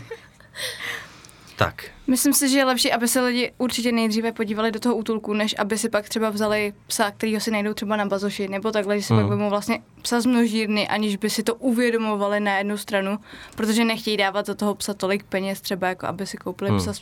Tak, 1.57 1.83
Myslím 2.07 2.33
si, 2.33 2.49
že 2.49 2.57
je 2.57 2.65
lepší, 2.65 2.91
aby 2.91 3.07
se 3.07 3.21
lidi 3.21 3.51
určitě 3.57 3.91
nejdříve 3.91 4.31
podívali 4.31 4.71
do 4.71 4.79
toho 4.79 4.95
útulku, 4.95 5.33
než 5.33 5.55
aby 5.57 5.77
si 5.77 5.89
pak 5.89 6.09
třeba 6.09 6.29
vzali 6.29 6.73
psa, 6.87 7.11
kterýho 7.11 7.39
si 7.41 7.51
najdou 7.51 7.73
třeba 7.73 7.95
na 7.95 8.05
bazoši, 8.05 8.47
nebo 8.47 8.71
takhle, 8.71 8.97
že 8.99 9.05
si 9.05 9.13
Hmm. 9.13 9.21
pak 9.23 9.29
vezmou 9.29 9.49
vlastně 9.49 9.81
psa 10.01 10.21
z 10.21 10.25
množírny, 10.25 10.87
aniž 10.87 11.15
by 11.15 11.29
si 11.29 11.43
to 11.43 11.55
uvědomovali 11.55 12.39
na 12.39 12.57
jednu 12.57 12.77
stranu, 12.77 13.19
protože 13.55 13.85
nechtějí 13.85 14.17
dávat 14.17 14.45
za 14.45 14.53
toho 14.55 14.75
psa 14.75 14.93
tolik 14.93 15.23
peněz, 15.23 15.61
třeba 15.61 15.87
jako 15.87 16.05
aby 16.07 16.27
si 16.27 16.37
koupili 16.37 16.69
Hmm. 16.69 16.79
psa 16.79 16.93
s, 16.93 17.01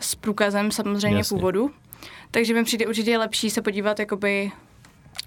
s 0.00 0.14
průkazem 0.14 0.70
samozřejmě 0.70 1.18
Jasně. 1.18 1.36
původu. 1.36 1.70
Takže 2.30 2.54
mi 2.54 2.64
přijde 2.64 2.86
určitě 2.86 3.18
lepší 3.18 3.50
se 3.50 3.62
podívat 3.62 3.98
jakoby 3.98 4.52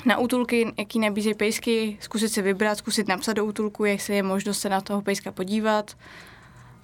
na 0.06 0.18
útulky, 0.18 0.74
jaký 0.78 1.00
nabízejí 1.00 1.36
pejsky, 1.36 1.98
zkusit 2.02 2.30
si 2.30 2.42
vybrat, 2.42 2.78
zkusit 2.78 3.08
napsat 3.08 3.34
do 3.34 3.46
útulku, 3.46 3.86
jestli 3.86 4.16
je 4.16 4.24
možnost 4.24 4.60
se 4.60 4.70
na 4.70 4.82
toho 4.82 5.02
pejska 5.02 5.32
podívat, 5.32 5.96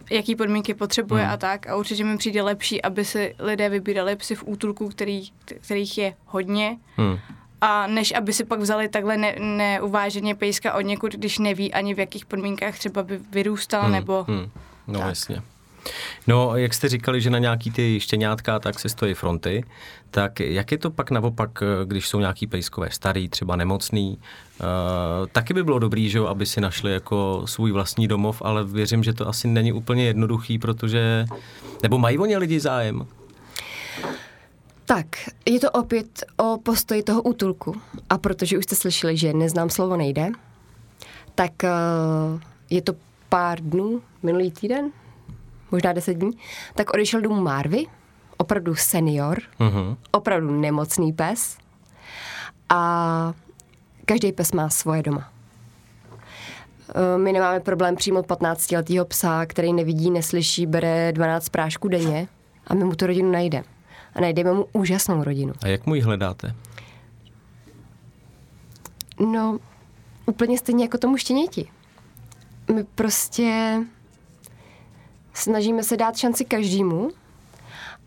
jaký 0.10 0.36
podmínky 0.36 0.74
potřebuje 0.74 1.24
Hmm. 1.24 1.34
a 1.34 1.38
tak. 1.38 1.68
A 1.68 1.76
určitě 1.76 2.04
mi 2.04 2.18
přijde 2.18 2.42
lepší, 2.42 2.82
aby 2.82 3.06
si 3.06 3.36
lidé 3.40 3.70
vybírali 3.70 4.16
psy 4.16 4.36
v 4.36 4.44
útulku, 4.48 4.90
který, 4.90 5.30
kterých 5.46 5.98
je 5.98 6.14
hodně, 6.26 6.78
hm. 6.98 7.18
a 7.62 7.88
než 7.88 8.14
aby 8.16 8.34
si 8.34 8.46
pak 8.46 8.60
vzali 8.60 8.90
takhle 8.90 9.18
ne, 9.18 9.36
neuváženě 9.40 10.36
pejska 10.36 10.74
od 10.74 10.82
někud, 10.82 11.14
když 11.14 11.40
neví 11.40 11.74
ani 11.74 11.94
v 11.94 12.00
jakých 12.00 12.26
podmínkách 12.26 12.78
třeba 12.80 13.04
by 13.04 13.20
vyrůstal, 13.32 13.82
Hmm. 13.84 13.92
nebo 13.92 14.26
hm. 14.28 14.50
No 14.88 15.00
Tak. 15.00 15.08
jasně. 15.10 15.42
No, 16.28 16.58
jak 16.58 16.74
jste 16.74 16.90
říkali, 16.90 17.22
že 17.22 17.30
na 17.30 17.40
nějaký 17.40 17.72
ty 17.72 18.00
štěňátka 18.00 18.60
tak 18.60 18.80
se 18.80 18.90
stojí 18.90 19.14
fronty, 19.14 19.64
tak 20.12 20.40
jak 20.40 20.72
je 20.72 20.78
to 20.78 20.92
pak 20.92 21.12
naopak, 21.12 21.50
eh, 21.62 21.86
když 21.86 22.08
jsou 22.08 22.20
nějaký 22.20 22.48
pejskové 22.48 22.92
starý, 22.92 23.30
třeba 23.30 23.56
nemocný, 23.56 24.18
uh, 24.60 25.28
taky 25.32 25.54
by 25.54 25.64
bylo 25.64 25.80
dobrý, 25.80 26.10
že 26.10 26.20
aby 26.20 26.46
si 26.46 26.62
našli 26.62 26.94
jako 26.94 27.42
svůj 27.46 27.72
vlastní 27.72 28.08
domov, 28.08 28.42
ale 28.46 28.64
věřím, 28.64 29.04
že 29.04 29.14
to 29.14 29.28
asi 29.28 29.48
není 29.48 29.74
úplně 29.74 30.06
jednoduchý, 30.06 30.60
protože, 30.60 31.26
nebo 31.84 31.98
mají 31.98 32.18
o 32.18 32.26
ně 32.26 32.38
lidi 32.38 32.60
zájem? 32.60 33.08
Tak, 34.86 35.08
je 35.46 35.60
to 35.60 35.72
opět 35.72 36.24
o 36.38 36.58
postoji 36.64 37.04
toho 37.04 37.22
útulku. 37.22 37.76
A 38.10 38.18
protože 38.18 38.58
už 38.58 38.64
jste 38.64 38.76
slyšeli, 38.76 39.18
že 39.18 39.34
neznám 39.34 39.70
slovo 39.70 39.98
nejde, 39.98 40.30
tak 41.36 41.52
uh, 41.64 42.40
je 42.70 42.82
to 42.82 42.94
pár 43.30 43.62
dnů, 43.62 44.02
minulý 44.24 44.52
týden, 44.52 44.92
možná 45.72 45.94
deset 45.94 46.14
dní, 46.14 46.32
tak 46.76 46.94
odešel 46.94 47.22
domů 47.22 47.42
Marvy, 47.42 47.86
opravdu 48.38 48.76
senior, 48.76 49.38
Mhm. 49.60 49.96
opravdu 50.12 50.60
nemocný 50.60 51.14
pes. 51.14 51.58
A 52.70 53.34
každý 54.06 54.32
pes 54.32 54.52
má 54.52 54.70
svoje 54.70 55.04
doma. 55.04 55.32
Eh, 56.90 57.18
My 57.18 57.32
nemáme 57.32 57.60
problém 57.60 57.96
přímo 57.96 58.20
od 58.20 58.26
15-letého 58.28 59.06
psa, 59.06 59.46
který 59.46 59.74
nevidí, 59.74 60.12
neslyší, 60.12 60.66
bere 60.66 61.12
12 61.12 61.50
prášků 61.50 61.88
denně 61.88 62.28
a 62.68 62.74
my 62.74 62.84
mu 62.84 62.96
tu 62.96 63.08
rodinu 63.08 63.32
najdeme. 63.32 63.66
A 64.16 64.22
najdeme 64.22 64.54
mu 64.54 64.66
úžasnou 64.74 65.24
rodinu. 65.24 65.54
A 65.64 65.68
jak 65.68 65.86
mu 65.86 65.96
ji 65.96 66.02
hledáte? 66.02 66.56
No, 69.20 69.58
úplně 70.26 70.58
stejně 70.58 70.84
jako 70.84 70.98
tomu 70.98 71.18
štěněti. 71.18 71.70
My 72.74 72.84
prostě 72.84 73.78
snažíme 75.36 75.84
se 75.84 75.98
dát 75.98 76.18
šanci 76.18 76.46
každému 76.46 77.10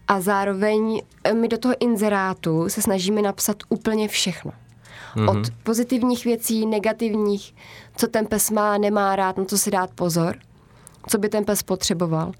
a 0.09 0.20
zároveň 0.20 1.03
eh, 1.24 1.35
my 1.35 1.49
do 1.49 1.59
toho 1.59 1.74
inzerátu 1.81 2.68
se 2.68 2.83
snažíme 2.83 3.22
napsat 3.22 3.57
úplně 3.68 4.09
všechno. 4.09 4.53
Mm-hmm. 5.16 5.31
Od 5.31 5.51
pozitivních 5.62 6.24
věcí, 6.24 6.66
negativních, 6.66 7.55
co 7.97 8.09
ten 8.09 8.26
pes 8.26 8.51
má, 8.51 8.79
nemá 8.79 9.16
rád, 9.16 9.39
na 9.39 9.45
co 9.45 9.59
si 9.59 9.70
dát 9.70 9.91
pozor, 9.91 10.37
co 11.09 11.18
by 11.18 11.29
ten 11.29 11.45
pes 11.45 11.62
potřeboval. 11.62 12.33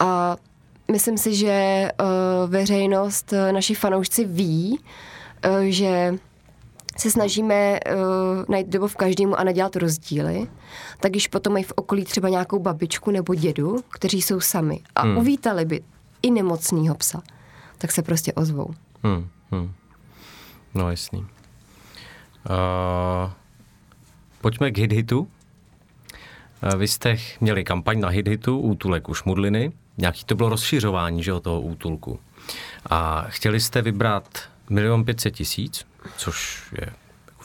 A 0.00 0.36
myslím 0.92 1.18
si, 1.18 1.34
že 1.34 1.88
uh, 2.00 2.50
veřejnost, 2.50 3.32
uh, 3.32 3.52
naši 3.52 3.74
fanoušci 3.74 4.24
ví, 4.24 4.80
uh, 5.46 5.60
že 5.60 6.14
se 7.00 7.10
snažíme 7.10 7.80
uh, 7.80 8.44
najít 8.48 8.68
domov 8.68 8.96
každému 8.96 9.38
a 9.38 9.44
nedělat 9.44 9.76
rozdíly, 9.76 10.46
tak 11.00 11.12
když 11.12 11.28
potom 11.28 11.52
mají 11.52 11.64
v 11.64 11.72
okolí 11.76 12.04
třeba 12.04 12.28
nějakou 12.28 12.58
babičku 12.58 13.10
nebo 13.10 13.34
dědu, 13.34 13.76
kteří 13.88 14.22
jsou 14.22 14.40
sami 14.40 14.80
a 14.94 15.02
hmm. 15.02 15.16
uvítali 15.16 15.64
by 15.64 15.82
i 16.22 16.30
nemocného 16.30 16.94
psa, 16.94 17.22
tak 17.78 17.92
se 17.92 18.02
prostě 18.02 18.32
ozvou. 18.32 18.74
Hmm, 19.02 19.28
hmm. 19.50 19.72
No 20.74 20.90
jasný. 20.90 21.20
Uh, 21.20 21.26
pojďme 24.40 24.70
k 24.70 24.78
hit-hitu. 24.78 25.18
Uh, 25.20 25.26
vy 26.78 26.88
jste 26.88 27.16
měli 27.40 27.64
kampaň 27.64 28.00
na 28.00 28.08
hit-hitu, 28.08 28.58
útulek 28.58 29.08
u 29.08 29.14
Šmudliny. 29.14 29.72
Nějaký 29.98 30.24
to 30.24 30.34
bylo 30.34 30.48
rozšiřování 30.48 31.22
že, 31.22 31.40
toho 31.40 31.60
útulku. 31.60 32.20
A 32.90 33.26
chtěli 33.28 33.60
jste 33.60 33.82
vybrat 33.82 34.38
milion 34.70 35.04
pětset 35.04 35.34
tisíc, 35.34 35.86
což 36.16 36.62
je 36.80 36.86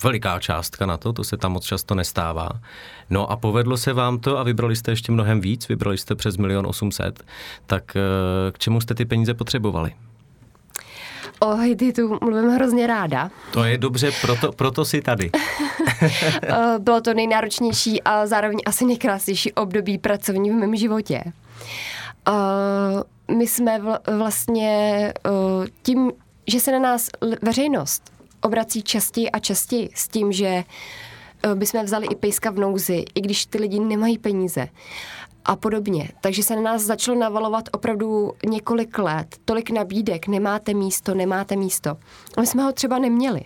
veliká 0.04 0.40
částka 0.40 0.86
na 0.86 0.98
to, 0.98 1.14
to 1.14 1.24
se 1.24 1.38
tam 1.38 1.52
moc 1.52 1.66
často 1.66 1.96
nestává. 1.96 2.50
No 3.10 3.32
a 3.32 3.36
povedlo 3.36 3.78
se 3.78 3.94
vám 3.94 4.20
to 4.20 4.38
a 4.38 4.44
vybrali 4.44 4.76
jste 4.76 4.92
ještě 4.92 5.12
mnohem 5.12 5.42
víc, 5.42 5.68
vybrali 5.68 5.98
jste 5.98 6.16
přes 6.16 6.38
milion 6.38 6.66
osmset. 6.68 7.24
Tak 7.66 7.84
uh, 7.96 8.52
k 8.52 8.60
čemu 8.60 8.82
jste 8.82 8.96
ty 8.96 9.06
peníze 9.06 9.34
potřebovali? 9.34 9.94
O 11.40 11.56
Hiditu 11.56 12.18
mluvím 12.22 12.50
hrozně 12.50 12.88
ráda. 12.88 13.32
To 13.54 13.64
je 13.64 13.78
dobře, 13.78 14.12
proto, 14.22 14.52
proto 14.52 14.86
si 14.86 15.02
tady. 15.02 15.32
Eh, 16.44 16.80
Bylo 16.80 17.02
to 17.02 17.14
nejnáročnější 17.14 18.04
a 18.04 18.26
zároveň 18.28 18.58
asi 18.66 18.86
nejkrásnější 18.86 19.54
období 19.54 19.98
pracovní 19.98 20.50
v 20.52 20.54
mém 20.54 20.76
životě. 20.76 21.24
Eh, 22.28 23.34
My 23.34 23.48
jsme 23.48 23.80
vl- 23.80 24.18
vlastně 24.18 25.14
eh, 25.26 25.30
tím, 25.84 26.12
že 26.48 26.60
se 26.60 26.72
na 26.72 26.80
nás 26.80 27.10
veřejnost 27.42 28.12
obrací 28.42 28.84
častěji 28.84 29.32
a 29.32 29.40
častěji 29.40 29.90
s 29.96 30.08
tím, 30.08 30.32
že 30.32 30.48
eh, 31.44 31.56
bychom 31.56 31.84
vzali 31.84 32.08
i 32.12 32.16
pejska 32.16 32.52
v 32.52 32.60
nouzi, 32.60 33.06
i 33.16 33.22
když 33.22 33.46
ty 33.46 33.58
lidi 33.58 33.80
nemají 33.80 34.18
peníze 34.18 34.68
a 35.46 35.56
podobně. 35.56 36.10
Takže 36.22 36.44
se 36.44 36.56
na 36.56 36.62
nás 36.62 36.82
začalo 36.82 37.20
navalovat 37.20 37.70
opravdu 37.72 38.32
několik 38.46 38.98
let, 38.98 39.36
tolik 39.46 39.70
nabídek, 39.70 40.28
nemáte 40.28 40.74
místo, 40.74 41.14
nemáte 41.14 41.56
místo. 41.56 41.90
A 42.38 42.42
my 42.42 42.48
jsme 42.48 42.64
ho 42.64 42.72
třeba 42.72 43.00
neměli. 43.00 43.42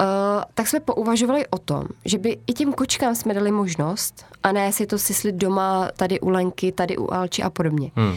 Uh, 0.00 0.42
tak 0.54 0.68
jsme 0.68 0.80
pouvažovali 0.80 1.46
o 1.46 1.58
tom, 1.58 1.84
že 2.04 2.18
by 2.18 2.38
i 2.46 2.52
těm 2.52 2.72
kočkám 2.72 3.14
jsme 3.14 3.34
dali 3.34 3.50
možnost 3.50 4.24
a 4.42 4.52
ne 4.52 4.72
si 4.72 4.86
to 4.86 4.98
syslit 4.98 5.34
doma 5.34 5.88
tady 5.96 6.20
u 6.20 6.28
Lenky, 6.28 6.72
tady 6.72 6.96
u 6.96 7.12
Alči 7.12 7.42
a 7.42 7.50
podobně. 7.50 7.90
Hmm. 7.96 8.08
Uh, 8.08 8.16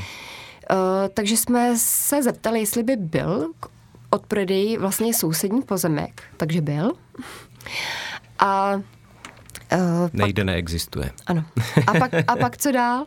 takže 1.13 1.37
jsme 1.37 1.73
se 1.77 2.23
zeptali, 2.23 2.59
jestli 2.59 2.83
by 2.83 2.95
byl 2.95 3.51
k 4.09 4.15
odprodeji 4.15 4.77
vlastně 4.77 5.13
sousední 5.13 5.61
pozemek, 5.61 6.23
takže 6.37 6.61
byl. 6.61 6.91
A 8.39 8.73
uh, 9.73 10.09
Nejde, 10.13 10.43
neexistuje. 10.43 11.11
ano. 11.25 11.45
A 11.87 11.93
pak, 11.93 12.13
a 12.27 12.35
pak 12.35 12.57
co 12.57 12.71
dál? 12.71 13.05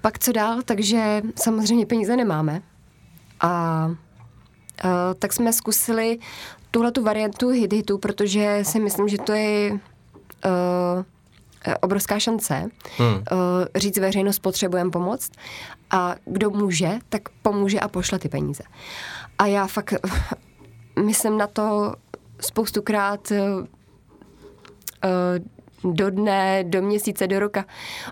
Pak 0.00 0.18
co 0.18 0.32
dál? 0.32 0.62
Takže 0.64 1.22
samozřejmě 1.36 1.86
peníze 1.86 2.16
nemáme. 2.16 2.62
A 3.40 3.86
uh, 4.84 4.90
tak 5.18 5.32
jsme 5.32 5.52
zkusili 5.52 6.18
tuhle 6.70 6.92
tu 6.92 7.04
variantu 7.04 7.48
hit 7.48 7.72
hitu, 7.72 7.98
protože 7.98 8.58
si 8.62 8.80
myslím, 8.80 9.08
že 9.08 9.18
to 9.18 9.32
je 9.32 9.70
uh, 9.72 9.78
obrovská 11.80 12.18
šance 12.18 12.70
hmm. 12.98 13.14
uh, 13.14 13.20
říct 13.76 13.98
veřejnost 13.98 14.38
potřebujeme 14.38 14.90
pomoct 14.90 15.32
a 15.90 16.14
kdo 16.24 16.50
může, 16.50 16.90
tak 17.08 17.22
pomůže 17.42 17.80
a 17.80 17.88
pošle 17.88 18.18
ty 18.18 18.28
peníze. 18.28 18.62
A 19.38 19.46
já 19.46 19.66
fakt 19.66 19.94
myslím 21.04 21.38
na 21.38 21.46
to 21.46 21.94
spoustukrát 22.40 23.30
uh, 23.30 23.38
uh, 23.38 25.94
do 25.94 26.10
dne, 26.10 26.64
do 26.64 26.82
měsíce, 26.82 27.26
do 27.26 27.38
roka, 27.38 27.64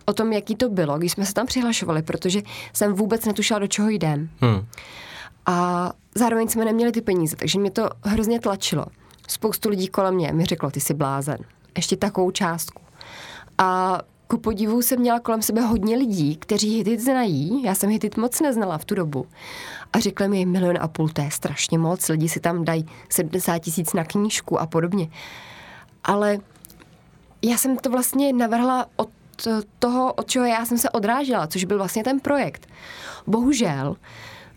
o 0.04 0.12
tom, 0.12 0.32
jaký 0.32 0.56
to 0.56 0.68
bylo, 0.68 0.98
když 0.98 1.12
jsme 1.12 1.26
se 1.26 1.34
tam 1.34 1.46
přihlašovali, 1.46 2.02
protože 2.02 2.42
jsem 2.72 2.92
vůbec 2.92 3.24
netušila, 3.24 3.58
do 3.58 3.66
čeho 3.66 3.88
jdem. 3.88 4.28
Hmm. 4.40 4.66
A 5.46 5.92
zároveň 6.14 6.48
jsme 6.48 6.64
neměli 6.64 6.92
ty 6.92 7.00
peníze, 7.00 7.36
takže 7.36 7.58
mě 7.58 7.70
to 7.70 7.90
hrozně 8.02 8.40
tlačilo. 8.40 8.86
Spoustu 9.28 9.68
lidí 9.68 9.88
kolem 9.88 10.14
mě 10.14 10.32
mi 10.32 10.44
řeklo, 10.44 10.70
ty 10.70 10.80
jsi 10.80 10.94
blázen. 10.94 11.38
Ještě 11.76 11.96
takovou 11.96 12.30
částku. 12.30 12.82
A 13.58 14.00
ku 14.26 14.38
podivu 14.38 14.82
jsem 14.82 15.00
měla 15.00 15.20
kolem 15.20 15.42
sebe 15.42 15.60
hodně 15.60 15.96
lidí, 15.96 16.36
kteří 16.36 16.76
hitit 16.76 17.00
znají. 17.00 17.62
Já 17.62 17.74
jsem 17.74 17.90
hitit 17.90 18.16
moc 18.16 18.40
neznala 18.40 18.78
v 18.78 18.84
tu 18.84 18.94
dobu. 18.94 19.26
A 19.92 20.00
řekli 20.00 20.28
mi, 20.28 20.46
milion 20.46 20.78
a 20.80 20.88
půl, 20.88 21.08
to 21.08 21.22
je 21.22 21.30
strašně 21.30 21.78
moc. 21.78 22.08
Lidi 22.08 22.28
si 22.28 22.40
tam 22.40 22.64
dají 22.64 22.86
70 23.08 23.58
tisíc 23.58 23.92
na 23.92 24.04
knížku 24.04 24.60
a 24.60 24.66
podobně. 24.66 25.08
Ale 26.04 26.38
já 27.42 27.56
jsem 27.56 27.76
to 27.76 27.90
vlastně 27.90 28.32
navrhla 28.32 28.86
od 28.96 29.08
toho, 29.78 30.12
od 30.12 30.30
čeho 30.30 30.44
já 30.44 30.66
jsem 30.66 30.78
se 30.78 30.90
odrážela, 30.90 31.46
což 31.46 31.64
byl 31.64 31.78
vlastně 31.78 32.04
ten 32.04 32.20
projekt. 32.20 32.66
Bohužel, 33.26 33.96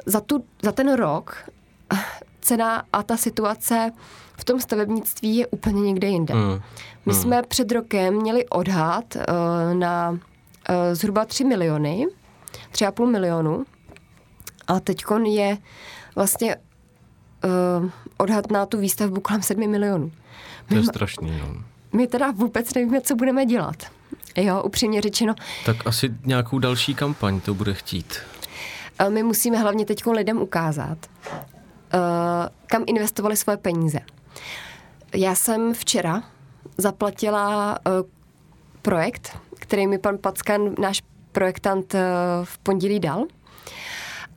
za, 0.05 0.21
tu, 0.21 0.43
za 0.63 0.71
ten 0.71 0.93
rok 0.93 1.49
cena 2.41 2.83
a 2.93 3.03
ta 3.03 3.17
situace 3.17 3.91
v 4.37 4.43
tom 4.43 4.59
stavebnictví 4.59 5.35
je 5.35 5.47
úplně 5.47 5.81
někde 5.81 6.07
jinde. 6.07 6.33
Hmm. 6.33 6.61
My 7.05 7.13
jsme 7.13 7.41
před 7.43 7.71
rokem 7.71 8.13
měli 8.13 8.47
odhad 8.47 9.15
uh, 9.15 9.23
na 9.73 10.09
uh, 10.11 10.17
zhruba 10.93 11.25
3 11.25 11.43
miliony, 11.43 12.07
3,5 12.71 13.11
milionu 13.11 13.65
a 14.69 14.79
teď 14.79 15.03
je 15.25 15.57
vlastně 16.15 16.55
uh, 16.55 17.89
odhad 18.17 18.51
na 18.51 18.65
tu 18.65 18.77
výstavbu 18.79 19.21
kolem 19.21 19.41
7 19.41 19.69
milionů. 19.69 20.11
To 20.69 20.75
je 20.75 20.83
strašný, 20.83 21.39
no. 21.39 21.63
My 21.93 22.07
teda 22.07 22.31
vůbec 22.31 22.73
nevíme, 22.73 23.01
co 23.01 23.15
budeme 23.15 23.45
dělat. 23.45 23.75
Jo, 24.37 24.63
upřímně 24.63 25.01
řečeno, 25.01 25.35
Tak 25.65 25.87
asi 25.87 26.09
nějakou 26.25 26.59
další 26.59 26.95
kampaň 26.95 27.39
to 27.39 27.53
bude 27.53 27.73
chtít. 27.73 28.17
my 29.09 29.23
musíme 29.23 29.57
hlavně 29.57 29.85
teď 29.85 30.05
lidem 30.05 30.37
ukázat, 30.41 30.97
eh, 31.33 32.49
kam 32.67 32.83
investovali 32.87 33.37
svoje 33.37 33.57
peníze. 33.57 33.99
Já 35.15 35.35
jsem 35.35 35.73
včera 35.73 36.23
zaplatila 36.77 37.77
eh, 37.87 37.91
projekt, 38.81 39.37
který 39.59 39.87
mi 39.87 39.97
pan 39.97 40.17
Packan, 40.17 40.61
náš 40.79 41.01
projektant, 41.31 41.93
v 42.43 42.57
pondělí 42.57 42.99
dal. 42.99 43.23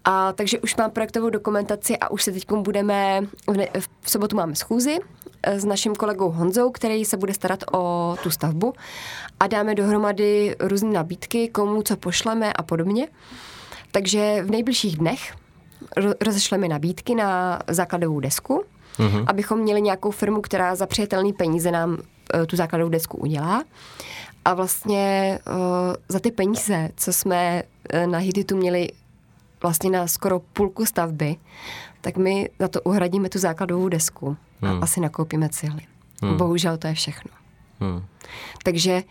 A 0.05 0.33
takže 0.33 0.61
už 0.61 0.77
mám 0.77 0.91
projektovou 0.91 1.31
dokumentaci 1.31 1.99
a 1.99 2.11
už 2.11 2.23
se 2.23 2.33
teď 2.33 2.53
budeme, 2.53 3.21
v, 3.47 3.57
ne, 3.57 3.69
v 4.01 4.11
sobotu 4.11 4.37
máme 4.37 4.55
schůzi 4.55 4.99
eh, 5.43 5.61
s 5.61 5.65
naším 5.65 5.95
kolegou 5.95 6.31
Honzou, 6.31 6.71
který 6.71 7.05
se 7.05 7.17
bude 7.17 7.35
starat 7.35 7.65
o 7.73 8.17
tu 8.23 8.31
stavbu 8.31 8.73
a 9.41 9.47
dáme 9.47 9.75
dohromady 9.75 10.57
různé 10.61 10.91
nabídky, 10.91 11.49
komu 11.49 11.83
co 11.83 11.97
pošleme 11.97 12.53
a 12.53 12.63
podobně. 12.63 13.09
Takže 13.91 14.43
v 14.45 14.51
nejbližších 14.51 14.97
dnech 14.97 15.35
ro- 15.97 16.15
rozešleme 16.21 16.69
nabídky 16.69 17.15
na 17.15 17.59
základovou 17.69 18.21
desku, 18.21 18.65
mm-hmm. 18.99 19.25
abychom 19.27 19.59
měli 19.59 19.83
nějakou 19.83 20.11
firmu, 20.11 20.41
která 20.41 20.75
za 20.75 20.87
přijatelný 20.87 21.33
peníze 21.33 21.71
nám 21.71 21.91
uh, 21.91 22.47
tu 22.47 22.57
základovou 22.57 22.91
desku 22.91 23.17
udělá. 23.17 23.65
A 24.45 24.55
vlastně 24.55 25.39
uh, 25.47 25.55
za 26.09 26.21
ty 26.21 26.31
peníze, 26.31 26.89
co 26.97 27.13
jsme 27.13 27.63
na 28.07 28.19
Hiditu 28.19 28.57
měli 28.57 28.89
vlastně 29.63 29.91
na 29.91 30.07
skoro 30.07 30.41
půlku 30.41 30.87
stavby, 30.87 31.37
tak 32.01 32.17
my 32.17 32.51
za 32.59 32.69
to 32.69 32.83
uhradíme 32.83 33.29
tu 33.29 33.39
základovou 33.39 33.89
desku 33.89 34.37
a 34.63 34.67
Hmm. 34.67 34.83
asi 34.83 35.01
nakoupíme 35.01 35.49
cihly. 35.49 35.81
Hmm. 36.23 36.37
Bohužel 36.37 36.77
to 36.77 36.87
je 36.87 36.95
všechno. 36.95 37.31
Hmm. 37.81 38.05
Takže 38.65 39.03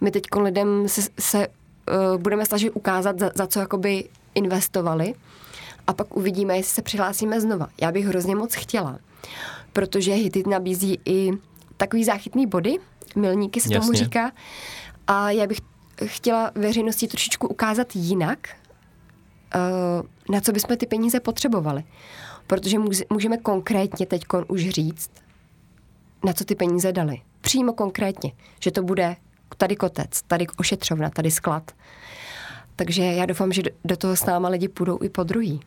my 0.00 0.10
teď 0.10 0.22
lidem 0.36 0.88
se, 0.88 1.02
se 1.20 1.48
uh, 1.48 2.22
budeme 2.22 2.46
snažit 2.46 2.70
ukázat, 2.70 3.18
za, 3.18 3.30
za 3.34 3.46
co 3.46 3.60
jakoby 3.60 4.08
investovali 4.34 5.14
a 5.86 5.92
pak 5.92 6.16
uvidíme, 6.16 6.56
jestli 6.56 6.74
se 6.74 6.82
přihlásíme 6.82 7.40
znova. 7.40 7.68
Já 7.80 7.92
bych 7.92 8.06
hrozně 8.06 8.36
moc 8.36 8.54
chtěla, 8.54 8.98
protože 9.72 10.14
Hitit 10.14 10.46
nabízí 10.46 10.98
i 11.04 11.30
takový 11.76 12.04
záchytný 12.04 12.46
body, 12.46 12.76
milníky 13.16 13.60
se 13.60 13.68
tomu 13.68 13.92
Jasně. 13.92 14.04
říká, 14.04 14.32
a 15.06 15.30
já 15.30 15.46
bych 15.46 15.58
chtěla 16.04 16.50
veřejnosti 16.54 17.08
trošičku 17.08 17.48
ukázat 17.48 17.96
jinak, 17.96 18.48
na 20.32 20.40
co 20.40 20.52
bychom 20.52 20.76
ty 20.76 20.86
peníze 20.86 21.20
potřebovali. 21.20 21.84
Protože 22.46 22.78
může- 22.78 23.04
můžeme 23.12 23.36
konkrétně 23.36 24.06
teď 24.06 24.24
už 24.48 24.68
říct, 24.68 25.10
na 26.24 26.32
co 26.32 26.44
ty 26.44 26.54
peníze 26.54 26.92
dali. 26.92 27.20
Přímo 27.40 27.72
konkrétně, 27.72 28.32
že 28.60 28.70
to 28.70 28.82
bude 28.82 29.16
tady 29.56 29.76
kotec, 29.76 30.22
tady 30.22 30.46
ošetřovna, 30.58 31.10
tady 31.10 31.30
sklad. 31.30 31.72
Takže 32.76 33.02
já 33.04 33.26
doufám, 33.26 33.52
že 33.52 33.62
do- 33.62 33.70
do 33.84 33.96
toho 33.96 34.16
s 34.16 34.24
náma 34.26 34.48
lidi 34.48 34.68
půjdou 34.68 34.98
i 35.02 35.08
po 35.08 35.22
druhý. 35.24 35.60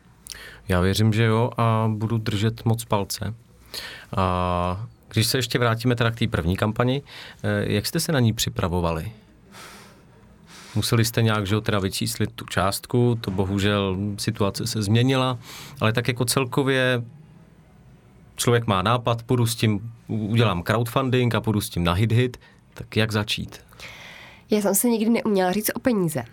Já 0.68 0.80
věřím, 0.80 1.12
že 1.12 1.24
jo 1.24 1.50
a 1.56 1.88
budu 1.94 2.18
držet 2.18 2.64
moc 2.64 2.84
palce. 2.84 3.34
A 4.16 4.86
když 5.12 5.26
se 5.26 5.38
ještě 5.38 5.58
vrátíme 5.58 5.96
teda 5.96 6.10
k 6.10 6.18
té 6.18 6.26
první 6.28 6.56
kampani, 6.56 7.02
eh, 7.42 7.72
jak 7.72 7.86
jste 7.86 8.00
se 8.00 8.12
na 8.12 8.20
ní 8.20 8.32
připravovali? 8.32 9.12
Museli 10.74 11.04
jste 11.04 11.22
nějak, 11.22 11.46
že 11.46 11.60
teda 11.60 11.78
vyčíslit 11.78 12.32
tu 12.32 12.44
částku, 12.44 13.18
to 13.20 13.30
bohužel 13.30 13.96
situace 14.18 14.66
se 14.66 14.82
změnila, 14.82 15.38
ale 15.80 15.92
tak 15.92 16.08
jako 16.08 16.24
celkově 16.24 17.02
člověk 18.36 18.66
má 18.66 18.82
nápad, 18.82 19.22
půjdu 19.22 19.46
s 19.46 19.54
tím, 19.54 19.92
udělám 20.08 20.62
crowdfunding 20.62 21.34
a 21.34 21.40
půjdu 21.40 21.60
s 21.60 21.68
tím 21.68 21.84
na 21.84 21.92
hit 21.92 22.12
hit, 22.12 22.36
tak 22.74 22.96
jak 22.96 23.12
začít? 23.12 23.60
Já 24.50 24.60
jsem 24.60 24.74
se 24.74 24.88
nikdy 24.88 25.10
neuměla 25.10 25.52
říct 25.52 25.70
o 25.74 25.78
peníze. 25.78 26.24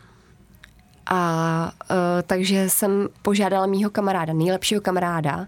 A 1.10 1.72
uh, 1.92 1.98
takže 2.28 2.70
jsem 2.70 3.08
požádala 3.22 3.66
mýho 3.66 3.90
kamaráda, 3.90 4.34
nejlepšího 4.34 4.82
kamaráda, 4.82 5.48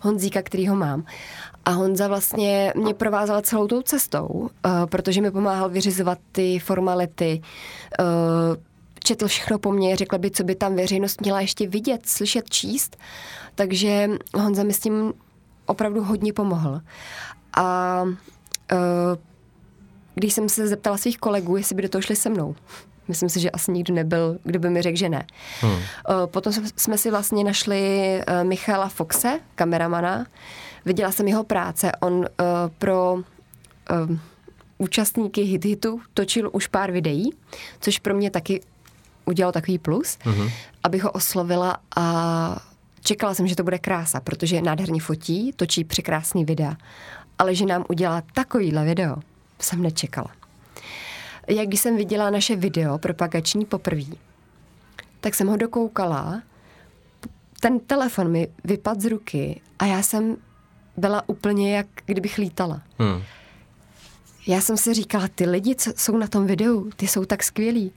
Honzíka, 0.00 0.42
který 0.42 0.68
ho 0.68 0.76
mám. 0.76 1.04
A 1.64 1.70
Honza 1.70 2.08
vlastně 2.08 2.72
mě 2.76 2.94
provázal 2.94 3.40
celou 3.40 3.66
tou 3.66 3.82
cestou, 3.82 4.26
uh, 4.26 4.48
protože 4.86 5.20
mi 5.20 5.30
pomáhal 5.30 5.68
vyřizovat 5.68 6.18
ty 6.32 6.58
formality, 6.58 7.40
uh, 8.00 8.56
četl 9.04 9.28
všechno 9.28 9.58
po 9.58 9.72
mně, 9.72 9.96
řekl 9.96 10.18
by, 10.18 10.30
co 10.30 10.44
by 10.44 10.54
tam 10.54 10.76
veřejnost 10.76 11.20
měla 11.20 11.40
ještě 11.40 11.68
vidět, 11.68 12.00
slyšet, 12.06 12.50
číst. 12.50 12.96
Takže 13.54 14.10
Honza 14.34 14.62
mi 14.62 14.72
s 14.72 14.80
tím 14.80 15.12
opravdu 15.66 16.04
hodně 16.04 16.32
pomohl. 16.32 16.80
A 17.56 18.02
uh, 18.02 18.78
když 20.14 20.34
jsem 20.34 20.48
se 20.48 20.68
zeptala 20.68 20.96
svých 20.98 21.18
kolegů, 21.18 21.56
jestli 21.56 21.74
by 21.74 21.82
do 21.82 21.88
toho 21.88 22.02
šli 22.02 22.16
se 22.16 22.30
mnou. 22.30 22.56
Myslím 23.08 23.28
si, 23.28 23.40
že 23.40 23.50
asi 23.50 23.72
nikdo 23.72 23.94
nebyl, 23.94 24.38
kdo 24.44 24.58
by 24.58 24.70
mi 24.70 24.82
řekl, 24.82 24.96
že 24.98 25.08
ne. 25.08 25.26
Hmm. 25.60 25.78
Potom 26.26 26.52
jsme- 26.76 26.98
si 26.98 27.10
vlastně 27.10 27.44
našli 27.44 27.80
eh, 28.26 28.44
Michala 28.44 28.88
Foxe, 28.88 29.40
kameramana. 29.54 30.26
Viděla 30.84 31.12
jsem 31.12 31.28
jeho 31.28 31.44
práce. 31.44 31.92
On 32.00 32.24
eh, 32.24 32.44
pro 32.78 33.18
eh, 33.90 34.18
účastníky 34.78 35.42
Hit 35.42 35.64
Hitu 35.64 36.00
točil 36.14 36.50
už 36.52 36.66
pár 36.66 36.90
videí, 36.90 37.30
což 37.80 37.98
pro 37.98 38.14
mě 38.14 38.30
taky 38.30 38.60
udělal 39.24 39.52
takový 39.52 39.78
plus, 39.78 40.18
mm-hmm. 40.18 40.52
abych 40.84 41.02
ho 41.02 41.10
oslovila 41.10 41.76
a 41.96 42.56
čekala 43.00 43.34
jsem, 43.34 43.46
že 43.46 43.56
to 43.56 43.64
bude 43.64 43.78
krása, 43.78 44.20
protože 44.20 44.62
nádherně 44.62 45.00
fotí, 45.00 45.52
točí 45.56 45.84
překrásný 45.84 46.44
videa. 46.44 46.76
Ale 47.38 47.54
že 47.54 47.66
nám 47.66 47.84
udělá 47.88 48.22
takovýhle 48.34 48.84
video, 48.84 49.16
jsem 49.60 49.82
nečekala. 49.82 50.30
Jak 51.48 51.66
když 51.66 51.80
jsem 51.80 51.96
viděla 51.96 52.30
naše 52.30 52.56
video 52.56 52.98
propagační 52.98 53.64
poprvé, 53.64 54.16
tak 55.20 55.34
jsem 55.34 55.48
ho 55.48 55.56
dokoukala, 55.56 56.42
ten 57.60 57.80
telefon 57.80 58.30
mi 58.30 58.48
vypadl 58.64 59.00
z 59.00 59.04
ruky 59.04 59.60
a 59.78 59.86
já 59.86 60.02
jsem 60.02 60.36
byla 61.00 61.22
úplně 61.26 61.76
jak 61.76 61.86
kdybych 62.06 62.38
lítala. 62.38 62.82
Hmm. 62.98 63.22
Já 64.46 64.60
jsem 64.60 64.76
si 64.76 64.94
říkala, 64.94 65.28
ty 65.34 65.46
lidi, 65.46 65.74
co 65.74 65.92
jsou 65.96 66.16
na 66.16 66.26
tom 66.26 66.46
videu, 66.46 66.90
ty 66.96 67.06
jsou 67.06 67.24
tak 67.24 67.42
skvělí. 67.42 67.92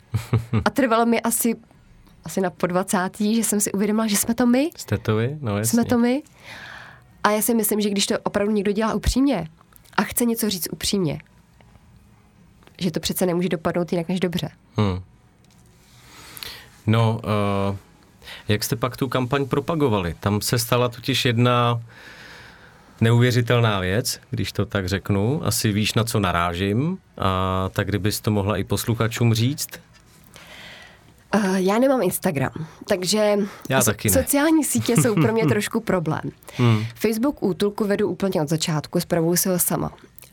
A 0.66 0.70
trvalo 0.70 1.06
mi 1.06 1.22
asi, 1.22 1.56
asi 2.26 2.41
na 2.41 2.49
po 2.49 2.68
20. 2.68 3.10
že 3.20 3.43
jsem 3.43 3.62
si 3.62 3.72
uvědomila, 3.72 4.08
že 4.08 4.18
jsme 4.18 4.34
to 4.34 4.45
my. 4.45 4.70
Jste 4.78 4.97
to 4.97 5.16
vy? 5.16 5.38
No 5.41 5.58
jasně. 5.58 5.70
Jsme 5.70 5.86
to 5.86 5.97
my. 5.97 6.24
A 7.24 7.32
já 7.32 7.41
si 7.41 7.54
myslím, 7.54 7.82
že 7.82 7.89
když 7.89 8.06
to 8.06 8.20
opravdu 8.20 8.54
někdo 8.54 8.72
dělá 8.72 8.93
upřímně 8.93 9.47
a 9.97 10.04
chce 10.04 10.26
něco 10.26 10.49
říct 10.49 10.68
upřímně, 10.72 11.22
že 12.80 12.91
to 12.91 12.99
přece 12.99 13.26
nemůže 13.26 13.49
dopadnout 13.49 13.91
jinak 13.91 14.10
než 14.10 14.20
dobře. 14.20 14.49
Hmm. 14.78 15.01
No, 16.88 17.22
uh, 17.70 17.76
jak 18.47 18.64
jste 18.64 18.76
pak 18.76 18.97
tu 18.97 19.08
kampaň 19.08 19.45
propagovali? 19.45 20.16
Tam 20.20 20.41
se 20.41 20.60
stala 20.60 20.89
totiž 20.89 21.26
jedna 21.26 21.82
neuvěřitelná 23.04 23.80
věc, 23.80 24.20
když 24.30 24.51
to 24.51 24.66
tak 24.66 24.88
řeknu. 24.88 25.41
Asi 25.45 25.72
víš, 25.72 25.93
na 25.93 26.04
co 26.04 26.20
narážím. 26.20 26.97
A 27.18 27.70
tak 27.74 27.88
kdybys 27.88 28.22
to 28.22 28.32
mohla 28.32 28.58
i 28.58 28.64
posluchačům 28.64 29.34
říct. 29.34 29.70
Uh, 31.36 31.56
já 31.56 31.80
nemám 31.80 32.01
Instagram, 32.01 32.51
takže 32.88 33.38
Já 33.70 33.82
taky 33.84 34.10
ne. 34.10 34.14
sociální 34.14 34.64
sítě 34.64 34.95
jsou 34.97 35.16
pro 35.16 35.34
mě 35.34 35.45
trošku 35.49 35.80
problém. 35.80 36.22
Hmm. 36.58 36.86
Facebook 36.95 37.43
útulku 37.43 37.86
vedu 37.88 38.10
úplně 38.10 38.41
od 38.41 38.49
začátku, 38.49 38.99
zpravuju 38.99 39.36
se 39.36 39.49
ho 39.49 39.60
sama. 39.60 39.91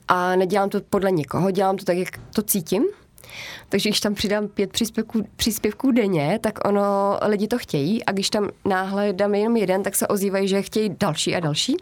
A 0.09 0.37
nedělám 0.37 0.69
to 0.69 0.81
podle 0.91 1.11
někoho, 1.11 1.51
dělám 1.51 1.77
to 1.77 1.85
tak, 1.85 1.97
jak 1.97 2.09
to 2.35 2.43
cítím. 2.43 2.85
Takže 3.69 3.89
když 3.89 4.01
tam 4.01 4.15
přidám 4.15 4.49
pět 4.49 4.73
příspěvků, 4.73 5.27
příspěvků 5.37 5.91
denně, 5.91 6.39
tak 6.43 6.69
ono, 6.69 7.19
lidi 7.27 7.49
to 7.49 7.59
chtějí 7.59 8.05
a 8.05 8.13
když 8.13 8.31
tam 8.31 8.49
náhle 8.65 9.13
dám 9.13 9.35
jenom 9.35 9.57
jeden, 9.57 9.83
tak 9.83 9.95
se 9.95 10.07
ozývají, 10.07 10.49
že 10.49 10.63
chtějí 10.63 10.97
další 11.01 11.37
a 11.37 11.41
další. 11.41 11.77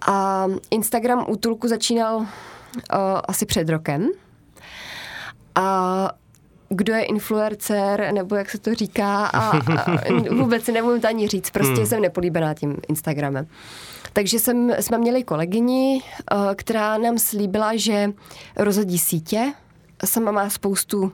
A 0.00 0.46
Instagram 0.70 1.24
útulku 1.28 1.68
začínal 1.68 2.16
uh, 2.16 2.26
asi 3.28 3.46
před 3.46 3.68
rokem. 3.68 4.08
A 5.54 6.10
kdo 6.68 6.94
je 6.94 7.04
influencer, 7.04 8.12
nebo 8.12 8.34
jak 8.34 8.50
se 8.50 8.58
to 8.58 8.74
říká, 8.74 9.26
a, 9.26 9.50
a 9.50 9.92
vůbec 10.30 10.64
si 10.64 10.72
nemůžu 10.72 11.00
to 11.00 11.08
ani 11.08 11.28
říct, 11.28 11.50
prostě 11.50 11.74
hmm. 11.74 11.86
jsem 11.86 12.02
nepolíbená 12.02 12.54
tím 12.54 12.76
Instagramem. 12.88 13.46
Takže 14.12 14.38
jsem, 14.38 14.72
jsme 14.80 14.98
měli 14.98 15.24
kolegyni, 15.24 16.02
uh, 16.32 16.54
která 16.54 16.98
nám 16.98 17.18
slíbila, 17.18 17.76
že 17.76 18.12
rozhodí 18.56 18.98
sítě, 18.98 19.52
sama 20.04 20.30
má 20.30 20.50
spoustu 20.50 21.02
uh, 21.02 21.10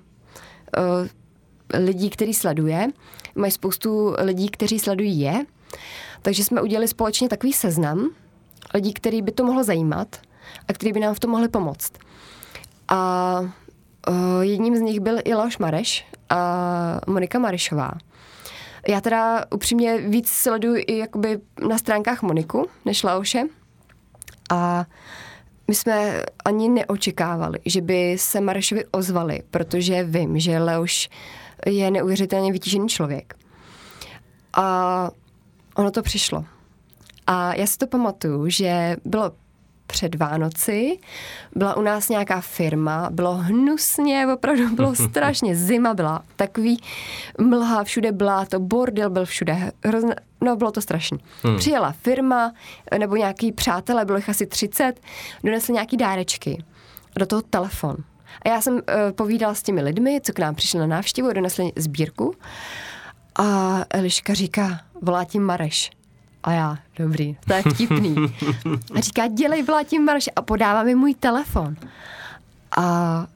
lidí, 1.75 2.11
který 2.11 2.35
sleduje, 2.35 2.89
mají 3.35 3.53
spoustu 3.53 4.15
lidí, 4.19 4.49
kteří 4.49 4.79
sledují 4.79 5.21
je, 5.21 5.45
takže 6.23 6.45
jsme 6.45 6.63
udělali 6.63 6.89
společně 6.89 7.29
takový 7.29 7.53
seznam 7.53 8.11
lidí, 8.75 8.93
který 8.95 9.23
by 9.23 9.33
to 9.33 9.45
mohlo 9.45 9.65
zajímat 9.65 10.17
a 10.69 10.73
který 10.73 10.93
by 10.93 11.01
nám 11.01 11.15
v 11.15 11.21
tom 11.21 11.31
mohli 11.31 11.49
pomoct. 11.49 11.93
A 12.89 13.41
uh, 14.09 14.41
jedním 14.41 14.77
z 14.77 14.81
nich 14.81 15.01
byl 15.01 15.19
i 15.25 15.35
Leoš 15.35 15.59
Mareš 15.59 16.07
a 16.29 17.01
Monika 17.07 17.39
Marešová. 17.39 17.93
Já 18.89 19.01
teda 19.01 19.45
upřímně 19.55 19.99
víc 19.99 20.29
sleduju 20.29 20.85
i 20.87 20.99
jakoby 20.99 21.39
na 21.69 21.79
stránkách 21.79 22.23
Moniku 22.23 22.67
než 22.85 23.03
Leoše. 23.03 23.43
A 24.51 24.87
my 25.69 25.75
jsme 25.75 26.23
ani 26.45 26.69
neočekávali, 26.69 27.59
že 27.65 27.81
by 27.81 28.17
se 28.19 28.41
Marešovi 28.41 28.85
ozvali, 28.91 29.43
protože 29.51 30.05
vím, 30.05 30.39
že 30.39 30.59
Leoš 30.59 31.09
je 31.67 31.91
neuvěřitelně 31.91 32.53
vytížený 32.53 32.89
člověk. 32.89 33.35
A 34.53 35.11
ono 35.75 35.91
to 35.91 36.03
přišlo. 36.03 36.45
A 37.33 37.55
já 37.55 37.67
si 37.67 37.79
to 37.79 37.87
pamatuju, 37.87 38.49
že 38.49 38.97
bylo 39.05 39.33
před 39.87 40.15
Vánoci. 40.15 40.99
Byla 41.57 41.77
u 41.77 41.83
nás 41.83 42.09
nějaká 42.09 42.41
firma, 42.41 43.11
bylo 43.11 43.35
hnusně, 43.35 44.27
opravdu 44.35 44.75
bylo 44.75 44.95
strašně. 45.11 45.57
Zima 45.57 45.95
byla 45.95 46.25
takový 46.37 46.81
mlha, 47.41 47.85
všude 47.85 48.13
bláto, 48.13 48.61
bordel 48.61 49.11
byl 49.11 49.25
všude. 49.25 49.73
Hrozně, 49.85 50.15
no, 50.41 50.57
bylo 50.57 50.73
to 50.73 50.81
strašné. 50.81 51.19
Hmm. 51.43 51.59
Přijela 51.59 51.93
firma, 51.93 52.53
nebo 52.99 53.17
nějaký 53.17 53.53
přátelé, 53.53 54.05
bylo 54.05 54.19
jich 54.19 54.29
asi 54.29 54.47
30, 54.47 55.01
donesli 55.45 55.75
nějaký 55.75 55.97
dárečky. 55.97 56.65
Do 57.17 57.27
toho 57.27 57.43
telefon. 57.43 57.97
A 58.43 58.49
já 58.49 58.61
jsem 58.61 58.75
uh, 58.75 58.81
povídala 59.15 59.55
s 59.55 59.63
těmi 59.63 59.83
lidmi, 59.83 60.21
co 60.23 60.33
k 60.33 60.39
nám 60.39 60.55
přišli 60.55 60.81
na 60.81 60.87
návštěvu, 60.87 61.33
donesli 61.33 61.73
sbírku. 61.77 62.35
A 63.39 63.79
Eliška 63.91 64.35
říká, 64.35 64.81
volá 65.03 65.25
tím 65.25 65.43
Mareš. 65.43 65.91
A 66.43 66.53
já, 66.53 66.79
dobrý, 66.99 67.37
to 67.47 67.55
je 67.55 67.63
vtipný. 67.75 68.17
A 68.95 69.01
říká, 69.01 69.27
dělej, 69.27 69.63
volá 69.63 69.83
tím 69.83 70.05
Mareš 70.05 70.29
a 70.37 70.43
podává 70.43 70.83
mi 70.83 70.95
můj 70.95 71.15
telefon. 71.15 71.77
A 72.77 73.27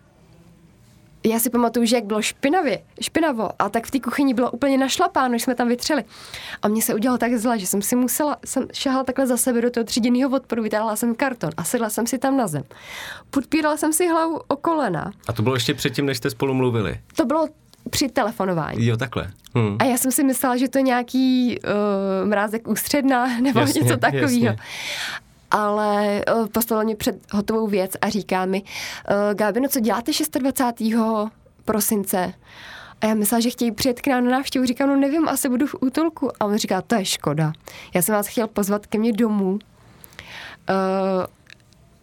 já 1.26 1.38
si 1.38 1.50
pamatuju, 1.50 1.86
že 1.86 1.96
jak 1.96 2.04
bylo 2.04 2.22
špinavě, 2.22 2.82
špinavo 3.00 3.48
a 3.59 3.68
tak 3.68 3.86
v 3.86 3.90
té 3.90 4.00
kuchyni 4.00 4.34
bylo 4.34 4.50
úplně 4.50 4.78
našlapáno, 4.78 5.30
když 5.30 5.42
jsme 5.42 5.54
tam 5.54 5.68
vytřeli. 5.68 6.04
A 6.62 6.68
mně 6.68 6.82
se 6.82 6.94
udělalo 6.94 7.18
tak 7.18 7.34
zle, 7.34 7.59
že 7.59 7.66
jsem 7.66 7.82
si 7.82 7.96
musela, 7.96 8.36
jsem 8.44 8.66
šahala 8.72 9.04
takhle 9.04 9.26
za 9.26 9.36
sebe 9.36 9.61
do 9.61 9.70
toho 9.70 9.84
tříděného 9.84 10.30
odporu, 10.36 10.62
vytáhla 10.62 10.96
jsem 10.96 11.14
karton 11.14 11.50
a 11.57 11.64
sedla 11.64 11.90
jsem 11.90 12.07
si 12.07 12.18
tam 12.18 12.36
na 12.36 12.46
zem. 12.46 12.62
Podpírala 13.30 13.76
jsem 13.76 13.92
si 13.92 14.09
hlavu 14.09 14.40
o 14.48 14.57
kolena. 14.57 15.12
A 15.28 15.32
to 15.32 15.42
bylo 15.42 15.54
ještě 15.54 15.74
předtím, 15.74 16.07
než 16.07 16.16
jste 16.16 16.30
spolu 16.30 16.54
mluvili? 16.54 17.00
To 17.16 17.24
bylo 17.24 17.48
při 17.91 18.09
telefonování. 18.09 18.87
Jo, 18.87 18.97
takhle. 18.97 19.30
Hmm. 19.55 19.76
A 19.78 19.84
já 19.84 19.97
jsem 19.97 20.12
si 20.12 20.24
myslela, 20.24 20.57
že 20.57 20.68
to 20.68 20.78
je 20.78 20.82
nějaký 20.82 21.59
uh, 21.59 22.28
mrázek 22.28 22.68
ústředná 22.68 23.41
nebo 23.41 23.61
Jasně, 23.61 23.80
něco 23.80 23.97
takového. 23.97 24.57
Ale 25.51 26.24
uh, 26.37 26.47
postavil 26.47 26.84
mě 26.84 26.97
před 26.97 27.16
hotovou 27.32 27.66
věc 27.66 27.93
a 28.01 28.09
říká 28.09 28.45
mi, 28.45 28.62
uh, 28.62 29.34
Gábino, 29.34 29.68
co 29.68 29.80
děláte 29.80 30.12
26. 30.39 30.39
prosince? 31.64 32.32
A 33.01 33.07
já 33.07 33.14
myslela, 33.14 33.41
že 33.41 33.51
chtějí 33.51 33.72
přijet 33.72 34.01
k 34.01 34.07
nám 34.07 34.24
na 34.24 34.30
návštěvu. 34.30 34.66
Říkám, 34.66 34.89
no 34.89 34.97
nevím, 34.97 35.28
asi 35.28 35.49
budu 35.49 35.66
v 35.66 35.74
útulku. 35.80 36.30
A 36.41 36.45
on 36.45 36.57
říká, 36.57 36.82
to 36.82 36.95
je 36.95 37.05
škoda. 37.05 37.53
Já 37.95 38.03
jsem 38.03 38.14
vás 38.14 38.26
chtěl 38.26 38.47
pozvat 38.47 38.87
ke 38.87 38.99
mně 38.99 39.12
domů. 39.12 39.53
Uh, 39.53 39.59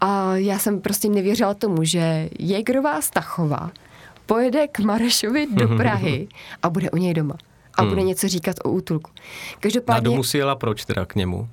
a 0.02 0.36
já 0.36 0.60
jsem 0.60 0.82
prostě 0.82 1.10
nevěřila 1.10 1.54
tomu, 1.54 1.84
že 1.84 2.30
Jägerová 2.40 3.02
Stachová 3.02 3.72
pojede 4.26 4.68
k 4.68 4.80
Marešovi 4.80 5.48
do 5.52 5.68
Prahy 5.68 6.28
a 6.64 6.70
bude 6.70 6.92
u 6.92 6.98
něj 6.98 7.14
doma. 7.14 7.36
A 7.78 7.84
bude 7.86 8.02
něco 8.02 8.28
říkat 8.28 8.56
o 8.64 8.70
útulku. 8.70 9.12
Na 9.16 9.22
Každopádně... 9.60 10.02
domu 10.02 10.24
si 10.24 10.38
jela 10.38 10.56
proč 10.56 10.86
teda 10.86 11.06
k 11.06 11.16
němu? 11.16 11.38
Uh, 11.40 11.48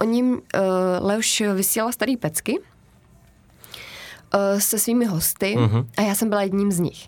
oni, 0.00 0.22
uh, 0.22 0.38
Leoš 1.00 1.42
vysílala 1.54 1.92
starý 1.92 2.16
pecky 2.16 2.58
uh, 2.58 2.64
se 4.58 4.78
svými 4.78 5.04
hosty 5.04 5.56
Mhm. 5.58 5.86
a 5.96 6.02
já 6.02 6.14
jsem 6.14 6.28
byla 6.28 6.42
jedním 6.42 6.72
z 6.72 6.78
nich. 6.78 7.06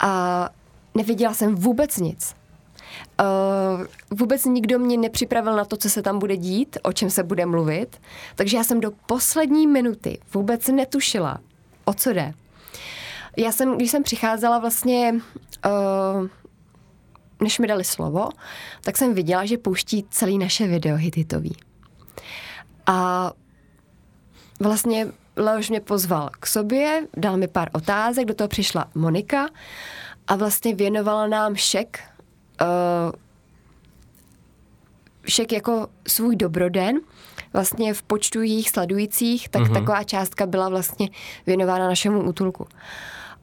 A 0.00 0.48
nevěděla 0.94 1.34
jsem 1.34 1.54
vůbec 1.54 1.96
nic. 1.98 2.34
Uh, 3.20 3.86
vůbec 4.18 4.44
nikdo 4.44 4.78
mě 4.78 4.96
nepřipravil 4.96 5.56
na 5.56 5.64
to, 5.64 5.76
co 5.76 5.90
se 5.90 6.02
tam 6.02 6.18
bude 6.18 6.36
dít, 6.36 6.78
o 6.82 6.92
čem 6.92 7.10
se 7.10 7.22
bude 7.22 7.46
mluvit, 7.46 8.00
takže 8.34 8.56
já 8.56 8.64
jsem 8.64 8.80
do 8.80 8.90
poslední 9.06 9.66
minuty 9.66 10.18
vůbec 10.34 10.68
netušila, 10.68 11.38
o 11.84 11.94
co 11.94 12.12
jde. 12.12 12.32
Já 13.36 13.52
jsem, 13.52 13.76
když 13.76 13.90
jsem 13.90 14.02
přicházela 14.02 14.58
vlastně, 14.58 15.14
uh, 15.66 16.28
než 17.42 17.58
mi 17.58 17.66
dali 17.66 17.84
slovo, 17.84 18.28
tak 18.80 18.96
jsem 18.96 19.14
viděla, 19.14 19.44
že 19.44 19.58
pouští 19.58 20.06
celý 20.10 20.38
naše 20.38 20.66
video 20.66 20.96
hititový. 20.96 21.56
A 22.86 23.30
vlastně 24.60 25.06
Leoš 25.36 25.70
mě 25.70 25.80
pozval 25.80 26.30
k 26.40 26.46
sobě, 26.46 27.06
dal 27.16 27.36
mi 27.36 27.48
pár 27.48 27.70
otázek, 27.72 28.24
do 28.24 28.34
toho 28.34 28.48
přišla 28.48 28.90
Monika 28.94 29.48
a 30.26 30.36
vlastně 30.36 30.74
věnovala 30.74 31.26
nám 31.26 31.56
šek, 31.56 32.00
uh, 32.60 33.12
šek 35.26 35.52
jako 35.52 35.86
svůj 36.08 36.36
dobroden, 36.36 37.00
vlastně 37.52 37.94
v 37.94 38.02
počtu 38.02 38.42
jejich 38.42 38.70
sledujících, 38.70 39.48
tak 39.48 39.62
mm-hmm. 39.62 39.74
taková 39.74 40.04
částka 40.04 40.46
byla 40.46 40.68
vlastně 40.68 41.08
věnována 41.46 41.88
našemu 41.88 42.22
útulku. 42.22 42.66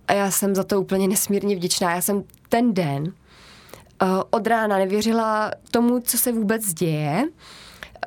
A 0.10 0.14
já 0.14 0.32
jsem 0.32 0.56
za 0.56 0.64
to 0.64 0.82
úplně 0.82 1.08
nesmírně 1.08 1.56
vděčná. 1.56 1.96
Já 1.96 2.02
jsem 2.02 2.24
ten 2.50 2.74
den 2.74 3.04
uh, 3.04 4.08
od 4.30 4.48
rána 4.48 4.78
nevěřila 4.78 5.52
tomu, 5.72 6.00
co 6.00 6.18
se 6.18 6.32
vůbec 6.32 6.74
děje. 6.74 7.24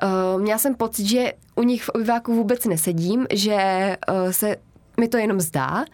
Uh, 0.03 0.41
měla 0.41 0.57
jsem 0.57 0.75
pocit, 0.75 1.05
že 1.05 1.33
u 1.55 1.63
nich 1.63 1.83
v 1.83 1.89
obyváku 1.89 2.33
vůbec 2.35 2.65
nesedím, 2.65 3.27
že 3.33 3.57
uh, 4.09 4.31
se 4.31 4.55
mi 4.99 5.07
to 5.07 5.17
jenom 5.17 5.41
zdá. 5.41 5.85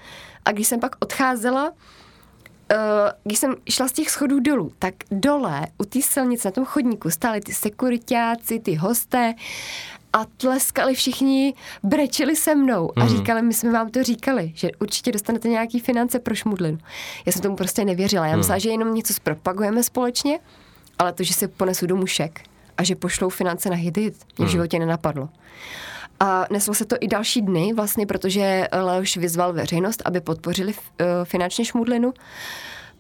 A 0.45 0.51
když 0.51 0.67
jsem 0.67 0.79
pak 0.79 0.95
odcházela, 0.99 1.73
když 3.23 3.39
jsem 3.39 3.55
šla 3.69 3.87
z 3.87 3.91
těch 3.91 4.09
schodů 4.09 4.39
dolů, 4.39 4.71
tak 4.79 4.93
dole 5.11 5.67
u 5.77 5.85
té 5.85 6.01
silnice 6.01 6.47
na 6.47 6.51
tom 6.51 6.65
chodníku 6.65 7.09
stáli 7.09 7.41
ty 7.41 7.53
sekuritáci, 7.53 8.59
ty 8.59 8.75
hosté 8.75 9.33
a 10.13 10.25
tleskali 10.25 10.95
všichni, 10.95 11.53
brečeli 11.83 12.35
se 12.35 12.55
mnou 12.55 12.91
a 12.99 13.07
říkali, 13.07 13.41
my 13.41 13.53
jsme 13.53 13.71
vám 13.71 13.89
to 13.89 14.03
říkali, 14.03 14.51
že 14.55 14.69
určitě 14.79 15.11
dostanete 15.11 15.47
nějaký 15.47 15.79
finance 15.79 16.19
pro 16.19 16.35
šmudlinu. 16.35 16.77
Já 17.25 17.31
jsem 17.31 17.41
tomu 17.41 17.55
prostě 17.55 17.85
nevěřila. 17.85 18.27
Já 18.27 18.37
myslela, 18.37 18.59
že 18.59 18.69
jenom 18.69 18.95
něco 18.95 19.13
zpropagujeme 19.13 19.83
společně, 19.83 20.39
ale 20.99 21.13
to, 21.13 21.23
že 21.23 21.33
si 21.33 21.47
ponesu 21.47 21.85
domů 21.85 22.07
šek 22.07 22.41
a 22.77 22.83
že 22.83 22.95
pošlou 22.95 23.29
finance 23.29 23.69
na 23.69 23.75
hit, 23.75 23.97
mě 23.97 24.47
v 24.47 24.49
životě 24.49 24.79
nenapadlo. 24.79 25.29
A 26.19 26.45
neslo 26.51 26.73
se 26.73 26.85
to 26.85 26.95
i 26.99 27.07
další 27.07 27.41
dny, 27.41 27.73
vlastně, 27.73 28.05
protože 28.05 28.67
Leoš 28.71 29.17
vyzval 29.17 29.53
veřejnost, 29.53 30.01
aby 30.05 30.21
podpořili 30.21 30.73
uh, 30.73 31.05
finančně 31.23 31.65
šmudlinu. 31.65 32.13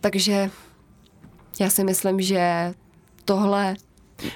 Takže 0.01 0.49
já 1.59 1.69
si 1.69 1.83
myslím, 1.83 2.21
že 2.21 2.73
tohle 3.25 3.75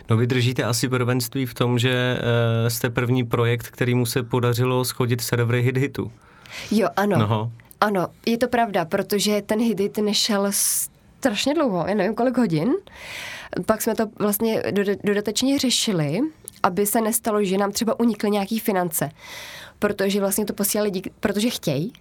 No 0.09 0.17
vy 0.17 0.27
držíte 0.27 0.63
asi 0.63 0.89
prvenství 0.89 1.45
v 1.45 1.53
tom, 1.53 1.79
že 1.79 2.17
uh, 2.19 2.69
jste 2.69 2.89
první 2.89 3.23
projekt, 3.23 3.67
kterýmu 3.67 4.05
se 4.05 4.23
podařilo 4.23 4.86
schodit 4.86 5.21
servery 5.21 5.61
hit 5.61 5.77
hitu. 5.77 6.11
Jo, 6.71 6.88
ano. 6.95 7.17
Noho. 7.17 7.51
Ano, 7.81 8.07
je 8.25 8.38
to 8.38 8.47
pravda, 8.47 8.86
protože 8.86 9.41
ten 9.41 9.59
hit 9.59 9.97
nešel 9.97 10.47
strašně 10.51 11.53
dlouho, 11.53 11.86
já 11.88 11.93
nevím 11.95 12.15
kolik 12.15 12.38
hodin. 12.38 12.73
Pak 13.65 13.81
jsme 13.81 13.95
to 13.95 14.05
vlastně 14.19 14.61
doda- 14.71 14.95
dodatečně 15.03 15.59
řešili, 15.59 16.19
aby 16.63 16.86
se 16.86 17.01
nestalo, 17.01 17.43
že 17.43 17.57
nám 17.57 17.71
třeba 17.71 17.99
unikly 17.99 18.31
nějaký 18.31 18.59
finance. 18.59 19.11
Protože 19.79 20.19
vlastně 20.19 20.45
to 20.45 20.53
posílali 20.53 20.91
díky, 20.91 21.11
protože 21.19 21.49
chtějí. 21.49 21.93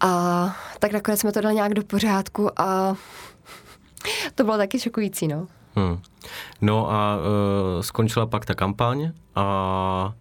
A 0.00 0.56
tak 0.78 0.92
nakonec 0.92 1.20
jsme 1.20 1.32
to 1.32 1.40
dali 1.40 1.54
nějak 1.54 1.74
do 1.74 1.82
pořádku 1.82 2.60
a 2.60 2.96
to 4.34 4.44
bylo 4.44 4.56
taky 4.56 4.80
šokující, 4.80 5.28
no. 5.28 5.48
Hmm. 5.76 5.98
No 6.60 6.90
a 6.90 7.16
uh, 7.16 7.82
skončila 7.82 8.26
pak 8.26 8.44
ta 8.44 8.54
kampaň 8.54 9.10
a, 9.34 10.14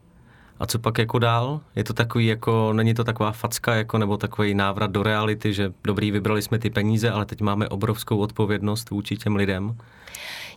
a 0.60 0.66
co 0.66 0.80
pak 0.80 0.97
jako 0.97 1.20
dál? 1.20 1.60
Je 1.76 1.84
to 1.84 1.93
takový 1.93 2.26
jako, 2.26 2.74
není 2.74 2.93
to 2.93 3.03
taková 3.03 3.32
facka 3.32 3.76
jako 3.76 3.97
nebo 3.97 4.18
takový 4.18 4.53
návrat 4.53 4.91
do 4.91 5.03
reality, 5.03 5.53
že 5.53 5.74
dobrý, 5.84 6.12
vybrali 6.12 6.41
jsme 6.41 6.60
ty 6.60 6.70
peníze, 6.70 7.12
ale 7.12 7.26
teď 7.26 7.41
máme 7.41 7.70
obrovskou 7.70 8.18
odpovědnost 8.18 8.89
vůči 8.89 9.18
těm 9.18 9.36
lidem 9.36 9.76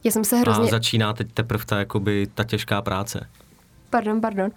Já 0.04 0.10
jsem 0.10 0.24
se 0.24 0.36
a 0.36 0.38
hrozně... 0.38 0.66
začíná 0.66 1.12
teď 1.12 1.32
teprve 1.32 1.64
ta, 1.64 1.78
jakoby, 1.78 2.26
ta 2.34 2.44
těžká 2.44 2.82
práce. 2.82 3.28
Pardon, 3.90 4.20
pardon. 4.20 4.50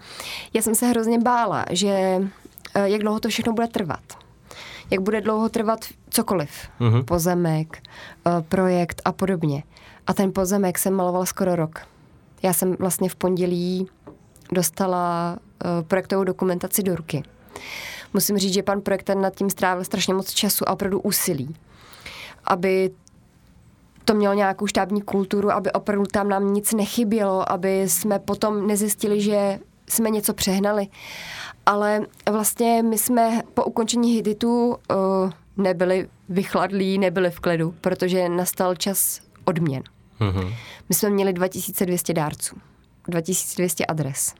Já 0.53 0.61
jsem 0.61 0.75
se 0.75 0.87
hrozně 0.87 1.19
bála, 1.19 1.65
že 1.69 2.21
eh, 2.75 2.89
jak 2.89 3.01
dlouho 3.01 3.19
to 3.19 3.29
všechno 3.29 3.53
bude 3.53 3.67
trvat. 3.67 4.03
Jak 4.91 5.01
bude 5.01 5.21
dlouho 5.21 5.49
trvat 5.49 5.79
cokoliv. 6.09 6.51
Mhm. 6.79 7.05
Pozemek, 7.05 7.83
eh, 8.27 8.41
projekt 8.41 9.01
a 9.05 9.11
podobně. 9.11 9.63
A 10.11 10.13
ten 10.13 10.33
pozemek 10.33 10.79
jsem 10.79 10.93
malovala 10.93 11.25
skoro 11.25 11.55
rok. 11.55 11.79
Já 12.43 12.53
jsem 12.53 12.75
vlastně 12.79 13.09
v 13.09 13.15
pondělí 13.15 13.87
dostala 14.51 15.37
eh, 15.39 15.83
projektovou 15.83 16.23
dokumentaci 16.23 16.83
do 16.83 16.95
ruky. 16.95 17.23
Musím 18.13 18.37
říct, 18.37 18.53
že 18.53 18.63
pan 18.63 18.81
projektant 18.81 19.21
nad 19.21 19.35
tím 19.35 19.49
strávil 19.49 19.83
strašně 19.83 20.13
moc 20.13 20.33
času 20.33 20.69
a 20.69 20.73
opravdu 20.73 20.99
úsilí, 20.99 21.55
aby 22.43 22.91
to 24.05 24.13
mělo 24.13 24.33
nějakou 24.33 24.67
štábní 24.67 25.01
kulturu, 25.01 25.51
aby 25.51 25.71
opravdu 25.71 26.05
tam 26.05 26.29
nám 26.29 26.53
nic 26.53 26.73
nechybělo, 26.73 27.51
aby 27.51 27.89
jsme 27.89 28.19
potom 28.19 28.67
nezjistili, 28.67 29.21
že 29.21 29.59
jsme 29.89 30.09
něco 30.09 30.33
přehnali. 30.33 30.87
Ale 31.65 32.01
vlastně 32.31 32.83
my 32.83 32.97
jsme 32.97 33.41
po 33.53 33.63
ukončení 33.63 34.11
hiditu 34.11 34.69
uh, 34.69 35.31
nebyli 35.57 36.09
vychladlí, 36.29 36.97
nebyli 36.97 37.31
v 37.31 37.39
klidu, 37.39 37.75
protože 37.81 38.29
nastal 38.29 38.75
čas 38.75 39.21
odměn. 39.45 39.83
Mhm. 40.21 40.53
My 40.89 40.95
jsme 40.95 41.09
měli 41.09 41.33
2200 41.33 42.13
dárců, 42.13 42.55
2200 43.07 43.85
adres. 43.85 44.33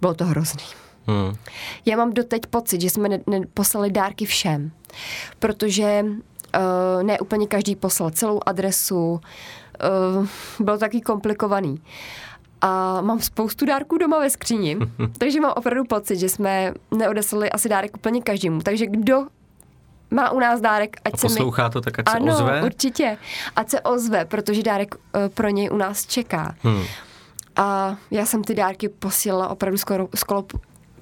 Bylo 0.00 0.14
to 0.14 0.24
hrozný. 0.24 0.64
Hmm. 1.06 1.34
Já 1.86 1.96
mám 1.96 2.12
doteď 2.12 2.42
pocit, 2.46 2.80
že 2.80 2.90
jsme 2.90 3.08
ne- 3.08 3.20
neposlali 3.26 3.90
dárky 3.90 4.24
všem, 4.26 4.70
protože 5.38 6.04
uh, 6.04 7.02
ne 7.02 7.20
úplně 7.20 7.46
každý 7.46 7.76
poslal 7.76 8.10
celou 8.10 8.40
adresu, 8.46 9.20
uh, 10.18 10.26
bylo 10.60 10.78
taky 10.78 11.00
komplikovaný. 11.00 11.82
A 12.60 13.00
mám 13.00 13.20
spoustu 13.20 13.66
dárků 13.66 13.98
doma 13.98 14.18
ve 14.18 14.30
skříni, 14.30 14.76
takže 15.18 15.40
mám 15.40 15.52
opravdu 15.56 15.84
pocit, 15.84 16.16
že 16.16 16.28
jsme 16.28 16.74
neodeslali 16.96 17.50
asi 17.50 17.68
dárek 17.68 17.96
úplně 17.96 18.22
každému. 18.22 18.60
Takže 18.60 18.86
kdo 18.86 19.26
má 20.10 20.30
u 20.30 20.40
nás 20.40 20.60
dárek, 20.60 20.96
ať 21.04 21.14
A 21.14 21.16
se 21.16 21.26
mi... 21.26 21.34
poslouchá 21.34 21.68
to 21.68 21.80
tak, 21.80 21.98
ať 21.98 22.08
se 22.08 22.16
ano, 22.16 22.34
ozve? 22.34 22.62
určitě. 22.62 23.18
Ať 23.56 23.70
se 23.70 23.80
ozve, 23.80 24.24
protože 24.24 24.62
dárek 24.62 24.94
eh, 25.14 25.28
pro 25.28 25.48
něj 25.48 25.70
u 25.72 25.76
nás 25.76 26.06
čeká. 26.06 26.54
Hmm. 26.62 26.82
A 27.56 27.96
já 28.10 28.26
jsem 28.26 28.44
ty 28.44 28.54
dárky 28.54 28.88
posílala 28.88 29.48
opravdu 29.48 29.78
skoro, 29.78 30.08
skoro, 30.14 30.44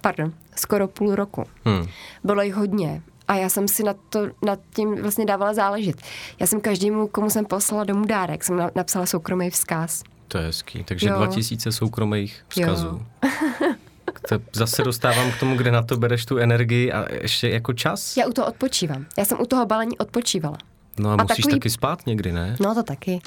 pardon, 0.01 0.33
skoro 0.57 0.89
půl 0.89 1.15
roku. 1.15 1.45
Hmm. 1.65 1.87
Bylo 2.25 2.43
jich 2.43 2.55
hodně. 2.55 3.03
A 3.29 3.35
já 3.35 3.49
jsem 3.49 3.69
si 3.69 3.83
nad, 3.83 3.97
to, 4.09 4.27
nad 4.45 4.59
tím 4.75 5.03
vlastně 5.03 5.25
dávala 5.27 5.55
záležet. 5.55 5.97
Já 6.41 6.47
jsem 6.47 6.61
každému, 6.61 7.07
komu 7.09 7.31
jsem 7.31 7.45
poslala 7.45 7.85
domů 7.85 8.05
dárek, 8.05 8.45
jsem 8.45 8.57
na, 8.57 8.71
napsala 8.75 9.07
soukromý 9.07 9.51
vzkaz. 9.51 10.03
To 10.29 10.39
je 10.39 10.45
hezký. 10.45 10.85
Takže 10.85 11.09
Jo. 11.09 11.17
2000 11.17 11.73
soukromých 11.73 12.45
vzkazů. 12.49 13.03
Jo. 14.33 14.39
To 14.39 14.45
zase 14.53 14.83
dostávám 14.83 15.33
k 15.33 15.41
tomu, 15.41 15.57
kde 15.57 15.71
na 15.71 15.83
to 15.83 15.97
bereš 15.97 16.27
tu 16.27 16.39
energii 16.39 16.93
a 16.93 17.07
ještě 17.23 17.49
jako 17.49 17.73
čas. 17.73 18.17
Já 18.17 18.27
u 18.27 18.33
toho 18.33 18.49
odpočívám. 18.49 19.07
Já 19.19 19.25
jsem 19.25 19.41
u 19.41 19.47
toho 19.47 19.67
balení 19.67 19.99
odpočívala. 19.99 20.57
No 20.99 21.11
a, 21.11 21.13
a 21.13 21.17
musíš 21.23 21.37
takový- 21.45 21.55
taky 21.61 21.71
spát 21.71 22.07
někdy, 22.07 22.33
ne? 22.33 22.57
No 22.61 22.75
to 22.75 22.83
taky. 22.83 23.21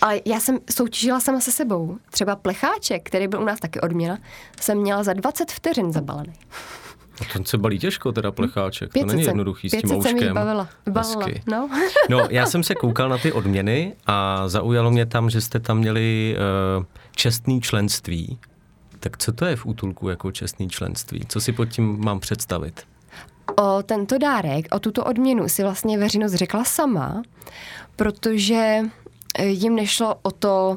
Ale 0.00 0.20
já 0.24 0.40
jsem 0.40 0.58
soutěžila 0.70 1.20
sama 1.20 1.40
se 1.40 1.52
sebou. 1.52 1.96
Třeba 2.10 2.36
plecháček, 2.36 3.02
který 3.08 3.28
byl 3.28 3.40
u 3.42 3.44
nás 3.44 3.60
taky 3.60 3.80
odměna, 3.80 4.18
jsem 4.60 4.78
měla 4.78 5.02
za 5.02 5.12
20 5.12 5.52
vteřin 5.52 5.92
zabalený. 5.92 6.32
A 7.20 7.24
ten 7.32 7.44
se 7.44 7.58
balí 7.58 7.78
těžko, 7.78 8.12
teda 8.12 8.32
plecháček. 8.32 8.92
To 8.92 8.98
není 9.06 9.10
jsem- 9.24 9.30
jednoduchý 9.30 9.68
s 9.68 9.70
tím 9.70 9.80
500 9.80 10.02
jsem 10.02 10.14
ouškem. 10.16 10.34
bavila. 10.34 10.68
bavila. 10.90 11.26
No. 11.46 11.68
No, 12.10 12.26
já 12.30 12.46
jsem 12.46 12.62
se 12.62 12.74
koukal 12.74 13.08
na 13.08 13.18
ty 13.18 13.32
odměny 13.32 13.92
a 14.06 14.48
zaujalo 14.48 14.90
mě 14.90 15.06
tam, 15.06 15.30
že 15.30 15.40
jste 15.40 15.60
tam 15.60 15.78
měli 15.78 16.36
uh, 16.78 16.84
čestný 17.16 17.60
členství. 17.60 18.38
Tak 19.06 19.16
co 19.18 19.32
to 19.32 19.44
je 19.44 19.56
v 19.56 19.66
útulku 19.66 20.08
jako 20.08 20.32
čestný 20.32 20.68
členství? 20.68 21.24
Co 21.28 21.40
si 21.40 21.52
pod 21.52 21.64
tím 21.64 22.04
mám 22.04 22.20
představit? 22.20 22.80
O 23.56 23.82
tento 23.82 24.18
dárek, 24.18 24.66
o 24.74 24.78
tuto 24.78 25.04
odměnu 25.04 25.48
si 25.48 25.62
vlastně 25.62 25.98
veřejnost 25.98 26.34
řekla 26.34 26.64
sama, 26.64 27.22
protože 27.96 28.80
eh, 29.38 29.46
jim 29.46 29.74
nešlo 29.74 30.14
o 30.22 30.30
to 30.30 30.74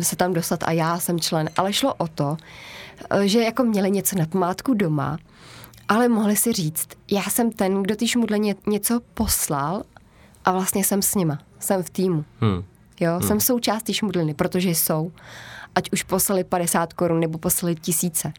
se 0.00 0.16
tam 0.16 0.32
dostat 0.32 0.62
a 0.62 0.72
já 0.72 0.98
jsem 0.98 1.20
člen, 1.20 1.50
ale 1.56 1.72
šlo 1.72 1.94
o 1.94 2.08
to, 2.08 2.36
eh, 3.10 3.28
že 3.28 3.42
jako 3.42 3.64
měli 3.64 3.90
něco 3.90 4.18
na 4.18 4.26
památku 4.26 4.74
doma, 4.74 5.18
ale 5.88 6.08
mohli 6.08 6.36
si 6.36 6.52
říct, 6.52 6.88
já 7.10 7.22
jsem 7.22 7.52
ten, 7.52 7.82
kdo 7.82 7.96
ty 7.96 8.08
šmudle 8.08 8.38
ně, 8.38 8.54
něco 8.66 9.00
poslal 9.14 9.82
a 10.44 10.52
vlastně 10.52 10.84
jsem 10.84 11.02
s 11.02 11.14
nima, 11.14 11.38
jsem 11.58 11.82
v 11.82 11.90
týmu. 11.90 12.24
Hm. 12.40 12.64
Jo, 13.00 13.12
hmm. 13.12 13.28
jsem 13.28 13.40
součástí 13.40 13.94
šmudliny, 13.94 14.34
protože 14.34 14.70
jsou. 14.70 15.12
Ať 15.76 15.90
už 15.92 16.02
poslali 16.02 16.44
50 16.44 16.92
korun 16.92 17.20
nebo 17.20 17.38
poslali 17.38 17.74
tisíce. 17.74 18.32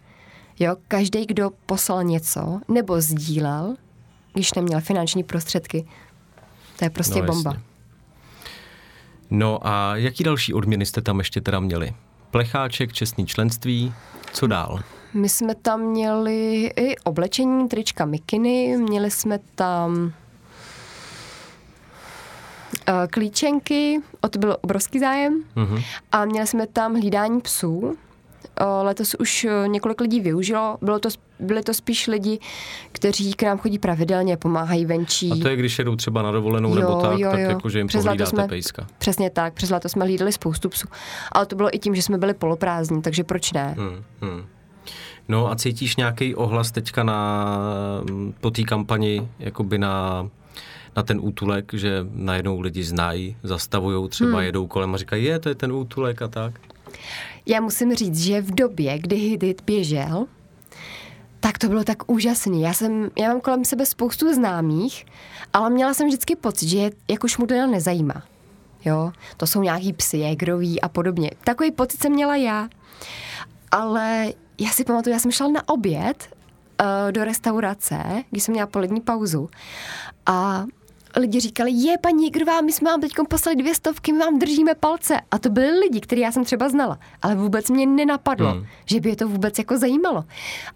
Jo, 0.59 0.75
každý, 0.87 1.25
kdo 1.25 1.49
poslal 1.65 2.03
něco 2.03 2.59
nebo 2.67 3.01
sdílel, 3.01 3.75
když 4.33 4.53
neměl 4.53 4.81
finanční 4.81 5.23
prostředky, 5.23 5.87
to 6.79 6.85
je 6.85 6.89
prostě 6.89 7.19
No, 7.21 7.25
bomba. 7.27 7.51
jasně. 7.51 7.63
No 9.29 9.67
a 9.67 9.95
jaký 9.95 10.23
další 10.23 10.53
odměny 10.53 10.85
jste 10.85 11.01
tam 11.01 11.17
ještě 11.19 11.41
teda 11.41 11.59
měli? 11.59 11.93
Plecháček, 12.31 12.93
čestný 12.93 13.25
členství, 13.27 13.93
co 14.33 14.47
dál? 14.47 14.79
My 15.13 15.29
jsme 15.29 15.55
tam 15.55 15.81
měli 15.81 16.71
i 16.75 16.97
oblečení, 16.97 17.67
trička 17.69 18.05
mikiny, 18.05 18.77
měli 18.77 19.11
jsme 19.11 19.39
tam 19.55 20.13
klíčenky, 23.11 23.99
o 24.21 24.27
to 24.29 24.39
byl 24.39 24.57
obrovský 24.61 24.99
zájem. 24.99 25.43
Mhm. 25.55 25.81
A 26.11 26.25
měli 26.25 26.47
jsme 26.47 26.67
tam 26.67 26.93
hlídání 26.93 27.41
psů. 27.41 27.97
O, 28.61 28.83
Letos 28.83 29.15
už 29.19 29.43
eh, 29.45 29.67
několik 29.67 30.01
lidí 30.01 30.19
využilo. 30.21 30.77
Bylo 30.81 30.99
to, 30.99 31.09
byli 31.39 31.63
to 31.63 31.73
spíš 31.73 32.07
lidi, 32.07 32.39
kteří 32.91 33.33
k 33.33 33.43
nám 33.43 33.57
chodí 33.57 33.79
pravidelně, 33.79 34.37
pomáhají 34.37 34.85
venčí. 34.85 35.31
A 35.31 35.35
to 35.41 35.47
je, 35.47 35.55
když 35.55 35.79
jedou 35.79 35.95
třeba 35.95 36.21
na 36.21 36.31
dovolenou 36.31 36.73
nebo 36.75 36.87
Jo, 36.91 36.99
tak, 37.01 37.19
jo, 37.19 37.31
tak 37.31 37.39
jo. 37.39 37.49
jako, 37.49 37.69
že 37.69 37.77
jim 37.77 37.87
Přes 37.87 38.03
pohlídáte 38.03 38.29
jsme- 38.29 38.47
pejska. 38.47 38.87
Přesně 38.97 39.29
tak, 39.29 39.53
přes 39.53 39.69
léto 39.69 39.89
jsme 39.89 40.05
hlídali 40.05 40.31
spoustu 40.31 40.69
psů. 40.69 40.87
Ale 41.31 41.45
to 41.45 41.55
bylo 41.55 41.75
i 41.75 41.79
tím, 41.79 41.95
že 41.95 42.01
jsme 42.01 42.17
byli 42.17 42.33
poloprázdní, 42.33 43.01
takže 43.01 43.23
proč 43.23 43.53
ne? 43.53 43.75
Hmm, 43.77 44.03
hmm. 44.21 44.45
No 45.27 45.51
a 45.51 45.55
cítíš 45.55 45.95
nějaký 45.95 46.35
ohlas 46.35 46.71
teďka 46.71 47.03
na, 47.03 47.47
po 48.41 48.51
té 48.51 48.63
kampani, 48.63 49.27
jakoby 49.39 49.77
na, 49.77 50.27
na 50.97 51.03
ten 51.03 51.19
útulek, 51.21 51.73
že 51.73 52.05
najednou 52.13 52.59
lidi 52.59 52.83
znají, 52.83 53.37
zastavují, 53.43 54.09
třeba 54.09 54.37
hmm. 54.37 54.45
jedou 54.45 54.67
kolem 54.67 54.93
a 54.93 54.97
říkají, 54.97 55.23
je, 55.23 55.39
to 55.39 55.49
je 55.49 55.55
ten 55.55 55.71
útulek 55.71 56.21
a 56.21 56.27
tak. 56.27 56.59
Já 57.45 57.61
musím 57.61 57.95
říct, 57.95 58.19
že 58.19 58.41
v 58.41 58.55
době, 58.55 58.99
kdy 58.99 59.15
Hidit 59.15 59.61
běžel, 59.65 60.27
tak 61.39 61.57
to 61.57 61.67
bylo 61.67 61.83
tak 61.83 62.11
úžasný. 62.11 62.61
Já, 62.61 62.73
jsem, 62.73 63.09
já 63.19 63.27
mám 63.27 63.41
kolem 63.41 63.65
sebe 63.65 63.85
spoustu 63.85 64.33
známých, 64.33 65.05
ale 65.53 65.69
měla 65.69 65.93
jsem 65.93 66.07
vždycky 66.07 66.35
pocit, 66.35 66.69
že 66.69 66.77
je 66.77 66.91
jako 67.09 67.27
šmudlina 67.27 67.67
nezajímá. 67.67 68.23
Jo, 68.85 69.11
to 69.37 69.47
jsou 69.47 69.61
nějaký 69.61 69.93
psy, 69.93 70.17
jégrový 70.17 70.81
a 70.81 70.89
podobně. 70.89 71.31
Takový 71.43 71.71
pocit 71.71 72.01
jsem 72.01 72.11
měla 72.11 72.35
já. 72.35 72.69
Ale 73.71 74.33
já 74.57 74.69
si 74.69 74.83
pamatuju, 74.83 75.13
já 75.13 75.19
jsem 75.19 75.31
šla 75.31 75.47
na 75.47 75.69
oběd 75.69 76.29
uh, 76.81 77.11
do 77.11 77.23
restaurace, 77.23 78.23
když 78.31 78.43
jsem 78.43 78.51
měla 78.51 78.67
polední 78.67 79.01
pauzu. 79.01 79.49
A 80.25 80.65
lidi 81.17 81.39
říkali, 81.39 81.71
je 81.71 81.97
paní 81.97 82.23
Jigrová, 82.23 82.61
my 82.61 82.71
jsme 82.71 82.91
vám 82.91 83.01
teď 83.01 83.11
poslali 83.29 83.55
dvě 83.55 83.75
stovky, 83.75 84.13
my 84.13 84.19
vám 84.19 84.39
držíme 84.39 84.75
palce. 84.75 85.21
A 85.31 85.37
to 85.39 85.49
byli 85.49 85.79
lidi, 85.79 86.01
který 86.01 86.21
já 86.21 86.31
jsem 86.31 86.43
třeba 86.45 86.69
znala, 86.69 86.99
ale 87.21 87.35
vůbec 87.35 87.69
mě 87.69 87.85
nenapadlo, 87.85 88.51
Hmm. 88.51 88.65
že 88.85 88.99
by 88.99 89.09
je 89.09 89.15
to 89.15 89.27
vůbec 89.27 89.57
jako 89.59 89.77
zajímalo. 89.77 90.25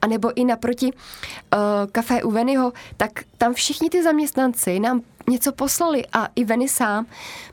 A 0.02 0.08
nebo 0.08 0.32
i 0.38 0.46
naproti 0.46 0.86
uh, 0.86 1.60
kafe 1.92 2.24
u 2.24 2.32
Venyho, 2.32 2.74
tak 2.98 3.12
tam 3.38 3.54
všichni 3.54 3.90
ty 3.90 4.04
zaměstnanci 4.04 4.80
nám 4.80 5.02
něco 5.30 5.52
poslali 5.52 6.04
a 6.14 6.28
i 6.36 6.46
Veny 6.46 6.70
sám 6.70 7.06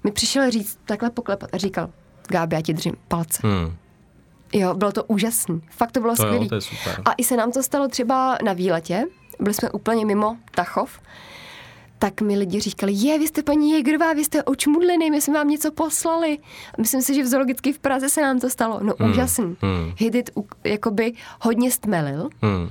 mi 0.05 0.11
přišel 0.12 0.51
říct, 0.51 0.78
takhle 0.86 1.11
poklepat 1.11 1.51
a 1.53 1.57
říkal, 1.59 1.91
Gábi, 2.28 2.57
já 2.57 2.62
ti 2.62 2.72
držím 2.74 2.95
palce. 3.09 3.41
Hmm. 3.45 3.76
Jo, 4.53 4.74
bylo 4.74 4.93
to 4.93 5.05
úžasný. 5.05 5.62
Fakt 5.70 5.93
to 5.93 6.01
bylo 6.01 6.16
To 6.16 6.22
skvělé. 6.22 6.49
A 7.05 7.12
i 7.16 7.24
se 7.24 7.36
nám 7.36 7.53
to 7.53 7.62
stalo 7.62 7.89
třeba 7.89 8.39
na 8.45 8.53
výletě. 8.53 9.05
Byli 9.41 9.55
jsme 9.55 9.70
úplně 9.70 10.07
mimo 10.07 10.36
Tachov. 10.51 11.01
Tak 11.99 12.20
mi 12.20 12.36
lidi 12.38 12.61
říkali, 12.61 12.92
je, 12.92 13.18
vy 13.18 13.28
jste 13.28 13.42
paní 13.42 13.70
Jegrová, 13.70 14.12
vy 14.12 14.24
jste 14.24 14.42
očmudliny, 14.42 15.11
my 15.11 15.20
jsme 15.20 15.34
vám 15.34 15.49
něco 15.49 15.72
poslali. 15.72 16.38
Myslím 16.78 17.03
si, 17.03 17.14
že 17.14 17.22
v 17.22 17.26
zoologicky 17.26 17.72
v 17.72 17.78
Praze 17.78 18.09
se 18.09 18.22
nám 18.22 18.40
to 18.40 18.51
stalo. 18.51 18.80
No 18.82 18.94
Hmm, 18.99 19.11
úžasný. 19.11 19.57
hmm. 19.61 19.92
Hidit 19.99 20.30
jakoby 20.64 21.12
hodně 21.40 21.70
stmelil. 21.70 22.28
Hmm. 22.42 22.70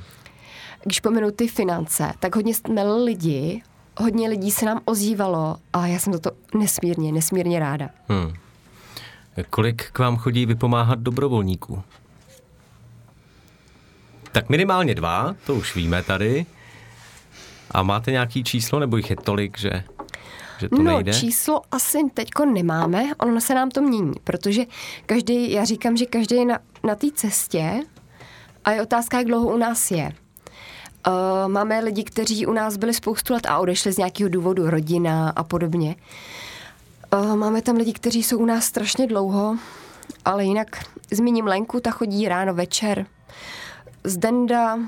Když 0.84 1.00
pominu 1.00 1.32
ty 1.32 1.48
finance, 1.48 2.14
tak 2.20 2.36
hodně 2.36 2.54
stmelil 2.54 3.04
lidi, 3.04 3.62
hodně 3.98 4.30
lidí 4.30 4.52
se 4.52 4.66
nám 4.66 4.82
ozývalo 4.86 5.58
a 5.74 5.88
já 5.88 6.00
jsem 6.00 6.14
za 6.14 6.20
to 6.20 6.32
nesmírně, 6.58 7.12
nesmírně 7.12 7.60
ráda. 7.60 7.90
Hmm. 8.10 8.34
Kolik 9.50 9.92
k 9.92 10.00
vám 10.00 10.18
chodí 10.18 10.46
vypomáhat 10.46 11.00
dobrovolníků? 11.00 11.84
Tak 14.32 14.50
minimálně 14.50 14.96
dva, 14.96 15.36
to 15.46 15.56
už 15.56 15.76
víme 15.76 16.04
tady. 16.04 16.46
A 17.72 17.84
máte 17.84 18.12
nějaký 18.12 18.44
číslo, 18.44 18.80
nebo 18.80 18.98
jich 18.98 19.10
je 19.10 19.16
tolik, 19.16 19.58
že, 19.58 19.84
že 20.60 20.70
to 20.70 20.78
no, 20.78 20.84
nejde? 20.84 21.14
číslo 21.14 21.62
asi 21.72 21.98
teďko 22.14 22.46
nemáme, 22.46 23.06
ono 23.20 23.42
se 23.42 23.56
nám 23.56 23.70
to 23.70 23.82
mění, 23.82 24.14
protože 24.24 24.64
každý, 25.06 25.52
já 25.52 25.66
říkám, 25.66 25.98
že 25.98 26.06
každý 26.06 26.36
je 26.36 26.46
na, 26.46 26.60
na 26.84 26.96
té 26.96 27.08
cestě 27.14 27.82
a 28.66 28.72
je 28.72 28.82
otázka, 28.82 29.18
jak 29.18 29.28
dlouho 29.28 29.54
u 29.54 29.58
nás 29.58 29.92
je. 29.92 30.12
Uh, 31.08 31.14
máme 31.52 31.80
lidi, 31.80 32.04
kteří 32.04 32.46
u 32.46 32.54
nás 32.54 32.78
byli 32.78 32.94
spoustu 32.94 33.34
let 33.34 33.46
a 33.46 33.60
odešli 33.60 33.92
z 33.92 33.98
nějakého 33.98 34.30
důvodu, 34.30 34.70
rodina 34.70 35.30
a 35.30 35.44
podobně. 35.44 35.96
Uh, 37.14 37.36
máme 37.36 37.62
tam 37.62 37.76
lidi, 37.76 37.94
kteří 37.94 38.24
jsou 38.24 38.38
u 38.38 38.46
nás 38.46 38.66
strašně 38.66 39.08
dlouho, 39.08 39.58
ale 40.26 40.46
jinak 40.46 40.68
zmíním 41.12 41.48
Lenku, 41.48 41.80
ta 41.80 41.92
chodí 41.92 42.28
ráno, 42.28 42.54
večer. 42.54 43.06
Zdenda, 44.04 44.80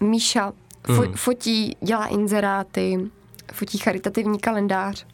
Míša 0.00 0.52
fo- 0.84 1.04
Hmm. 1.04 1.14
fotí, 1.14 1.76
dělá 1.80 2.06
inzeráty, 2.06 3.10
fotí 3.52 3.78
charitativní 3.78 4.38
kalendář 4.38 5.06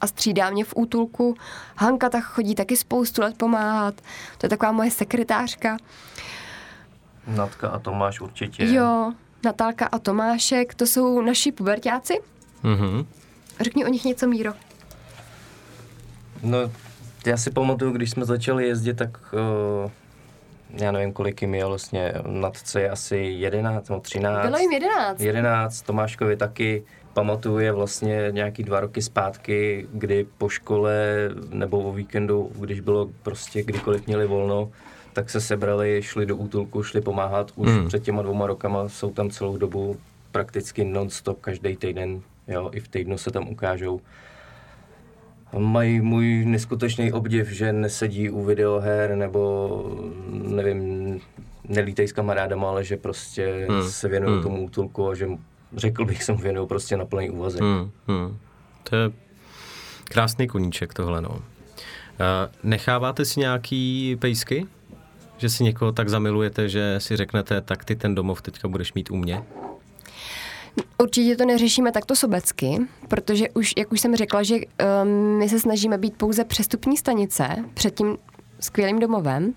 a 0.00 0.06
střídá 0.06 0.50
mě 0.50 0.64
v 0.64 0.72
útulku. 0.76 1.34
Hanka 1.76 2.08
tak 2.08 2.24
chodí 2.24 2.54
taky 2.54 2.76
spoustu 2.76 3.20
let 3.22 3.36
pomáhat. 3.36 3.94
To 4.38 4.46
je 4.46 4.50
taková 4.50 4.72
moje 4.72 4.90
sekretářka. 4.90 5.76
Natka 7.26 7.68
a 7.68 7.78
Tomáš 7.78 8.20
určitě. 8.20 8.64
Jo, 8.72 9.12
Natálka 9.44 9.86
a 9.86 9.98
Tomášek, 9.98 10.74
to 10.74 10.86
jsou 10.86 11.20
naši 11.22 11.52
pubertáci. 11.52 12.18
Mhm. 12.62 13.06
Řekni 13.60 13.84
o 13.84 13.88
nich 13.88 14.04
něco, 14.04 14.26
Míro. 14.26 14.52
No, 16.42 16.58
já 17.26 17.36
si 17.36 17.50
pamatuju, 17.50 17.92
když 17.92 18.10
jsme 18.10 18.24
začali 18.24 18.66
jezdit, 18.68 18.94
tak 18.94 19.18
uh, 19.84 19.90
já 20.70 20.92
nevím, 20.92 21.12
kolik 21.12 21.42
jim 21.42 21.54
je 21.54 21.64
vlastně, 21.64 22.12
nadce 22.26 22.80
je 22.80 22.90
asi 22.90 23.16
11 23.16 23.88
nebo 23.88 24.00
13. 24.00 24.46
Bylo 24.46 24.58
jim 24.58 24.72
jedenáct. 24.72 25.20
11, 25.20 25.82
Tomáškovi 25.82 26.36
taky. 26.36 26.82
Pamatuju 27.14 27.58
je 27.58 27.72
vlastně 27.72 28.28
nějaký 28.30 28.62
dva 28.62 28.80
roky 28.80 29.02
zpátky, 29.02 29.86
kdy 29.92 30.26
po 30.38 30.48
škole 30.48 30.94
nebo 31.50 31.78
o 31.80 31.92
víkendu, 31.92 32.50
když 32.60 32.80
bylo 32.80 33.08
prostě 33.22 33.62
kdykoliv 33.62 34.06
měli 34.06 34.26
volno, 34.26 34.70
tak 35.12 35.30
se 35.30 35.40
sebrali, 35.40 36.00
šli 36.02 36.26
do 36.26 36.36
útulku, 36.36 36.82
šli 36.82 37.00
pomáhat. 37.00 37.52
Už 37.56 37.68
Hmm. 37.68 37.88
před 37.88 38.02
těma 38.02 38.22
dvouma 38.22 38.46
rokama 38.46 38.88
jsou 38.88 39.10
tam 39.12 39.30
celou 39.30 39.56
dobu 39.56 39.96
prakticky 40.32 40.84
non-stop, 40.84 41.40
každý 41.40 41.76
týden, 41.76 42.20
jo, 42.48 42.70
i 42.72 42.80
v 42.80 42.88
týdnu 42.88 43.18
se 43.18 43.30
tam 43.30 43.48
ukážou. 43.48 44.00
Mají 45.58 46.00
můj 46.00 46.44
neskutečný 46.44 47.12
obdiv, 47.12 47.50
že 47.50 47.72
nesedí 47.72 48.30
u 48.30 48.44
videoher 48.44 49.14
nebo 49.16 49.70
nevím, 50.32 51.20
nelítej 51.68 52.08
s 52.08 52.12
kamarádama, 52.12 52.68
ale 52.68 52.84
že 52.84 52.96
prostě 52.96 53.66
Hmm. 53.70 53.82
se 53.88 54.08
věnují 54.08 54.32
Hmm. 54.34 54.42
tomu 54.42 54.64
útulku 54.64 55.08
a 55.08 55.14
že 55.14 55.28
řekl 55.76 56.04
bych, 56.04 56.22
se 56.24 56.32
mu 56.32 56.38
věnují 56.38 56.68
prostě 56.68 56.96
na 56.96 57.04
plný 57.04 57.30
úvazek. 57.30 57.60
Hmm, 57.62 57.90
hmm. 58.08 58.36
To 58.82 58.96
je 58.96 59.10
krásný 60.04 60.46
koníček 60.46 60.94
tohle, 60.94 61.20
no. 61.20 61.28
Uh, 61.28 61.38
necháváte 62.62 63.24
si 63.24 63.40
nějaký 63.40 64.16
pejsky? 64.20 64.66
Že 65.38 65.48
si 65.48 65.64
někoho 65.64 65.92
tak 65.92 66.08
zamilujete, 66.08 66.68
že 66.68 66.94
si 66.98 67.16
řeknete, 67.16 67.60
tak 67.60 67.84
ty 67.84 67.96
ten 67.96 68.14
domov 68.14 68.42
teďka 68.42 68.68
budeš 68.68 68.92
mít 68.94 69.10
u 69.10 69.16
mě? 69.16 69.42
Určitě 70.98 71.36
to 71.36 71.44
neřešíme 71.44 71.92
takto 71.92 72.16
sobecky, 72.16 72.78
protože 73.08 73.48
už, 73.50 73.74
jak 73.76 73.92
už 73.92 74.00
jsem 74.00 74.16
řekla, 74.16 74.42
že 74.42 74.54
um, 74.56 75.38
my 75.38 75.48
se 75.48 75.60
snažíme 75.60 75.98
být 75.98 76.16
pouze 76.16 76.44
přestupní 76.44 76.96
stanice 76.96 77.48
před 77.74 77.94
tím 77.94 78.18
skvělým 78.60 78.98
domovem. 78.98 79.54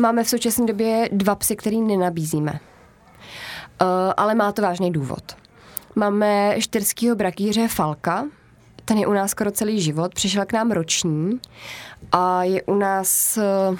Máme 0.00 0.24
v 0.24 0.28
současné 0.28 0.66
době 0.66 1.08
dva 1.12 1.34
psy, 1.34 1.56
který 1.56 1.80
nenabízíme. 1.80 2.52
Uh, 2.52 3.88
ale 4.16 4.34
má 4.34 4.52
to 4.52 4.62
vážný 4.62 4.92
důvod. 4.92 5.36
Máme 5.94 6.54
štyrskýho 6.58 7.16
brakýře 7.16 7.68
Falka, 7.68 8.26
ten 8.84 8.98
je 8.98 9.06
u 9.06 9.12
nás 9.12 9.30
skoro 9.30 9.50
celý 9.50 9.80
život, 9.80 10.14
přišel 10.14 10.46
k 10.46 10.52
nám 10.52 10.70
roční 10.70 11.40
a 12.12 12.44
je 12.44 12.62
u 12.62 12.74
nás, 12.74 13.38
uh, 13.70 13.78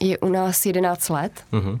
je 0.00 0.18
u 0.18 0.28
nás 0.28 0.66
11 0.66 1.08
let. 1.08 1.32
Mhm. 1.52 1.80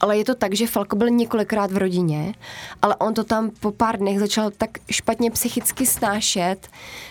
Ale 0.00 0.18
je 0.18 0.24
to 0.24 0.34
tak, 0.34 0.54
že 0.54 0.66
Falko 0.66 0.96
byl 0.96 1.10
několikrát 1.10 1.72
v 1.72 1.76
rodině, 1.76 2.34
ale 2.82 2.96
on 2.96 3.14
to 3.14 3.24
tam 3.24 3.50
po 3.60 3.72
pár 3.72 3.98
dnech 3.98 4.20
začal 4.20 4.50
tak 4.50 4.70
špatně 4.90 5.30
psychicky 5.30 5.86
snášet, 5.86 6.68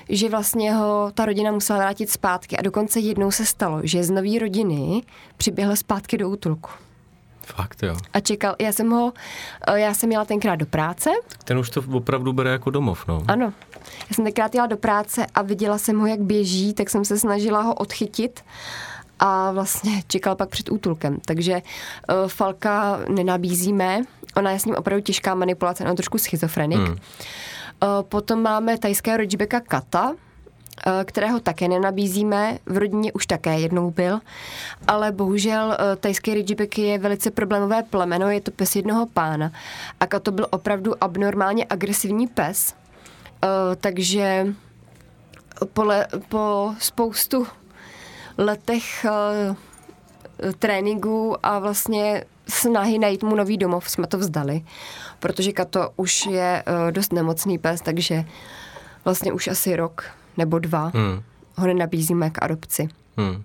že 0.10 0.30
vlastně 0.30 0.74
ho 0.74 1.12
ta 1.14 1.26
rodina 1.26 1.52
musela 1.52 1.80
vrátit 1.80 2.10
zpátky. 2.10 2.58
A 2.58 2.62
dokonce 2.62 3.00
jednou 3.00 3.32
se 3.32 3.46
stalo, 3.46 3.80
že 3.84 4.04
z 4.04 4.10
nový 4.10 4.40
rodiny 4.40 5.02
přiběhl 5.38 5.76
zpátky 5.76 6.18
do 6.18 6.30
útulku. 6.30 6.70
Fakt 7.46 7.84
jo. 7.84 7.96
A 8.14 8.20
čekal, 8.20 8.56
já 8.60 8.72
jsem 8.72 8.90
ho, 8.92 9.14
já 9.76 9.94
jsem 9.94 10.12
jela 10.12 10.26
tenkrát 10.26 10.56
do 10.56 10.66
práce, 10.66 11.10
Ten 11.44 11.58
už 11.58 11.70
to 11.70 11.84
opravdu 11.94 12.34
bere 12.34 12.50
jako 12.50 12.70
domov, 12.70 13.08
no. 13.08 13.24
ano. 13.28 13.54
Já 14.10 14.16
jsem 14.16 14.24
tenkrát 14.26 14.56
jela 14.56 14.68
do 14.68 14.78
práce 14.78 15.26
a 15.36 15.42
viděla 15.42 15.78
jsem 15.78 16.00
ho, 16.00 16.08
jak 16.08 16.20
běží, 16.20 16.74
tak 16.74 16.90
jsem 16.90 17.06
se 17.06 17.20
snažila 17.20 17.62
ho 17.62 17.74
odchytit 17.74 18.44
a 19.20 19.52
vlastně 19.52 20.02
čekal 20.08 20.36
pak 20.36 20.50
před 20.50 20.72
útulkem. 20.72 21.18
Takže 21.26 21.54
uh, 21.54 22.28
Falka 22.28 23.00
nenabízíme, 23.10 24.02
ona 24.36 24.52
je 24.52 24.60
s 24.60 24.66
ním 24.66 24.76
opravdu 24.76 25.02
těžká 25.02 25.36
manipulace, 25.36 25.84
on 25.84 25.90
je 25.90 25.96
trošku 25.96 26.18
schizofrenik. 26.18 26.80
Hmm. 26.80 26.88
Uh, 26.88 26.98
potom 28.02 28.42
máme 28.42 28.78
tajského 28.78 29.18
Ridgebacka 29.18 29.60
Kata, 29.60 30.14
eh, 30.88 31.06
kterého 31.06 31.40
také 31.40 31.68
nenabízíme. 31.68 32.58
V 32.66 32.78
rodině 32.78 33.14
už 33.14 33.26
také 33.26 33.60
jednou 33.60 33.92
byl, 33.92 34.20
ale 34.88 35.12
bohužel 35.12 35.78
eh, 35.80 35.96
tajský 35.96 36.34
Ridgeback 36.34 36.78
je 36.78 37.00
velice 37.00 37.32
problémové 37.32 37.84
plemeno, 37.84 38.30
je 38.30 38.42
to 38.42 38.52
pes 38.52 38.76
jednoho 38.76 39.06
pána. 39.06 39.52
A 40.00 40.08
Kato 40.08 40.32
byl 40.32 40.48
opravdu 40.50 41.04
abnormálně 41.04 41.66
agresivní 41.70 42.28
pes, 42.28 42.74
Eh, 43.44 43.76
takže 43.76 44.48
po, 45.74 45.84
le, 45.84 46.08
po 46.30 46.74
spoustu 46.80 47.48
letech 48.38 49.06
uh, 49.06 49.56
tréninku 50.60 51.46
a 51.46 51.60
vlastně 51.60 52.24
snahy 52.48 53.00
najít 53.00 53.24
mu 53.24 53.36
nový 53.36 53.58
domov 53.58 53.90
jsme 53.90 54.08
to 54.08 54.18
vzdali, 54.18 54.62
protože 55.20 55.52
Kato 55.52 55.90
už 55.96 56.26
je 56.26 56.64
uh, 56.68 56.92
dost 56.92 57.14
nemocný 57.14 57.58
pes, 57.58 57.82
takže 57.82 58.26
vlastně 59.06 59.34
už 59.34 59.48
asi 59.48 59.76
rok 59.76 60.04
nebo 60.38 60.60
dva 60.60 60.92
Hmm. 60.94 61.24
ho 61.56 61.68
nenabízíme 61.68 62.30
k 62.30 62.44
adopci. 62.44 62.90
Hmm. 63.18 63.44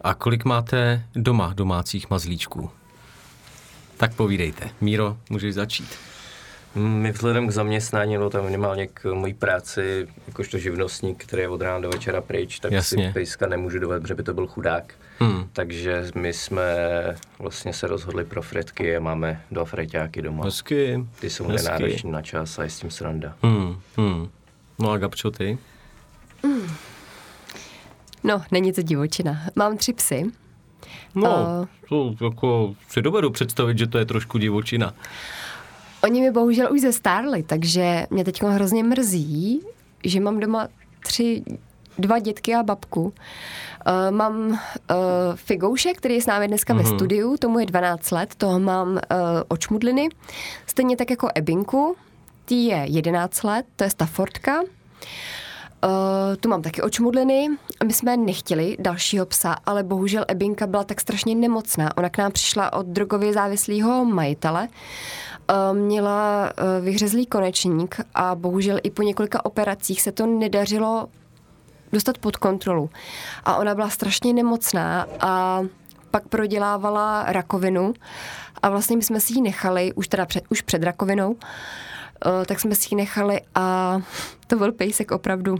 A 0.00 0.14
kolik 0.14 0.44
máte 0.44 1.04
doma 1.14 1.52
domácích 1.54 2.10
mazlíčků? 2.10 2.70
Tak 3.96 4.14
povídejte. 4.14 4.70
Míro, 4.80 5.16
můžeš 5.30 5.54
začít. 5.54 5.88
My 6.74 7.12
vzhledem 7.12 7.48
k 7.48 7.50
zaměstnání, 7.50 8.14
no 8.16 8.30
tam 8.30 8.44
minimálně 8.44 8.86
k 8.86 9.14
mojí 9.14 9.34
práci, 9.34 10.08
jakožto 10.28 10.58
živnostník, 10.58 11.24
který 11.24 11.42
je 11.42 11.48
od 11.48 11.60
rána 11.62 11.80
do 11.80 11.90
večera 11.90 12.20
pryč, 12.20 12.58
tak 12.58 12.72
Jasně. 12.72 13.06
si 13.06 13.12
pejska 13.12 13.46
nemůžu 13.46 13.78
dovedt, 13.78 14.02
protože 14.02 14.14
by 14.14 14.22
to 14.22 14.34
byl 14.34 14.46
chudák. 14.46 14.94
Hmm. 15.18 15.48
Takže 15.52 16.06
my 16.14 16.32
jsme 16.32 16.64
vlastně 17.38 17.72
se 17.72 17.86
rozhodli 17.86 18.24
pro 18.24 18.42
fretky 18.42 18.96
a 18.96 19.00
máme 19.00 19.42
dva 19.50 19.64
freťáky 19.64 20.22
doma. 20.22 20.44
Hezky. 20.44 21.04
Ty 21.20 21.30
jsou 21.30 21.46
hezky. 21.48 21.64
nenároční 21.66 22.10
na 22.10 22.22
čas 22.22 22.58
a 22.58 22.62
je 22.62 22.70
s 22.70 22.80
tím 22.80 22.90
sranda. 22.90 23.34
Hmm. 23.42 23.76
Hmm. 23.96 24.28
No 24.78 24.90
a 24.90 24.98
Gabčo, 24.98 25.30
ty? 25.30 25.58
No, 28.24 28.42
není 28.50 28.72
to 28.72 28.82
divočina. 28.82 29.40
Mám 29.56 29.76
tři 29.76 29.92
psy. 29.92 30.24
No, 31.14 31.30
A- 31.36 31.68
to 31.88 32.14
jako 32.24 32.74
si 32.88 33.02
dovedu 33.02 33.30
představit, 33.30 33.78
že 33.78 33.86
to 33.86 33.98
je 33.98 34.04
trošku 34.04 34.38
divočina. 34.38 34.94
Oni 36.04 36.20
mi 36.20 36.30
bohužel 36.30 36.72
už 36.72 36.80
zestárli, 36.80 37.42
takže 37.42 38.06
mě 38.10 38.24
teď 38.24 38.42
hrozně 38.42 38.84
mrzí, 38.84 39.60
že 40.04 40.20
mám 40.20 40.40
doma 40.40 40.68
tři, 41.06 41.42
dva 41.98 42.18
dětky 42.18 42.54
a 42.54 42.62
babku. 42.62 43.02
Uh, 43.02 43.12
mám 44.10 44.36
uh, 44.50 44.56
Figouše, 45.34 45.92
který 45.92 46.14
je 46.14 46.22
s 46.22 46.26
námi 46.26 46.48
dneska 46.48 46.74
mm-hmm. 46.74 46.90
ve 46.90 46.96
studiu, 46.96 47.36
tomu 47.36 47.58
je 47.58 47.66
12 47.66 48.10
let, 48.10 48.34
toho 48.34 48.60
mám 48.60 48.88
uh, 48.88 48.98
očmudliny. 49.48 50.08
Stejně 50.66 50.96
tak 50.96 51.10
jako 51.10 51.28
Ebinku, 51.34 51.96
tý 52.44 52.66
je 52.66 52.84
11 52.88 53.42
let, 53.42 53.66
to 53.76 53.84
je 53.84 53.90
Staffordka. 53.90 54.62
Uh, 55.84 56.36
tu 56.40 56.48
mám 56.48 56.62
taky 56.62 56.82
očmudliny. 56.82 57.48
My 57.86 57.92
jsme 57.92 58.16
nechtěli 58.16 58.76
dalšího 58.80 59.26
psa, 59.26 59.56
ale 59.66 59.82
bohužel 59.82 60.24
Ebinka 60.28 60.66
byla 60.66 60.84
tak 60.84 61.00
strašně 61.00 61.34
nemocná. 61.34 61.96
Ona 61.96 62.08
k 62.08 62.18
nám 62.18 62.32
přišla 62.32 62.72
od 62.72 62.86
drogově 62.86 63.32
závislého 63.32 64.04
majitele. 64.04 64.68
Uh, 65.50 65.78
měla 65.78 66.42
uh, 66.58 66.84
vyhřezlý 66.84 67.26
konečník 67.26 68.00
a 68.14 68.34
bohužel 68.34 68.78
i 68.82 68.90
po 68.90 69.02
několika 69.02 69.44
operacích 69.44 70.02
se 70.02 70.12
to 70.12 70.26
nedařilo 70.26 71.08
dostat 71.92 72.18
pod 72.18 72.36
kontrolu. 72.36 72.90
A 73.44 73.56
ona 73.56 73.74
byla 73.74 73.88
strašně 73.88 74.32
nemocná 74.32 75.06
a 75.20 75.62
pak 76.10 76.28
prodělávala 76.28 77.24
rakovinu 77.26 77.94
a 78.62 78.68
vlastně 78.68 78.96
my 78.96 79.02
jsme 79.02 79.20
si 79.20 79.32
ji 79.34 79.42
nechali, 79.42 79.92
už 79.92 80.08
teda 80.08 80.26
před, 80.26 80.44
už 80.50 80.62
před 80.62 80.82
rakovinou, 80.82 81.36
tak 82.46 82.60
jsme 82.60 82.74
si 82.74 82.88
ji 82.90 82.96
nechali 82.96 83.40
a 83.54 83.98
to 84.46 84.56
byl 84.56 84.72
pejsek 84.72 85.10
opravdu, 85.10 85.56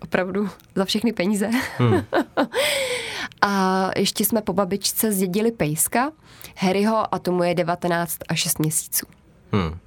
opravdu 0.00 0.50
za 0.74 0.84
všechny 0.84 1.12
peníze. 1.12 1.50
Hmm. 1.78 2.04
a 3.42 3.90
ještě 3.96 4.24
jsme 4.24 4.42
po 4.42 4.52
babičce 4.52 5.12
zdědili 5.12 5.52
pejska, 5.52 6.10
Harryho 6.56 7.14
a 7.14 7.18
tomu 7.18 7.42
je 7.42 7.54
19 7.54 8.18
a 8.28 8.34
6 8.34 8.58
měsíců. 8.58 9.06
Hmm. 9.52 9.78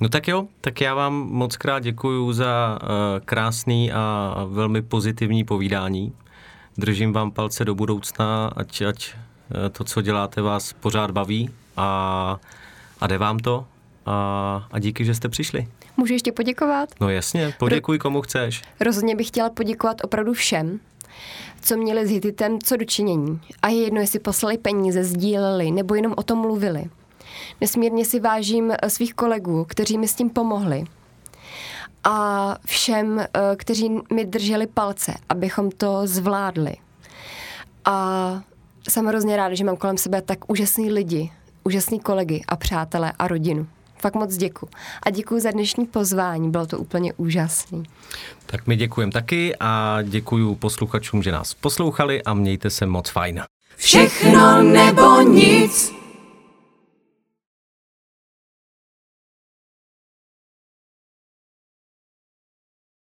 No 0.00 0.08
tak 0.08 0.28
jo, 0.28 0.46
tak 0.60 0.80
já 0.80 0.94
vám 0.94 1.14
moc 1.14 1.56
krát 1.56 1.78
děkuju 1.78 2.32
za 2.32 2.78
uh, 2.82 2.88
krásný 3.24 3.92
a 3.92 4.34
velmi 4.48 4.82
pozitivní 4.82 5.44
povídání. 5.44 6.12
Držím 6.78 7.12
vám 7.12 7.30
palce 7.30 7.64
do 7.64 7.74
budoucna, 7.74 8.52
ať, 8.56 8.82
ať 8.82 9.14
eh, 9.14 9.70
to, 9.70 9.84
co 9.84 10.02
děláte, 10.02 10.42
vás 10.42 10.72
pořád 10.72 11.10
baví 11.10 11.50
a, 11.76 12.36
a 13.00 13.06
jde 13.06 13.18
vám 13.18 13.38
to. 13.38 13.66
A, 14.06 14.68
a 14.72 14.78
díky, 14.78 15.04
že 15.04 15.14
jste 15.14 15.28
přišli. 15.28 15.68
Můžu 15.96 16.12
ještě 16.12 16.32
poděkovat? 16.32 16.88
No 17.00 17.08
jasně, 17.08 17.54
poděkuj 17.58 17.98
komu 17.98 18.22
chceš. 18.22 18.62
Rozhodně 18.80 19.16
bych 19.16 19.28
chtěla 19.28 19.50
poděkovat 19.50 19.96
opravdu 20.04 20.32
všem, 20.32 20.80
co 21.62 21.76
měli 21.76 22.06
s 22.06 22.10
Hititem 22.10 22.58
co 22.60 22.76
dočinění. 22.76 23.40
A 23.62 23.68
je 23.68 23.82
jedno, 23.82 24.00
jestli 24.00 24.18
poslali 24.18 24.58
peníze, 24.58 25.04
sdíleli 25.04 25.70
nebo 25.70 25.94
jenom 25.94 26.14
o 26.16 26.22
tom 26.22 26.38
mluvili. 26.38 26.84
Nesmírně 27.60 28.04
si 28.04 28.20
vážím 28.20 28.72
eh, 28.72 28.90
svých 28.90 29.14
kolegů, 29.14 29.64
kteří 29.68 29.98
mi 29.98 30.08
s 30.08 30.14
tím 30.14 30.30
pomohli. 30.30 30.84
A 32.04 32.56
všem, 32.64 33.18
eh, 33.20 33.26
kteří 33.56 33.90
mi 34.12 34.24
drželi 34.24 34.66
palce, 34.66 35.14
abychom 35.28 35.70
to 35.70 36.00
zvládli. 36.04 36.76
A 37.84 38.42
jsem 38.88 39.06
hrozně 39.06 39.36
ráda, 39.36 39.54
že 39.54 39.64
mám 39.64 39.76
kolem 39.76 39.98
sebe 39.98 40.22
tak 40.22 40.50
úžasný 40.50 40.90
lidi, 40.90 41.32
úžasný 41.64 42.00
kolegy 42.00 42.44
a 42.48 42.56
přátelé 42.56 43.12
a 43.18 43.28
rodinu. 43.28 43.66
Fakt 43.98 44.14
moc 44.14 44.36
děkuji. 44.36 44.68
A 45.02 45.10
děkuji 45.10 45.40
za 45.40 45.50
dnešní 45.50 45.86
pozvání, 45.86 46.50
bylo 46.50 46.66
to 46.66 46.78
úplně 46.78 47.12
úžasný. 47.12 47.82
Tak 48.46 48.66
my 48.66 48.76
děkujeme 48.76 49.12
taky 49.12 49.56
a 49.60 49.98
děkuju 50.02 50.54
posluchačům, 50.54 51.22
že 51.22 51.32
nás 51.32 51.54
poslouchali 51.54 52.22
a 52.22 52.34
mějte 52.34 52.70
se 52.70 52.86
moc 52.86 53.10
fajn. 53.10 53.42
Všechno 53.76 54.62
nebo 54.62 55.20
nic. 55.20 55.92